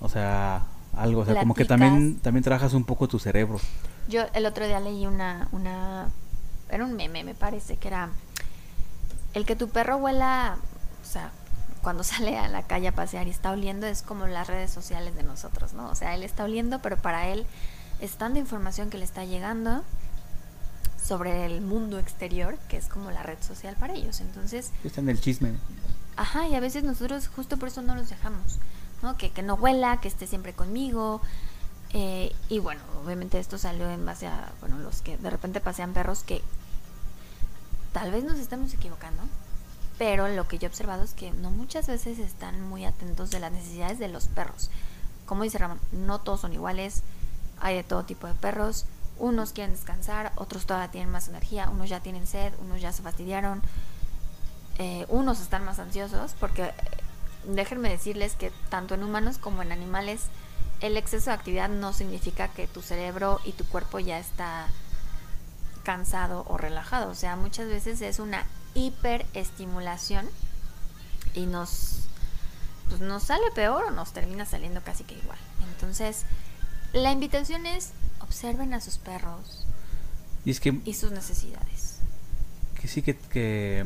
o 0.00 0.08
sea, 0.08 0.62
algo, 0.96 1.22
o 1.22 1.24
sea, 1.26 1.40
como 1.40 1.54
que 1.54 1.64
también 1.64 2.18
también 2.20 2.42
trabajas 2.42 2.72
un 2.72 2.84
poco 2.84 3.06
tu 3.08 3.18
cerebro. 3.18 3.60
Yo 4.08 4.22
el 4.32 4.46
otro 4.46 4.66
día 4.66 4.80
leí 4.80 5.06
una 5.06 5.48
una 5.52 6.06
era 6.70 6.84
un 6.84 6.94
meme, 6.94 7.24
me 7.24 7.34
parece 7.34 7.76
que 7.76 7.88
era 7.88 8.10
el 9.34 9.44
que 9.44 9.56
tu 9.56 9.68
perro 9.68 9.96
huela, 9.98 10.56
o 11.02 11.06
sea, 11.06 11.32
cuando 11.82 12.04
sale 12.04 12.38
a 12.38 12.48
la 12.48 12.62
calle 12.62 12.88
a 12.88 12.92
pasear 12.92 13.26
y 13.26 13.30
está 13.30 13.50
oliendo 13.50 13.86
es 13.86 14.02
como 14.02 14.26
las 14.26 14.46
redes 14.46 14.70
sociales 14.70 15.14
de 15.14 15.22
nosotros, 15.22 15.72
¿no? 15.72 15.88
O 15.88 15.94
sea, 15.94 16.14
él 16.14 16.22
está 16.22 16.44
oliendo, 16.44 16.80
pero 16.80 16.96
para 16.96 17.28
él 17.28 17.46
es 18.00 18.12
tanta 18.16 18.38
información 18.38 18.90
que 18.90 18.98
le 18.98 19.04
está 19.04 19.24
llegando 19.24 19.82
sobre 21.02 21.46
el 21.46 21.60
mundo 21.60 21.98
exterior, 21.98 22.58
que 22.68 22.76
es 22.76 22.86
como 22.86 23.10
la 23.10 23.22
red 23.22 23.38
social 23.40 23.76
para 23.78 23.94
ellos. 23.94 24.20
Entonces... 24.20 24.70
Está 24.84 25.00
en 25.00 25.08
el 25.08 25.20
chisme. 25.20 25.54
Ajá, 26.16 26.48
y 26.48 26.54
a 26.54 26.60
veces 26.60 26.84
nosotros 26.84 27.28
justo 27.28 27.56
por 27.56 27.68
eso 27.68 27.80
no 27.80 27.94
los 27.94 28.10
dejamos, 28.10 28.58
¿no? 29.02 29.16
Que, 29.16 29.30
que 29.30 29.42
no 29.42 29.54
huela, 29.54 30.00
que 30.00 30.08
esté 30.08 30.26
siempre 30.26 30.52
conmigo. 30.52 31.22
Eh, 31.94 32.34
y 32.48 32.58
bueno, 32.58 32.80
obviamente 33.04 33.38
esto 33.38 33.56
salió 33.56 33.88
en 33.90 34.04
base 34.04 34.26
a, 34.26 34.52
bueno, 34.60 34.78
los 34.78 35.00
que 35.00 35.16
de 35.16 35.30
repente 35.30 35.60
pasean 35.60 35.94
perros 35.94 36.22
que 36.22 36.42
tal 37.92 38.10
vez 38.10 38.24
nos 38.24 38.38
estamos 38.38 38.74
equivocando, 38.74 39.22
pero 39.98 40.28
lo 40.28 40.46
que 40.46 40.58
yo 40.58 40.66
he 40.66 40.70
observado 40.70 41.02
es 41.02 41.12
que 41.12 41.32
no 41.32 41.50
muchas 41.50 41.88
veces 41.88 42.20
están 42.20 42.62
muy 42.62 42.84
atentos 42.84 43.30
de 43.30 43.40
las 43.40 43.50
necesidades 43.50 43.98
de 43.98 44.08
los 44.08 44.28
perros. 44.28 44.70
Como 45.26 45.42
dice 45.42 45.58
Ramón, 45.58 45.80
no 45.90 46.20
todos 46.20 46.40
son 46.40 46.52
iguales, 46.52 47.02
hay 47.60 47.74
de 47.74 47.82
todo 47.82 48.04
tipo 48.04 48.28
de 48.28 48.34
perros. 48.34 48.86
Unos 49.18 49.52
quieren 49.52 49.74
descansar, 49.74 50.32
otros 50.36 50.66
todavía 50.66 50.92
tienen 50.92 51.10
más 51.10 51.26
energía, 51.26 51.68
unos 51.68 51.88
ya 51.88 52.00
tienen 52.00 52.28
sed, 52.28 52.52
unos 52.60 52.80
ya 52.80 52.92
se 52.92 53.02
fastidiaron, 53.02 53.60
eh, 54.78 55.04
unos 55.08 55.40
están 55.40 55.64
más 55.64 55.80
ansiosos, 55.80 56.34
porque 56.38 56.66
eh, 56.66 56.72
déjenme 57.44 57.88
decirles 57.88 58.36
que 58.36 58.52
tanto 58.68 58.94
en 58.94 59.02
humanos 59.02 59.38
como 59.38 59.62
en 59.62 59.72
animales, 59.72 60.26
el 60.80 60.96
exceso 60.96 61.30
de 61.30 61.36
actividad 61.36 61.68
no 61.68 61.92
significa 61.92 62.46
que 62.46 62.68
tu 62.68 62.82
cerebro 62.82 63.40
y 63.44 63.50
tu 63.50 63.66
cuerpo 63.66 63.98
ya 63.98 64.20
está 64.20 64.68
cansado 65.82 66.44
o 66.48 66.56
relajado. 66.56 67.10
O 67.10 67.16
sea, 67.16 67.34
muchas 67.34 67.66
veces 67.66 68.00
es 68.00 68.20
una 68.20 68.46
hiperestimulación 68.86 70.26
y 71.34 71.46
nos, 71.46 72.04
pues 72.88 73.00
nos 73.00 73.24
sale 73.24 73.50
peor 73.54 73.84
o 73.84 73.90
nos 73.90 74.12
termina 74.12 74.44
saliendo 74.46 74.82
casi 74.82 75.04
que 75.04 75.14
igual. 75.14 75.38
Entonces, 75.72 76.24
la 76.92 77.12
invitación 77.12 77.66
es 77.66 77.92
observen 78.20 78.74
a 78.74 78.80
sus 78.80 78.98
perros 78.98 79.66
y, 80.44 80.50
es 80.50 80.60
que, 80.60 80.80
y 80.84 80.94
sus 80.94 81.12
necesidades. 81.12 81.98
Que 82.80 82.88
sí 82.88 83.02
que, 83.02 83.16
que 83.16 83.84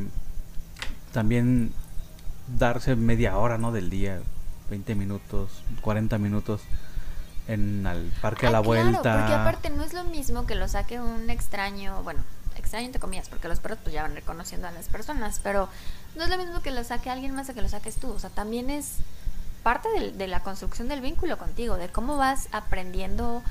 también 1.13 1.73
darse 2.59 2.97
media 2.97 3.37
hora 3.37 3.59
¿no? 3.59 3.73
del 3.73 3.91
día, 3.91 4.21
20 4.71 4.95
minutos, 4.95 5.51
40 5.81 6.19
minutos 6.19 6.61
en 7.49 7.87
el 7.87 8.13
parque 8.21 8.47
a 8.47 8.51
la 8.51 8.61
vuelta. 8.61 9.19
Porque 9.19 9.35
aparte 9.35 9.71
no 9.71 9.83
es 9.83 9.93
lo 9.93 10.05
mismo 10.05 10.47
que 10.47 10.55
lo 10.55 10.69
saque 10.69 11.01
un 11.01 11.31
extraño, 11.31 12.03
bueno, 12.03 12.23
extraño 12.73 12.87
entre 12.87 13.01
comillas, 13.01 13.29
porque 13.29 13.49
los 13.49 13.61
perros 13.61 13.79
pues 13.83 13.95
ya 13.95 14.03
van 14.03 14.15
reconociendo 14.15 14.67
a 14.67 14.71
las 14.71 14.89
personas, 14.89 15.41
pero 15.43 15.69
no 16.17 16.25
es 16.25 16.31
lo 16.31 16.39
mismo 16.39 16.63
que 16.63 16.71
lo 16.71 16.83
saque 16.85 17.11
alguien 17.11 17.35
más 17.35 17.51
a 17.51 17.55
que 17.55 17.61
lo 17.61 17.69
saques 17.69 17.97
tú, 17.97 18.11
o 18.11 18.19
sea, 18.19 18.31
también 18.31 18.71
es 18.71 18.97
parte 19.63 19.89
de, 20.17 20.27
la 20.27 20.41
construcción 20.41 20.89
del 20.89 21.03
vínculo 21.03 21.37
contigo, 21.37 21.77
de 21.77 21.89
cómo 21.89 22.17
vas 22.17 22.49
aprendiendo 22.51 23.43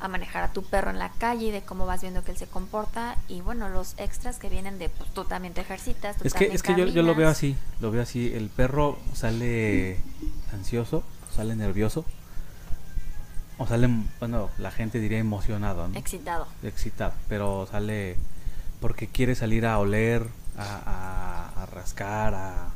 a 0.00 0.08
manejar 0.08 0.44
a 0.44 0.52
tu 0.52 0.62
perro 0.64 0.90
en 0.90 0.98
la 0.98 1.10
calle, 1.10 1.52
de 1.52 1.60
cómo 1.60 1.84
vas 1.84 2.00
viendo 2.00 2.24
que 2.24 2.30
él 2.30 2.38
se 2.38 2.46
comporta 2.46 3.16
y 3.28 3.42
bueno, 3.42 3.68
los 3.68 3.94
extras 3.98 4.38
que 4.38 4.48
vienen 4.48 4.78
de 4.78 4.88
pues, 4.88 5.10
tú 5.10 5.24
también 5.24 5.52
te 5.52 5.60
ejercitas. 5.60 6.16
es 6.24 6.32
que, 6.32 6.46
es 6.46 6.62
que 6.62 6.74
yo, 6.74 6.86
yo, 6.86 7.02
lo 7.02 7.14
veo 7.14 7.28
así, 7.28 7.56
lo 7.80 7.90
veo 7.90 8.02
así, 8.02 8.32
el 8.32 8.48
perro 8.48 8.98
sale 9.12 9.98
ansioso, 10.52 11.04
sale 11.36 11.54
nervioso 11.56 12.06
o 13.58 13.66
sale, 13.66 13.88
bueno, 14.18 14.48
la 14.58 14.70
gente 14.70 14.98
diría 14.98 15.18
emocionado, 15.18 15.86
¿no? 15.88 15.98
Excitado. 15.98 16.48
Excitado, 16.62 17.12
pero 17.28 17.68
sale 17.70 18.16
porque 18.82 19.06
quiere 19.06 19.36
salir 19.36 19.64
a 19.64 19.78
oler, 19.78 20.26
a, 20.58 21.66
rascar, 21.72 22.34
a... 22.34 22.70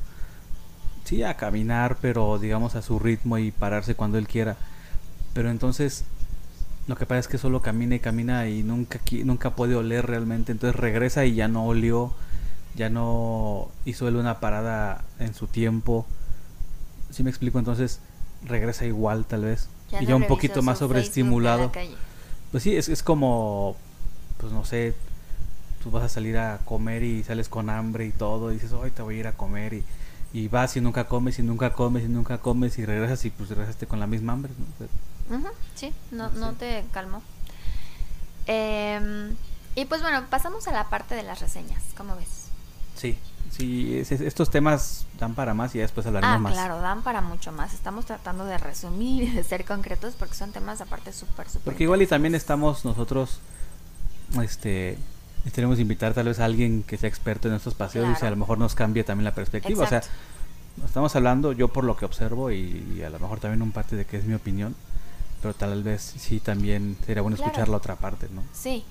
Sí, 1.05 1.23
a 1.23 1.37
caminar, 1.37 1.99
pero 2.01 2.39
digamos 2.39 2.75
a 2.77 2.83
su 2.83 2.99
ritmo 2.99 3.39
y 3.39 3.51
pararse 3.51 3.95
cuando 3.95 4.17
él 4.17 4.27
quiera. 4.27 4.57
Pero 5.35 5.51
entonces 5.51 6.05
lo 6.87 6.97
que 6.97 7.07
pasa 7.07 7.19
es 7.19 7.29
que 7.29 7.39
solo 7.39 7.61
camina 7.61 7.97
y 7.97 8.01
camina 8.01 8.49
y 8.49 8.63
nunca, 8.63 9.01
nunca 9.25 9.51
puede 9.51 9.75
oler 9.75 10.07
realmente. 10.07 10.53
Entonces 10.53 10.81
regresa 10.81 11.25
y 11.25 11.35
ya 11.35 11.49
no 11.49 11.67
olió, 11.67 12.13
ya 12.77 12.89
no 12.89 13.69
hizo 13.85 14.09
él 14.09 14.17
una 14.17 14.41
parada 14.41 15.05
en 15.19 15.35
su 15.35 15.49
tiempo. 15.49 16.07
¿Sí 17.11 17.23
me 17.23 17.31
explico? 17.31 17.59
Entonces 17.59 18.01
regresa 18.45 18.87
igual 18.87 19.27
tal 19.27 19.43
vez. 19.43 19.69
y 20.01 20.07
ya 20.07 20.17
un 20.17 20.27
poquito 20.27 20.63
más 20.63 20.79
sobreestimulado. 20.79 21.73
Pues 22.53 22.63
sí, 22.63 22.77
es, 22.77 22.89
es 22.89 23.03
como, 23.03 23.77
pues 24.39 24.53
no 24.53 24.65
sé, 24.65 24.95
tú 25.87 25.93
vas 25.93 26.03
a 26.03 26.09
salir 26.09 26.37
a 26.37 26.59
comer 26.64 27.05
y 27.05 27.22
sales 27.22 27.49
con 27.49 27.70
hambre 27.70 28.07
y 28.07 28.11
todo, 28.11 28.51
y 28.51 28.55
dices, 28.55 28.72
hoy 28.72 28.91
te 28.91 29.03
voy 29.03 29.14
a 29.14 29.18
ir 29.20 29.26
a 29.28 29.32
comer 29.34 29.72
y, 29.72 29.84
y 30.32 30.49
vas 30.49 30.76
y 30.76 30.80
nunca 30.80 31.05
comes 31.05 31.39
y 31.39 31.45
nunca 31.45 31.74
comes 31.74 32.03
y 32.03 32.09
nunca 32.09 32.39
comes 32.39 32.76
y 32.78 32.84
regresas 32.84 33.24
y 33.24 33.30
pues 33.30 33.51
regresaste 33.51 33.87
con 33.87 34.01
la 34.01 34.09
misma 34.09 34.32
hambre, 34.32 34.51
¿no? 35.30 35.49
sí, 35.76 35.95
no, 36.11 36.30
no 36.30 36.55
te 36.55 36.84
calmo. 36.93 37.22
Em, 38.49 39.37
y 39.76 39.84
pues 39.84 40.03
bueno, 40.03 40.24
pasamos 40.28 40.66
a 40.66 40.72
la 40.72 40.91
parte 40.91 41.14
de 41.14 41.22
las 41.22 41.39
reseñas, 41.39 41.84
¿cómo 41.97 42.16
ves? 42.16 42.47
Sí, 42.97 43.16
sí, 43.53 43.97
estos 43.97 44.51
temas 44.51 45.07
dan 45.20 45.37
para 45.37 45.55
más 45.55 45.72
y 45.76 45.78
después 45.78 46.05
hablaremos 46.05 46.34
ah, 46.34 46.41
más. 46.41 46.53
claro, 46.53 46.80
dan 46.80 47.03
para 47.03 47.20
mucho 47.20 47.53
más. 47.53 47.74
Estamos 47.74 48.07
tratando 48.07 48.45
de 48.45 48.59
resumir 48.59 49.22
y 49.22 49.30
de 49.30 49.45
ser 49.45 49.64
concretos 49.64 50.14
porque 50.18 50.34
son 50.34 50.51
temas 50.51 50.80
aparte 50.80 51.12
súper, 51.12 51.47
súper. 51.47 51.62
Porque 51.62 51.84
igual 51.84 52.03
y 52.03 52.09
también 52.09 52.34
estamos 52.34 52.84
nosotros, 52.84 53.39
este, 54.43 54.99
tenemos 55.51 55.77
que 55.77 55.83
invitar 55.83 56.15
tal 56.15 56.27
vez 56.27 56.41
a 56.41 56.45
alguien 56.45 56.83
que 56.83 56.97
sea 56.97 57.09
experto 57.09 57.49
en 57.49 57.55
estos 57.55 57.75
paseos 57.75 58.19
y 58.21 58.25
a 58.25 58.31
lo 58.31 58.37
mejor 58.37 58.59
nos 58.59 58.75
cambie 58.75 59.05
también 59.05 59.25
la 59.25 59.35
perspectiva. 59.35 59.85
O 59.85 59.87
sea, 59.87 60.03
estamos 60.85 61.15
hablando 61.17 61.53
yo 61.53 61.69
por 61.69 61.85
lo 61.85 61.97
que 61.97 62.05
observo 62.05 62.51
y, 62.51 63.03
a 63.05 63.11
lo 63.11 63.19
mejor 63.19 63.41
también 63.41 63.63
un 63.63 63.73
parte 63.73 63.97
de 63.97 64.05
que 64.05 64.17
es 64.17 64.25
mi 64.25 64.35
opinión, 64.35 64.75
pero 65.41 65.55
tal 65.55 65.83
vez 65.83 66.15
sí 66.17 66.41
también 66.41 66.97
sería 67.07 67.23
bueno 67.23 67.37
escuchar 67.37 67.69
la 67.69 67.77
otra 67.77 67.97
parte, 67.97 68.29
¿no? 68.33 68.43
Sí. 68.53 68.85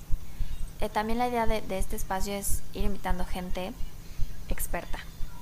Eh, 0.80 0.88
también 0.88 1.18
la 1.18 1.28
idea 1.28 1.46
de, 1.46 1.62
este 1.78 1.96
espacio 1.96 2.34
es 2.34 2.62
ir 2.74 2.84
invitando 2.84 3.24
gente 3.24 3.72
experta 4.48 4.98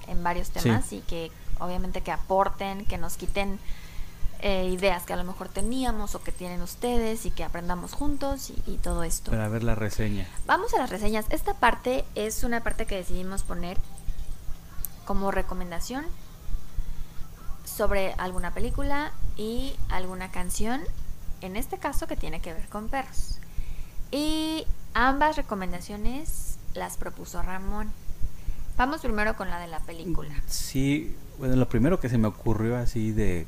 en 0.09 0.23
varios 0.23 0.51
temas 0.51 0.93
y 0.93 1.01
que 1.01 1.31
obviamente 1.59 2.01
que 2.01 2.13
aporten, 2.13 2.85
que 2.87 2.99
nos 2.99 3.17
quiten 3.17 3.59
eh, 4.41 4.69
ideas 4.69 5.05
que 5.05 5.13
a 5.13 5.17
lo 5.17 5.25
mejor 5.25 5.49
teníamos 5.49 6.15
o 6.15 6.23
que 6.23 6.33
tienen 6.33 6.61
ustedes 6.63 7.25
y 7.27 7.31
que 7.31 7.45
aprendamos 7.45 7.93
juntos 7.93 8.53
y, 8.67 8.77
todo 8.79 9.03
esto. 9.03 9.31
Para 9.31 9.49
ver 9.49 9.63
la 9.63 9.75
reseña. 9.75 10.27
Vamos 10.47 10.75
a 10.75 10.79
las 10.79 10.91
reseñas. 10.91 11.25
Esta 11.31 11.55
parte 11.55 12.05
es 12.15 12.45
una 12.45 12.63
parte 12.63 12.87
que 12.87 12.97
decidimos 12.97 13.43
poner 13.43 13.79
como 15.07 15.31
recomendación 15.31 16.05
sobre 17.65 18.13
alguna 18.19 18.53
película 18.53 19.13
y 19.37 19.75
alguna 19.89 20.31
canción, 20.31 20.81
en 21.41 21.57
este 21.57 21.79
caso 21.79 22.07
que 22.07 22.17
tiene 22.17 22.41
que 22.41 22.53
ver 22.53 22.69
con 22.69 22.89
perros. 22.89 23.39
Y 24.11 24.67
ambas 24.93 25.37
recomendaciones 25.37 26.59
las 26.75 26.97
propuso 26.97 27.43
Ramón. 27.43 27.91
Vamos 28.77 29.01
primero 29.01 29.37
con 29.37 29.49
la 29.49 29.61
de 29.61 29.69
la 29.69 29.81
película. 29.81 30.35
Sí, 30.47 31.17
bueno, 31.39 31.57
lo 31.57 31.69
primero 31.69 32.01
que 32.01 32.09
se 32.09 32.19
me 32.19 32.29
ocurrió 32.29 32.77
así 32.77 33.13
de 33.13 33.47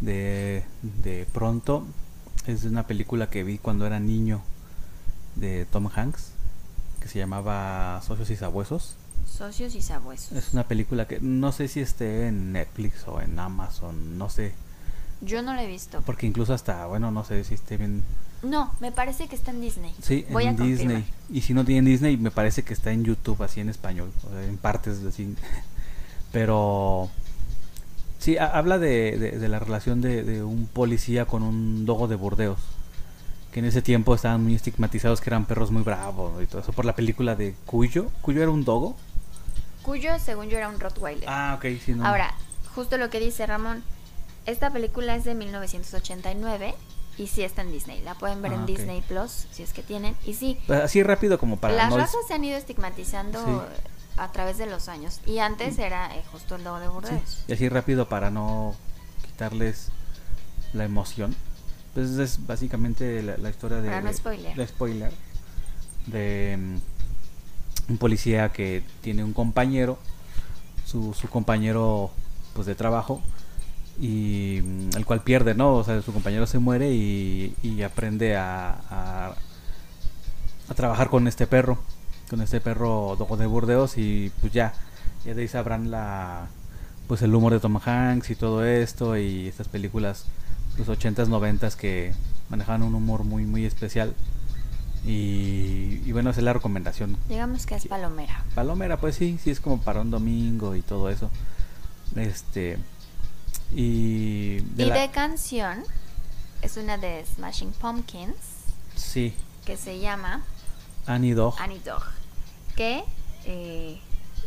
de, 0.00 0.64
de 0.82 1.26
pronto 1.32 1.86
es 2.46 2.64
una 2.64 2.86
película 2.86 3.30
que 3.30 3.42
vi 3.44 3.58
cuando 3.58 3.86
era 3.86 4.00
niño 4.00 4.42
de 5.36 5.66
Tom 5.66 5.88
Hanks 5.94 6.32
que 7.00 7.08
se 7.08 7.18
llamaba 7.18 8.00
Socios 8.02 8.30
y 8.30 8.36
Sabuesos. 8.36 8.96
Socios 9.26 9.74
y 9.74 9.82
sabuesos. 9.82 10.32
Es 10.32 10.52
una 10.52 10.64
película 10.64 11.06
que 11.06 11.20
no 11.20 11.52
sé 11.52 11.68
si 11.68 11.80
esté 11.80 12.28
en 12.28 12.52
Netflix 12.52 13.06
o 13.06 13.20
en 13.20 13.38
Amazon, 13.38 14.16
no 14.16 14.30
sé. 14.30 14.52
Yo 15.20 15.42
no 15.42 15.54
la 15.54 15.64
he 15.64 15.66
visto. 15.66 16.02
Porque 16.06 16.26
incluso 16.26 16.54
hasta, 16.54 16.86
bueno, 16.86 17.10
no 17.10 17.24
sé 17.24 17.42
si 17.44 17.54
esté 17.54 17.76
bien. 17.76 18.02
No, 18.42 18.72
me 18.80 18.92
parece 18.92 19.28
que 19.28 19.34
está 19.36 19.50
en 19.50 19.60
Disney. 19.60 19.94
Sí, 20.02 20.26
Voy 20.30 20.44
en 20.44 20.60
a 20.60 20.64
Disney. 20.64 20.96
confirmar. 20.96 21.02
Y 21.30 21.40
si 21.42 21.54
no 21.54 21.64
tiene 21.64 21.80
en 21.80 21.84
Disney, 21.86 22.16
me 22.16 22.30
parece 22.30 22.62
que 22.62 22.74
está 22.74 22.92
en 22.92 23.04
YouTube, 23.04 23.42
así 23.42 23.60
en 23.60 23.68
español, 23.70 24.10
o 24.26 24.30
sea, 24.30 24.44
en 24.44 24.56
partes 24.56 25.02
así. 25.04 25.34
Pero 26.32 27.10
sí, 28.24 28.38
ha- 28.38 28.46
habla 28.58 28.78
de, 28.78 29.16
de- 29.18 29.38
de 29.38 29.48
la 29.48 29.58
relación 29.58 30.00
de, 30.00 30.22
de 30.24 30.42
un 30.42 30.66
policía 30.66 31.26
con 31.26 31.42
un 31.42 31.84
dogo 31.86 32.08
de 32.08 32.16
Burdeos. 32.16 32.58
Que 33.52 33.60
en 33.60 33.66
ese 33.66 33.82
tiempo 33.82 34.14
estaban 34.16 34.42
muy 34.42 34.54
estigmatizados, 34.56 35.20
que 35.20 35.30
eran 35.30 35.44
perros 35.44 35.70
muy 35.70 35.82
bravos 35.82 36.42
y 36.42 36.46
todo 36.46 36.60
eso. 36.62 36.72
Por 36.72 36.84
la 36.84 36.94
película 36.96 37.36
de 37.36 37.54
Cuyo. 37.66 38.10
¿Cuyo 38.20 38.42
era 38.42 38.50
un 38.50 38.64
dogo? 38.64 38.96
Cuyo, 39.82 40.18
según 40.18 40.48
yo, 40.48 40.56
era 40.58 40.68
un 40.68 40.80
Rottweiler. 40.80 41.28
Ah, 41.28 41.54
ok, 41.58 41.66
sí, 41.84 41.92
no. 41.94 42.04
Ahora, 42.04 42.34
justo 42.74 42.96
lo 42.98 43.10
que 43.10 43.20
dice 43.20 43.46
Ramón, 43.46 43.84
esta 44.46 44.70
película 44.70 45.14
es 45.14 45.22
de 45.24 45.34
1989 45.36 46.74
y 47.16 47.26
sí 47.28 47.42
está 47.44 47.62
en 47.62 47.70
Disney. 47.70 48.00
La 48.02 48.14
pueden 48.14 48.42
ver 48.42 48.52
Ah, 48.52 48.56
en. 48.56 48.66
Disney 48.66 49.02
Plus, 49.02 49.46
si 49.52 49.62
es 49.62 49.72
que 49.72 49.82
tienen. 49.84 50.16
Y 50.26 50.34
sí, 50.34 50.58
Así 50.68 51.02
rápido 51.04 51.38
como 51.38 51.56
para 51.58 51.74
las 51.74 51.90
no... 51.90 51.98
razas 51.98 52.20
se 52.26 52.34
han 52.34 52.42
ido 52.42 52.56
estigmatizando 52.58 53.38
Sí. 53.44 53.50
A 54.16 54.30
través 54.32 54.58
de 54.58 54.66
los 54.66 54.88
años. 54.88 55.20
Y 55.26 55.38
antes 55.38 55.78
era 55.78 56.14
eh, 56.14 56.22
justo 56.32 56.56
el 56.56 56.64
dogo 56.64 56.78
de 56.78 56.86
Sí, 56.86 56.92
Burdeos. 56.92 57.44
y 57.48 57.52
así 57.52 57.68
rápido 57.68 58.08
para 58.08 58.30
no 58.30 58.74
quitarles 59.24 59.88
la 60.72 60.84
emoción. 60.84 61.34
Pues 61.94 62.10
es 62.10 62.46
básicamente 62.46 63.22
la, 63.22 63.36
la 63.36 63.50
historia 63.50 63.78
de... 63.80 63.88
Para 63.88 64.00
no 64.02 64.08
de 64.08 64.66
spoiler. 64.66 65.12
De 66.06 66.56
mm, 66.58 67.92
un 67.92 67.98
policía 67.98 68.50
que 68.52 68.82
tiene 69.00 69.24
un 69.24 69.32
compañero, 69.32 69.98
su, 70.84 71.14
su 71.14 71.28
compañero 71.28 72.10
pues 72.54 72.66
de 72.66 72.74
trabajo, 72.74 73.20
y 74.00 74.60
mm, 74.62 74.96
el 74.96 75.04
cual 75.06 75.22
pierde, 75.22 75.54
¿no? 75.54 75.74
O 75.74 75.84
sea, 75.84 76.02
su 76.02 76.12
compañero 76.12 76.46
se 76.46 76.58
muere 76.58 76.90
y, 76.92 77.54
y 77.62 77.82
aprende 77.82 78.36
a, 78.36 78.80
a, 78.90 79.34
a 80.68 80.74
trabajar 80.74 81.10
con 81.10 81.28
este 81.28 81.46
perro, 81.46 81.78
con 82.34 82.42
este 82.42 82.60
perro 82.60 83.14
dogo 83.16 83.36
de 83.36 83.46
Burdeos 83.46 83.96
y 83.96 84.32
pues 84.40 84.52
ya, 84.52 84.74
ya 85.24 85.34
de 85.34 85.42
ahí 85.42 85.46
sabrán 85.48 85.92
la 85.92 86.48
pues 87.06 87.22
el 87.22 87.32
humor 87.32 87.52
de 87.52 87.60
Tom 87.60 87.78
Hanks 87.84 88.28
y 88.30 88.34
todo 88.34 88.64
esto 88.64 89.16
y 89.16 89.46
estas 89.46 89.68
películas 89.68 90.24
los 90.76 90.88
80s, 90.88 91.28
90s 91.28 91.76
que 91.76 92.12
manejaban 92.48 92.82
un 92.82 92.96
humor 92.96 93.22
muy 93.22 93.44
muy 93.44 93.64
especial 93.64 94.14
y, 95.06 96.00
y 96.04 96.10
bueno, 96.12 96.30
esa 96.30 96.40
es 96.40 96.44
la 96.44 96.54
recomendación. 96.54 97.16
Digamos 97.28 97.66
que 97.66 97.76
es 97.76 97.86
palomera. 97.86 98.42
Palomera, 98.56 98.96
pues 98.96 99.14
sí, 99.14 99.38
sí 99.40 99.50
es 99.50 99.60
como 99.60 99.80
para 99.80 100.00
un 100.00 100.10
domingo 100.10 100.74
y 100.74 100.82
todo 100.82 101.10
eso. 101.10 101.30
Este 102.16 102.78
y 103.72 104.56
de 104.74 104.82
y 104.82 104.86
la- 104.86 104.94
de 104.98 105.10
canción, 105.12 105.84
es 106.62 106.76
una 106.78 106.98
de 106.98 107.24
Smashing 107.36 107.70
Pumpkins 107.72 108.34
sí, 108.96 109.34
que 109.66 109.76
se 109.76 110.00
llama 110.00 110.42
Annie 111.06 111.34
Dog. 111.34 111.54
Annie 111.60 111.80
Dog. 111.84 112.02
Que 112.76 113.04
eh, 113.46 113.98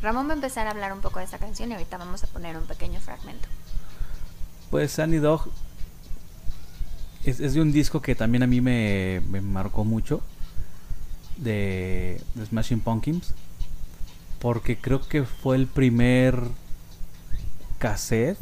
Ramón 0.01 0.27
va 0.27 0.31
a 0.31 0.35
empezar 0.35 0.67
a 0.67 0.71
hablar 0.71 0.93
un 0.93 1.01
poco 1.01 1.19
de 1.19 1.25
esta 1.25 1.37
canción 1.37 1.69
y 1.71 1.73
ahorita 1.73 1.97
vamos 1.97 2.23
a 2.23 2.27
poner 2.27 2.57
un 2.57 2.65
pequeño 2.65 2.99
fragmento. 2.99 3.47
Pues 4.69 4.99
Annie 4.99 5.19
Dog 5.19 5.49
es, 7.23 7.39
es 7.39 7.53
de 7.53 7.61
un 7.61 7.71
disco 7.71 8.01
que 8.01 8.15
también 8.15 8.43
a 8.43 8.47
mí 8.47 8.61
me, 8.61 9.21
me 9.29 9.41
marcó 9.41 9.83
mucho 9.85 10.21
de, 11.37 12.21
de 12.35 12.45
Smashing 12.45 12.81
Pumpkins 12.81 13.33
porque 14.39 14.77
creo 14.77 15.07
que 15.07 15.23
fue 15.23 15.55
el 15.55 15.67
primer 15.67 16.41
cassette 17.79 18.37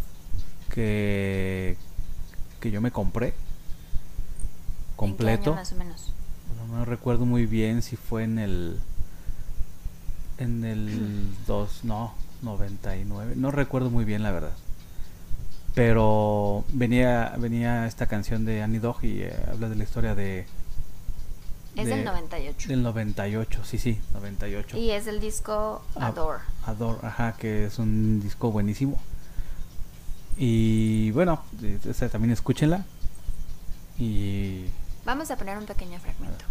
que 0.70 1.78
que 2.60 2.72
yo 2.72 2.82
me 2.82 2.92
compré 2.92 3.34
¿En 5.06 5.18
qué 5.20 5.36
completo 5.36 5.52
año 5.52 5.56
más 5.56 5.72
o 5.72 5.76
menos? 5.76 6.14
no 6.58 6.66
me 6.80 6.86
recuerdo 6.86 7.26
muy 7.26 7.46
bien 7.46 7.82
si 7.82 7.96
fue 7.96 8.24
en 8.24 8.40
el 8.40 8.80
en 10.38 10.64
el 10.66 11.34
2 11.48 11.84
no 11.86 12.14
99 12.42 13.34
no 13.36 13.52
recuerdo 13.52 13.90
muy 13.90 14.06
bien 14.06 14.22
la 14.24 14.32
verdad 14.32 14.52
pero 15.74 16.64
venía 16.70 17.34
venía 17.38 17.86
esta 17.88 18.08
canción 18.08 18.46
de 18.46 18.62
Annie 18.62 18.80
Dog 18.80 19.04
y 19.04 19.22
eh, 19.24 19.36
habla 19.52 19.70
de 19.70 19.76
la 19.76 19.84
historia 19.84 20.16
de 20.16 20.46
Es 21.76 21.86
de- 21.88 21.96
del 21.96 22.06
98. 22.06 22.68
del 22.70 22.84
98 22.84 23.62
sí 23.66 23.78
sí 23.78 24.00
98 24.14 24.78
Y 24.78 24.92
es 24.92 25.08
el 25.08 25.20
disco 25.20 25.82
Ah, 25.96 26.08
Adore. 26.08 26.40
Adore, 26.66 27.00
ajá, 27.04 27.34
que 27.38 27.66
es 27.66 27.78
un 27.80 28.22
disco 28.22 28.52
buenísimo. 28.52 29.00
Y 30.38 31.12
bueno, 31.12 31.42
eh, 31.62 31.80
esta 31.90 32.10
también 32.10 32.32
escúchenla. 32.32 32.84
Y 33.98 34.66
Vamos 35.06 35.30
a 35.32 35.38
poner 35.38 35.58
un 35.58 35.66
pequeño 35.66 36.00
fragmento. 36.00 36.44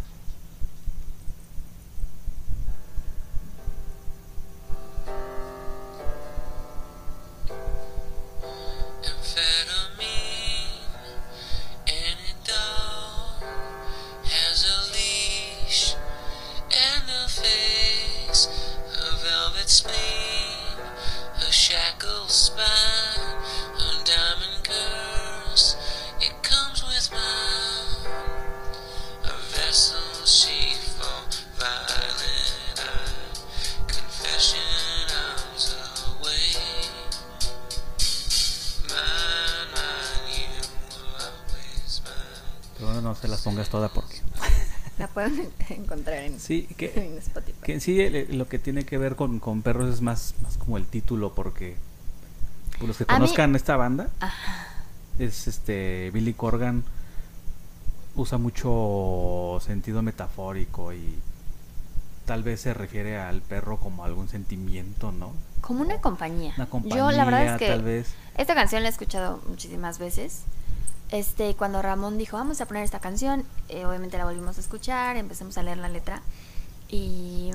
Sí, 46.44 46.66
que, 46.76 46.92
en 46.96 47.16
Spotify. 47.18 47.58
que 47.62 47.72
en 47.74 47.80
sí 47.80 48.00
el- 48.00 48.36
lo 48.36 48.46
que 48.48 48.58
tiene 48.58 48.84
que 48.84 48.98
ver 48.98 49.16
con, 49.16 49.38
con 49.40 49.62
perros 49.62 49.92
es 49.94 50.00
más, 50.02 50.34
más 50.42 50.58
como 50.58 50.76
el 50.76 50.84
título, 50.86 51.34
porque 51.34 51.76
por 52.78 52.88
los 52.88 52.98
que 52.98 53.04
A 53.08 53.14
mí- 53.14 53.20
conozcan 53.20 53.56
esta 53.56 53.76
banda, 53.76 54.08
Ajá. 54.20 54.68
es 55.18 55.46
este 55.48 56.10
Billy 56.12 56.34
Corgan 56.34 56.84
usa 58.16 58.36
mucho 58.38 59.58
sentido 59.64 60.02
metafórico 60.02 60.92
y 60.92 61.14
tal 62.26 62.42
vez 62.42 62.60
se 62.60 62.72
refiere 62.74 63.18
al 63.18 63.40
perro 63.40 63.78
como 63.78 64.04
algún 64.04 64.28
sentimiento, 64.28 65.12
¿no? 65.12 65.32
Como 65.60 65.80
una 65.82 66.00
compañía. 66.00 66.52
Una 66.56 66.66
compañía, 66.66 66.96
Yo 66.98 67.10
la 67.10 67.24
verdad 67.24 67.54
es 67.54 67.58
que 67.58 67.68
tal 67.68 67.82
vez. 67.82 68.14
esta 68.36 68.54
canción 68.54 68.82
la 68.82 68.88
he 68.88 68.92
escuchado 68.92 69.40
muchísimas 69.48 69.98
veces. 69.98 70.42
Este, 71.14 71.54
cuando 71.54 71.80
Ramón 71.80 72.18
dijo, 72.18 72.36
vamos 72.36 72.60
a 72.60 72.66
poner 72.66 72.82
esta 72.82 72.98
canción, 72.98 73.44
eh, 73.68 73.86
obviamente 73.86 74.18
la 74.18 74.24
volvimos 74.24 74.56
a 74.56 74.60
escuchar, 74.60 75.16
empezamos 75.16 75.56
a 75.56 75.62
leer 75.62 75.76
la 75.78 75.88
letra 75.88 76.22
y 76.88 77.52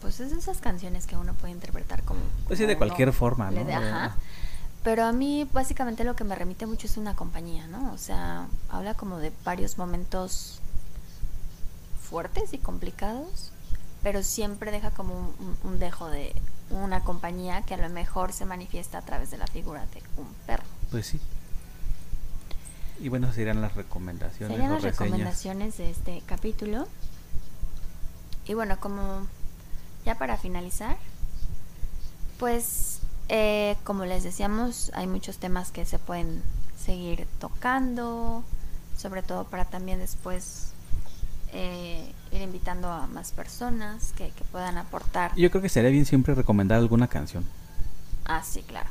pues 0.00 0.18
es 0.18 0.32
de 0.32 0.38
esas 0.38 0.58
canciones 0.58 1.06
que 1.06 1.16
uno 1.16 1.34
puede 1.34 1.52
interpretar 1.52 2.02
como... 2.02 2.18
Pues 2.48 2.58
sí, 2.58 2.66
de 2.66 2.76
cualquier 2.76 3.12
forma, 3.12 3.48
¿no? 3.52 3.64
dé, 3.64 3.74
ajá. 3.74 4.16
Pero 4.82 5.04
a 5.04 5.12
mí 5.12 5.48
básicamente 5.52 6.02
lo 6.02 6.16
que 6.16 6.24
me 6.24 6.34
remite 6.34 6.66
mucho 6.66 6.88
es 6.88 6.96
una 6.96 7.14
compañía, 7.14 7.68
¿no? 7.68 7.92
O 7.92 7.98
sea, 7.98 8.48
habla 8.68 8.94
como 8.94 9.18
de 9.18 9.30
varios 9.44 9.78
momentos 9.78 10.58
fuertes 12.02 12.52
y 12.52 12.58
complicados, 12.58 13.52
pero 14.02 14.24
siempre 14.24 14.72
deja 14.72 14.90
como 14.90 15.14
un- 15.14 15.56
un 15.62 15.78
dejo 15.78 16.08
de 16.08 16.34
una 16.70 17.04
compañía 17.04 17.62
que 17.62 17.74
a 17.74 17.76
lo 17.76 17.88
mejor 17.88 18.32
se 18.32 18.46
manifiesta 18.46 18.98
a 18.98 19.02
través 19.02 19.30
de 19.30 19.38
la 19.38 19.46
figura 19.46 19.86
de 19.94 20.02
un 20.16 20.26
perro. 20.44 20.64
Pues 20.90 21.06
sí. 21.06 21.20
Y 23.00 23.08
bueno, 23.08 23.32
serían 23.32 23.60
las 23.62 23.74
recomendaciones 23.74 24.56
Serían 24.56 24.72
las 24.74 24.82
reseñas. 24.82 25.10
recomendaciones 25.10 25.78
de 25.78 25.90
este 25.90 26.22
capítulo. 26.26 26.86
Y 28.46 28.54
bueno, 28.54 28.78
como 28.78 29.26
ya 30.04 30.16
para 30.16 30.36
finalizar, 30.36 30.96
pues 32.38 33.00
eh, 33.28 33.76
como 33.84 34.04
les 34.04 34.22
decíamos, 34.22 34.90
hay 34.94 35.06
muchos 35.06 35.38
temas 35.38 35.70
que 35.70 35.84
se 35.86 35.98
pueden 35.98 36.42
seguir 36.78 37.26
tocando, 37.38 38.44
sobre 38.96 39.22
todo 39.22 39.44
para 39.44 39.64
también 39.64 39.98
después 39.98 40.72
eh, 41.52 42.12
ir 42.32 42.42
invitando 42.42 42.88
a 42.88 43.06
más 43.06 43.32
personas 43.32 44.12
que, 44.16 44.30
que 44.30 44.44
puedan 44.44 44.78
aportar. 44.78 45.32
Yo 45.36 45.50
creo 45.50 45.62
que 45.62 45.68
sería 45.68 45.90
bien 45.90 46.06
siempre 46.06 46.34
recomendar 46.34 46.78
alguna 46.78 47.08
canción. 47.08 47.44
Ah, 48.24 48.42
sí, 48.44 48.62
claro. 48.62 48.88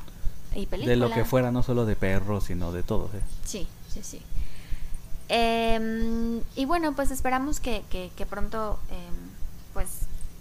Y 0.55 0.65
película. 0.65 0.93
De 0.93 0.95
lo 0.95 1.11
que 1.11 1.25
fuera, 1.25 1.51
no 1.51 1.61
solo 1.63 1.85
de 1.85 1.95
perros, 1.95 2.45
sino 2.45 2.71
de 2.71 2.81
todo. 2.83 3.09
¿eh? 3.13 3.21
Sí, 3.45 3.67
sí, 3.89 4.01
sí. 4.03 4.21
Em, 5.27 6.41
y 6.55 6.65
bueno, 6.65 6.95
pues 6.95 7.11
esperamos 7.11 7.59
que, 7.59 7.83
que, 7.89 8.11
que 8.15 8.25
pronto 8.25 8.79
em, 8.89 9.29
pues 9.73 9.89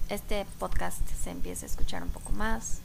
este 0.09 0.47
podcast 0.59 1.01
se 1.23 1.31
empiece 1.31 1.67
a 1.67 1.69
escuchar 1.69 2.03
un 2.03 2.09
poco 2.09 2.33
más, 2.33 2.79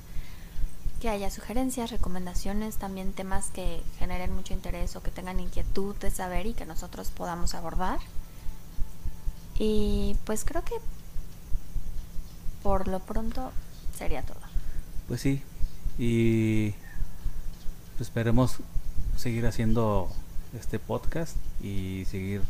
que 0.99 1.09
haya 1.09 1.29
sugerencias, 1.29 1.91
recomendaciones, 1.91 2.77
también 2.77 3.13
temas 3.13 3.47
que 3.47 3.81
generen 3.99 4.33
mucho 4.33 4.53
interés 4.53 4.95
o 4.95 5.03
que 5.03 5.11
tengan 5.11 5.39
inquietud 5.39 5.95
de 5.97 6.11
saber 6.11 6.45
y 6.45 6.53
que 6.53 6.65
nosotros 6.65 7.11
podamos 7.11 7.55
abordar. 7.55 7.99
Y 9.59 10.15
pues 10.25 10.45
creo 10.45 10.63
que 10.63 10.75
por 12.63 12.87
lo 12.87 12.99
pronto 12.99 13.51
sería 13.97 14.21
todo. 14.23 14.39
Pues 15.07 15.21
sí, 15.21 15.43
y 15.97 16.71
pues 17.97 18.07
esperemos 18.07 18.57
seguir 19.17 19.45
haciendo 19.45 20.09
este 20.59 20.79
podcast 20.79 21.35
y 21.61 22.05
seguir 22.09 22.41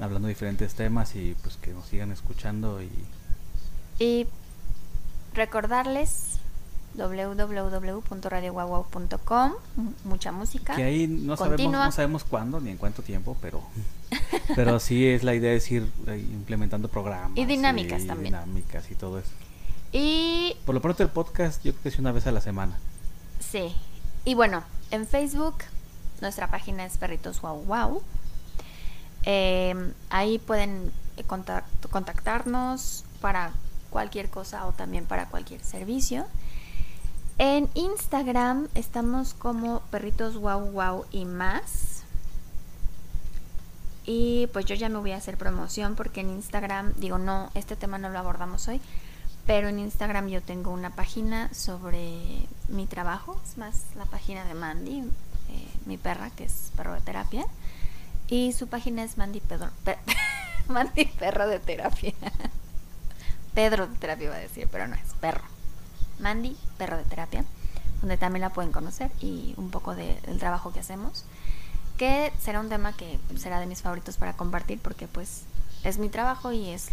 hablando 0.00 0.28
de 0.28 0.34
diferentes 0.34 0.74
temas 0.74 1.14
y 1.16 1.34
pues 1.42 1.56
que 1.56 1.72
nos 1.72 1.86
sigan 1.86 2.12
escuchando 2.12 2.82
y 2.82 2.90
Y 3.98 4.26
recordarles 5.34 6.38
www.radioguaguau.com, 6.94 9.52
mucha 10.04 10.32
música. 10.32 10.76
que 10.76 10.82
ahí 10.84 11.06
no 11.06 11.36
sabemos, 11.36 11.72
no 11.72 11.92
sabemos 11.92 12.24
cuándo 12.24 12.60
ni 12.60 12.70
en 12.70 12.76
cuánto 12.76 13.02
tiempo, 13.02 13.36
pero 13.40 13.62
pero 14.56 14.78
sí 14.78 15.06
es 15.06 15.22
la 15.22 15.34
idea 15.34 15.52
es 15.52 15.70
ir 15.70 15.90
eh, 16.06 16.18
implementando 16.18 16.88
programas 16.88 17.32
Y 17.36 17.46
dinámicas 17.46 18.06
también. 18.06 18.34
dinámicas 18.34 18.90
y 18.90 18.94
todo 18.94 19.18
eso. 19.18 19.30
Y 19.92 20.56
Por 20.64 20.74
lo 20.74 20.80
pronto 20.82 21.02
el 21.02 21.08
podcast 21.10 21.62
yo 21.64 21.72
creo 21.72 21.82
que 21.82 21.88
es 21.90 21.98
una 21.98 22.12
vez 22.12 22.26
a 22.26 22.32
la 22.32 22.40
semana. 22.40 22.78
sí. 23.40 23.74
Y 24.24 24.34
bueno, 24.34 24.62
en 24.92 25.04
Facebook 25.06 25.56
nuestra 26.22 26.46
página 26.48 26.86
es 26.86 26.96
Perritos 26.96 27.42
Wow 27.42 27.64
Wow. 27.66 28.02
Eh, 29.24 29.92
ahí 30.08 30.38
pueden 30.38 30.90
contact- 31.28 31.64
contactarnos 31.90 33.04
para 33.20 33.52
cualquier 33.90 34.30
cosa 34.30 34.66
o 34.66 34.72
también 34.72 35.04
para 35.04 35.26
cualquier 35.28 35.62
servicio. 35.62 36.26
En 37.38 37.68
Instagram 37.74 38.68
estamos 38.74 39.34
como 39.34 39.80
Perritos 39.90 40.36
Wow 40.36 40.70
Wow 40.70 41.04
y 41.10 41.24
más. 41.24 42.04
Y 44.04 44.48
pues 44.52 44.64
yo 44.64 44.74
ya 44.74 44.88
me 44.88 44.98
voy 44.98 45.12
a 45.12 45.16
hacer 45.16 45.36
promoción 45.36 45.94
porque 45.94 46.20
en 46.22 46.30
Instagram, 46.30 46.92
digo, 46.96 47.18
no, 47.18 47.50
este 47.54 47.76
tema 47.76 47.98
no 47.98 48.08
lo 48.08 48.18
abordamos 48.18 48.66
hoy, 48.66 48.80
pero 49.46 49.68
en 49.68 49.78
Instagram 49.78 50.26
yo 50.28 50.42
tengo 50.42 50.72
una 50.72 50.90
página 50.90 51.52
sobre 51.54 52.46
mi 52.68 52.86
trabajo, 52.86 53.40
es 53.44 53.58
más 53.58 53.82
la 53.96 54.04
página 54.06 54.44
de 54.44 54.54
Mandy, 54.54 55.04
eh, 55.52 55.68
mi 55.86 55.96
perra, 55.98 56.30
que 56.30 56.44
es 56.44 56.72
perro 56.76 56.94
de 56.94 57.00
terapia. 57.00 57.44
Y 58.28 58.52
su 58.52 58.66
página 58.68 59.02
es 59.02 59.18
Mandy 59.18 59.40
Pedro, 59.40 59.70
Pe- 59.84 59.98
Mandy 60.68 61.04
Perro 61.06 61.46
de 61.48 61.58
Terapia. 61.58 62.14
Pedro 63.54 63.86
de 63.86 63.96
Terapia 63.98 64.24
iba 64.26 64.34
a 64.36 64.38
decir, 64.38 64.68
pero 64.70 64.86
no 64.86 64.94
es 64.94 65.12
perro. 65.20 65.44
Mandy 66.18 66.56
Perro 66.78 66.96
de 66.96 67.04
Terapia, 67.04 67.44
donde 68.00 68.16
también 68.16 68.40
la 68.40 68.50
pueden 68.50 68.72
conocer 68.72 69.10
y 69.20 69.54
un 69.56 69.70
poco 69.70 69.94
de- 69.94 70.18
del 70.22 70.38
trabajo 70.38 70.72
que 70.72 70.80
hacemos. 70.80 71.24
Que 71.98 72.32
será 72.40 72.60
un 72.60 72.68
tema 72.70 72.92
que 72.94 73.18
será 73.36 73.60
de 73.60 73.66
mis 73.66 73.82
favoritos 73.82 74.16
para 74.16 74.32
compartir 74.32 74.78
porque 74.80 75.06
pues 75.06 75.42
es 75.84 75.98
mi 75.98 76.08
trabajo 76.08 76.52
y 76.52 76.70
es 76.70 76.88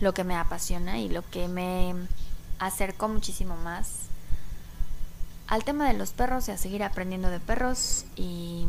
lo 0.00 0.14
que 0.14 0.24
me 0.24 0.34
apasiona 0.36 0.98
y 0.98 1.08
lo 1.08 1.28
que 1.28 1.48
me 1.48 1.94
acercó 2.58 3.08
muchísimo 3.08 3.56
más 3.56 4.07
al 5.48 5.64
tema 5.64 5.88
de 5.88 5.94
los 5.94 6.12
perros 6.12 6.48
y 6.48 6.52
a 6.52 6.58
seguir 6.58 6.84
aprendiendo 6.84 7.30
de 7.30 7.40
perros 7.40 8.04
y 8.16 8.66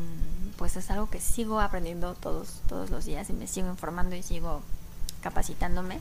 pues 0.58 0.76
es 0.76 0.90
algo 0.92 1.10
que 1.10 1.20
sigo 1.22 1.60
aprendiendo 1.60 2.16
todos 2.16 2.62
todos 2.68 2.90
los 2.90 3.06
días 3.06 3.30
y 3.30 3.34
me 3.34 3.48
sigo 3.48 3.70
informando 3.70 4.16
y 4.16 4.24
sigo 4.24 4.62
capacitándome 5.22 6.00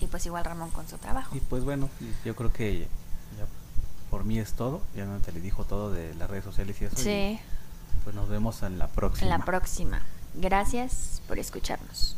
y 0.00 0.06
pues 0.06 0.24
igual 0.26 0.44
Ramón 0.44 0.70
con 0.70 0.88
su 0.88 0.96
trabajo. 0.98 1.36
Y 1.36 1.40
pues 1.40 1.64
bueno, 1.64 1.88
yo 2.24 2.34
creo 2.34 2.52
que 2.52 2.80
ya 2.80 3.46
por 4.10 4.24
mí 4.24 4.38
es 4.38 4.54
todo. 4.54 4.80
Ya 4.94 5.04
no 5.04 5.18
te 5.18 5.32
le 5.32 5.40
dijo 5.40 5.64
todo 5.64 5.90
de 5.90 6.14
las 6.14 6.30
redes 6.30 6.44
sociales 6.44 6.80
y 6.80 6.84
eso. 6.86 6.96
Sí, 6.96 7.10
y 7.10 7.40
pues 8.04 8.16
nos 8.16 8.28
vemos 8.28 8.62
en 8.62 8.78
la 8.78 8.88
próxima. 8.88 9.24
en 9.24 9.38
la 9.38 9.44
próxima. 9.44 10.02
Gracias 10.34 11.22
por 11.28 11.38
escucharnos. 11.38 12.16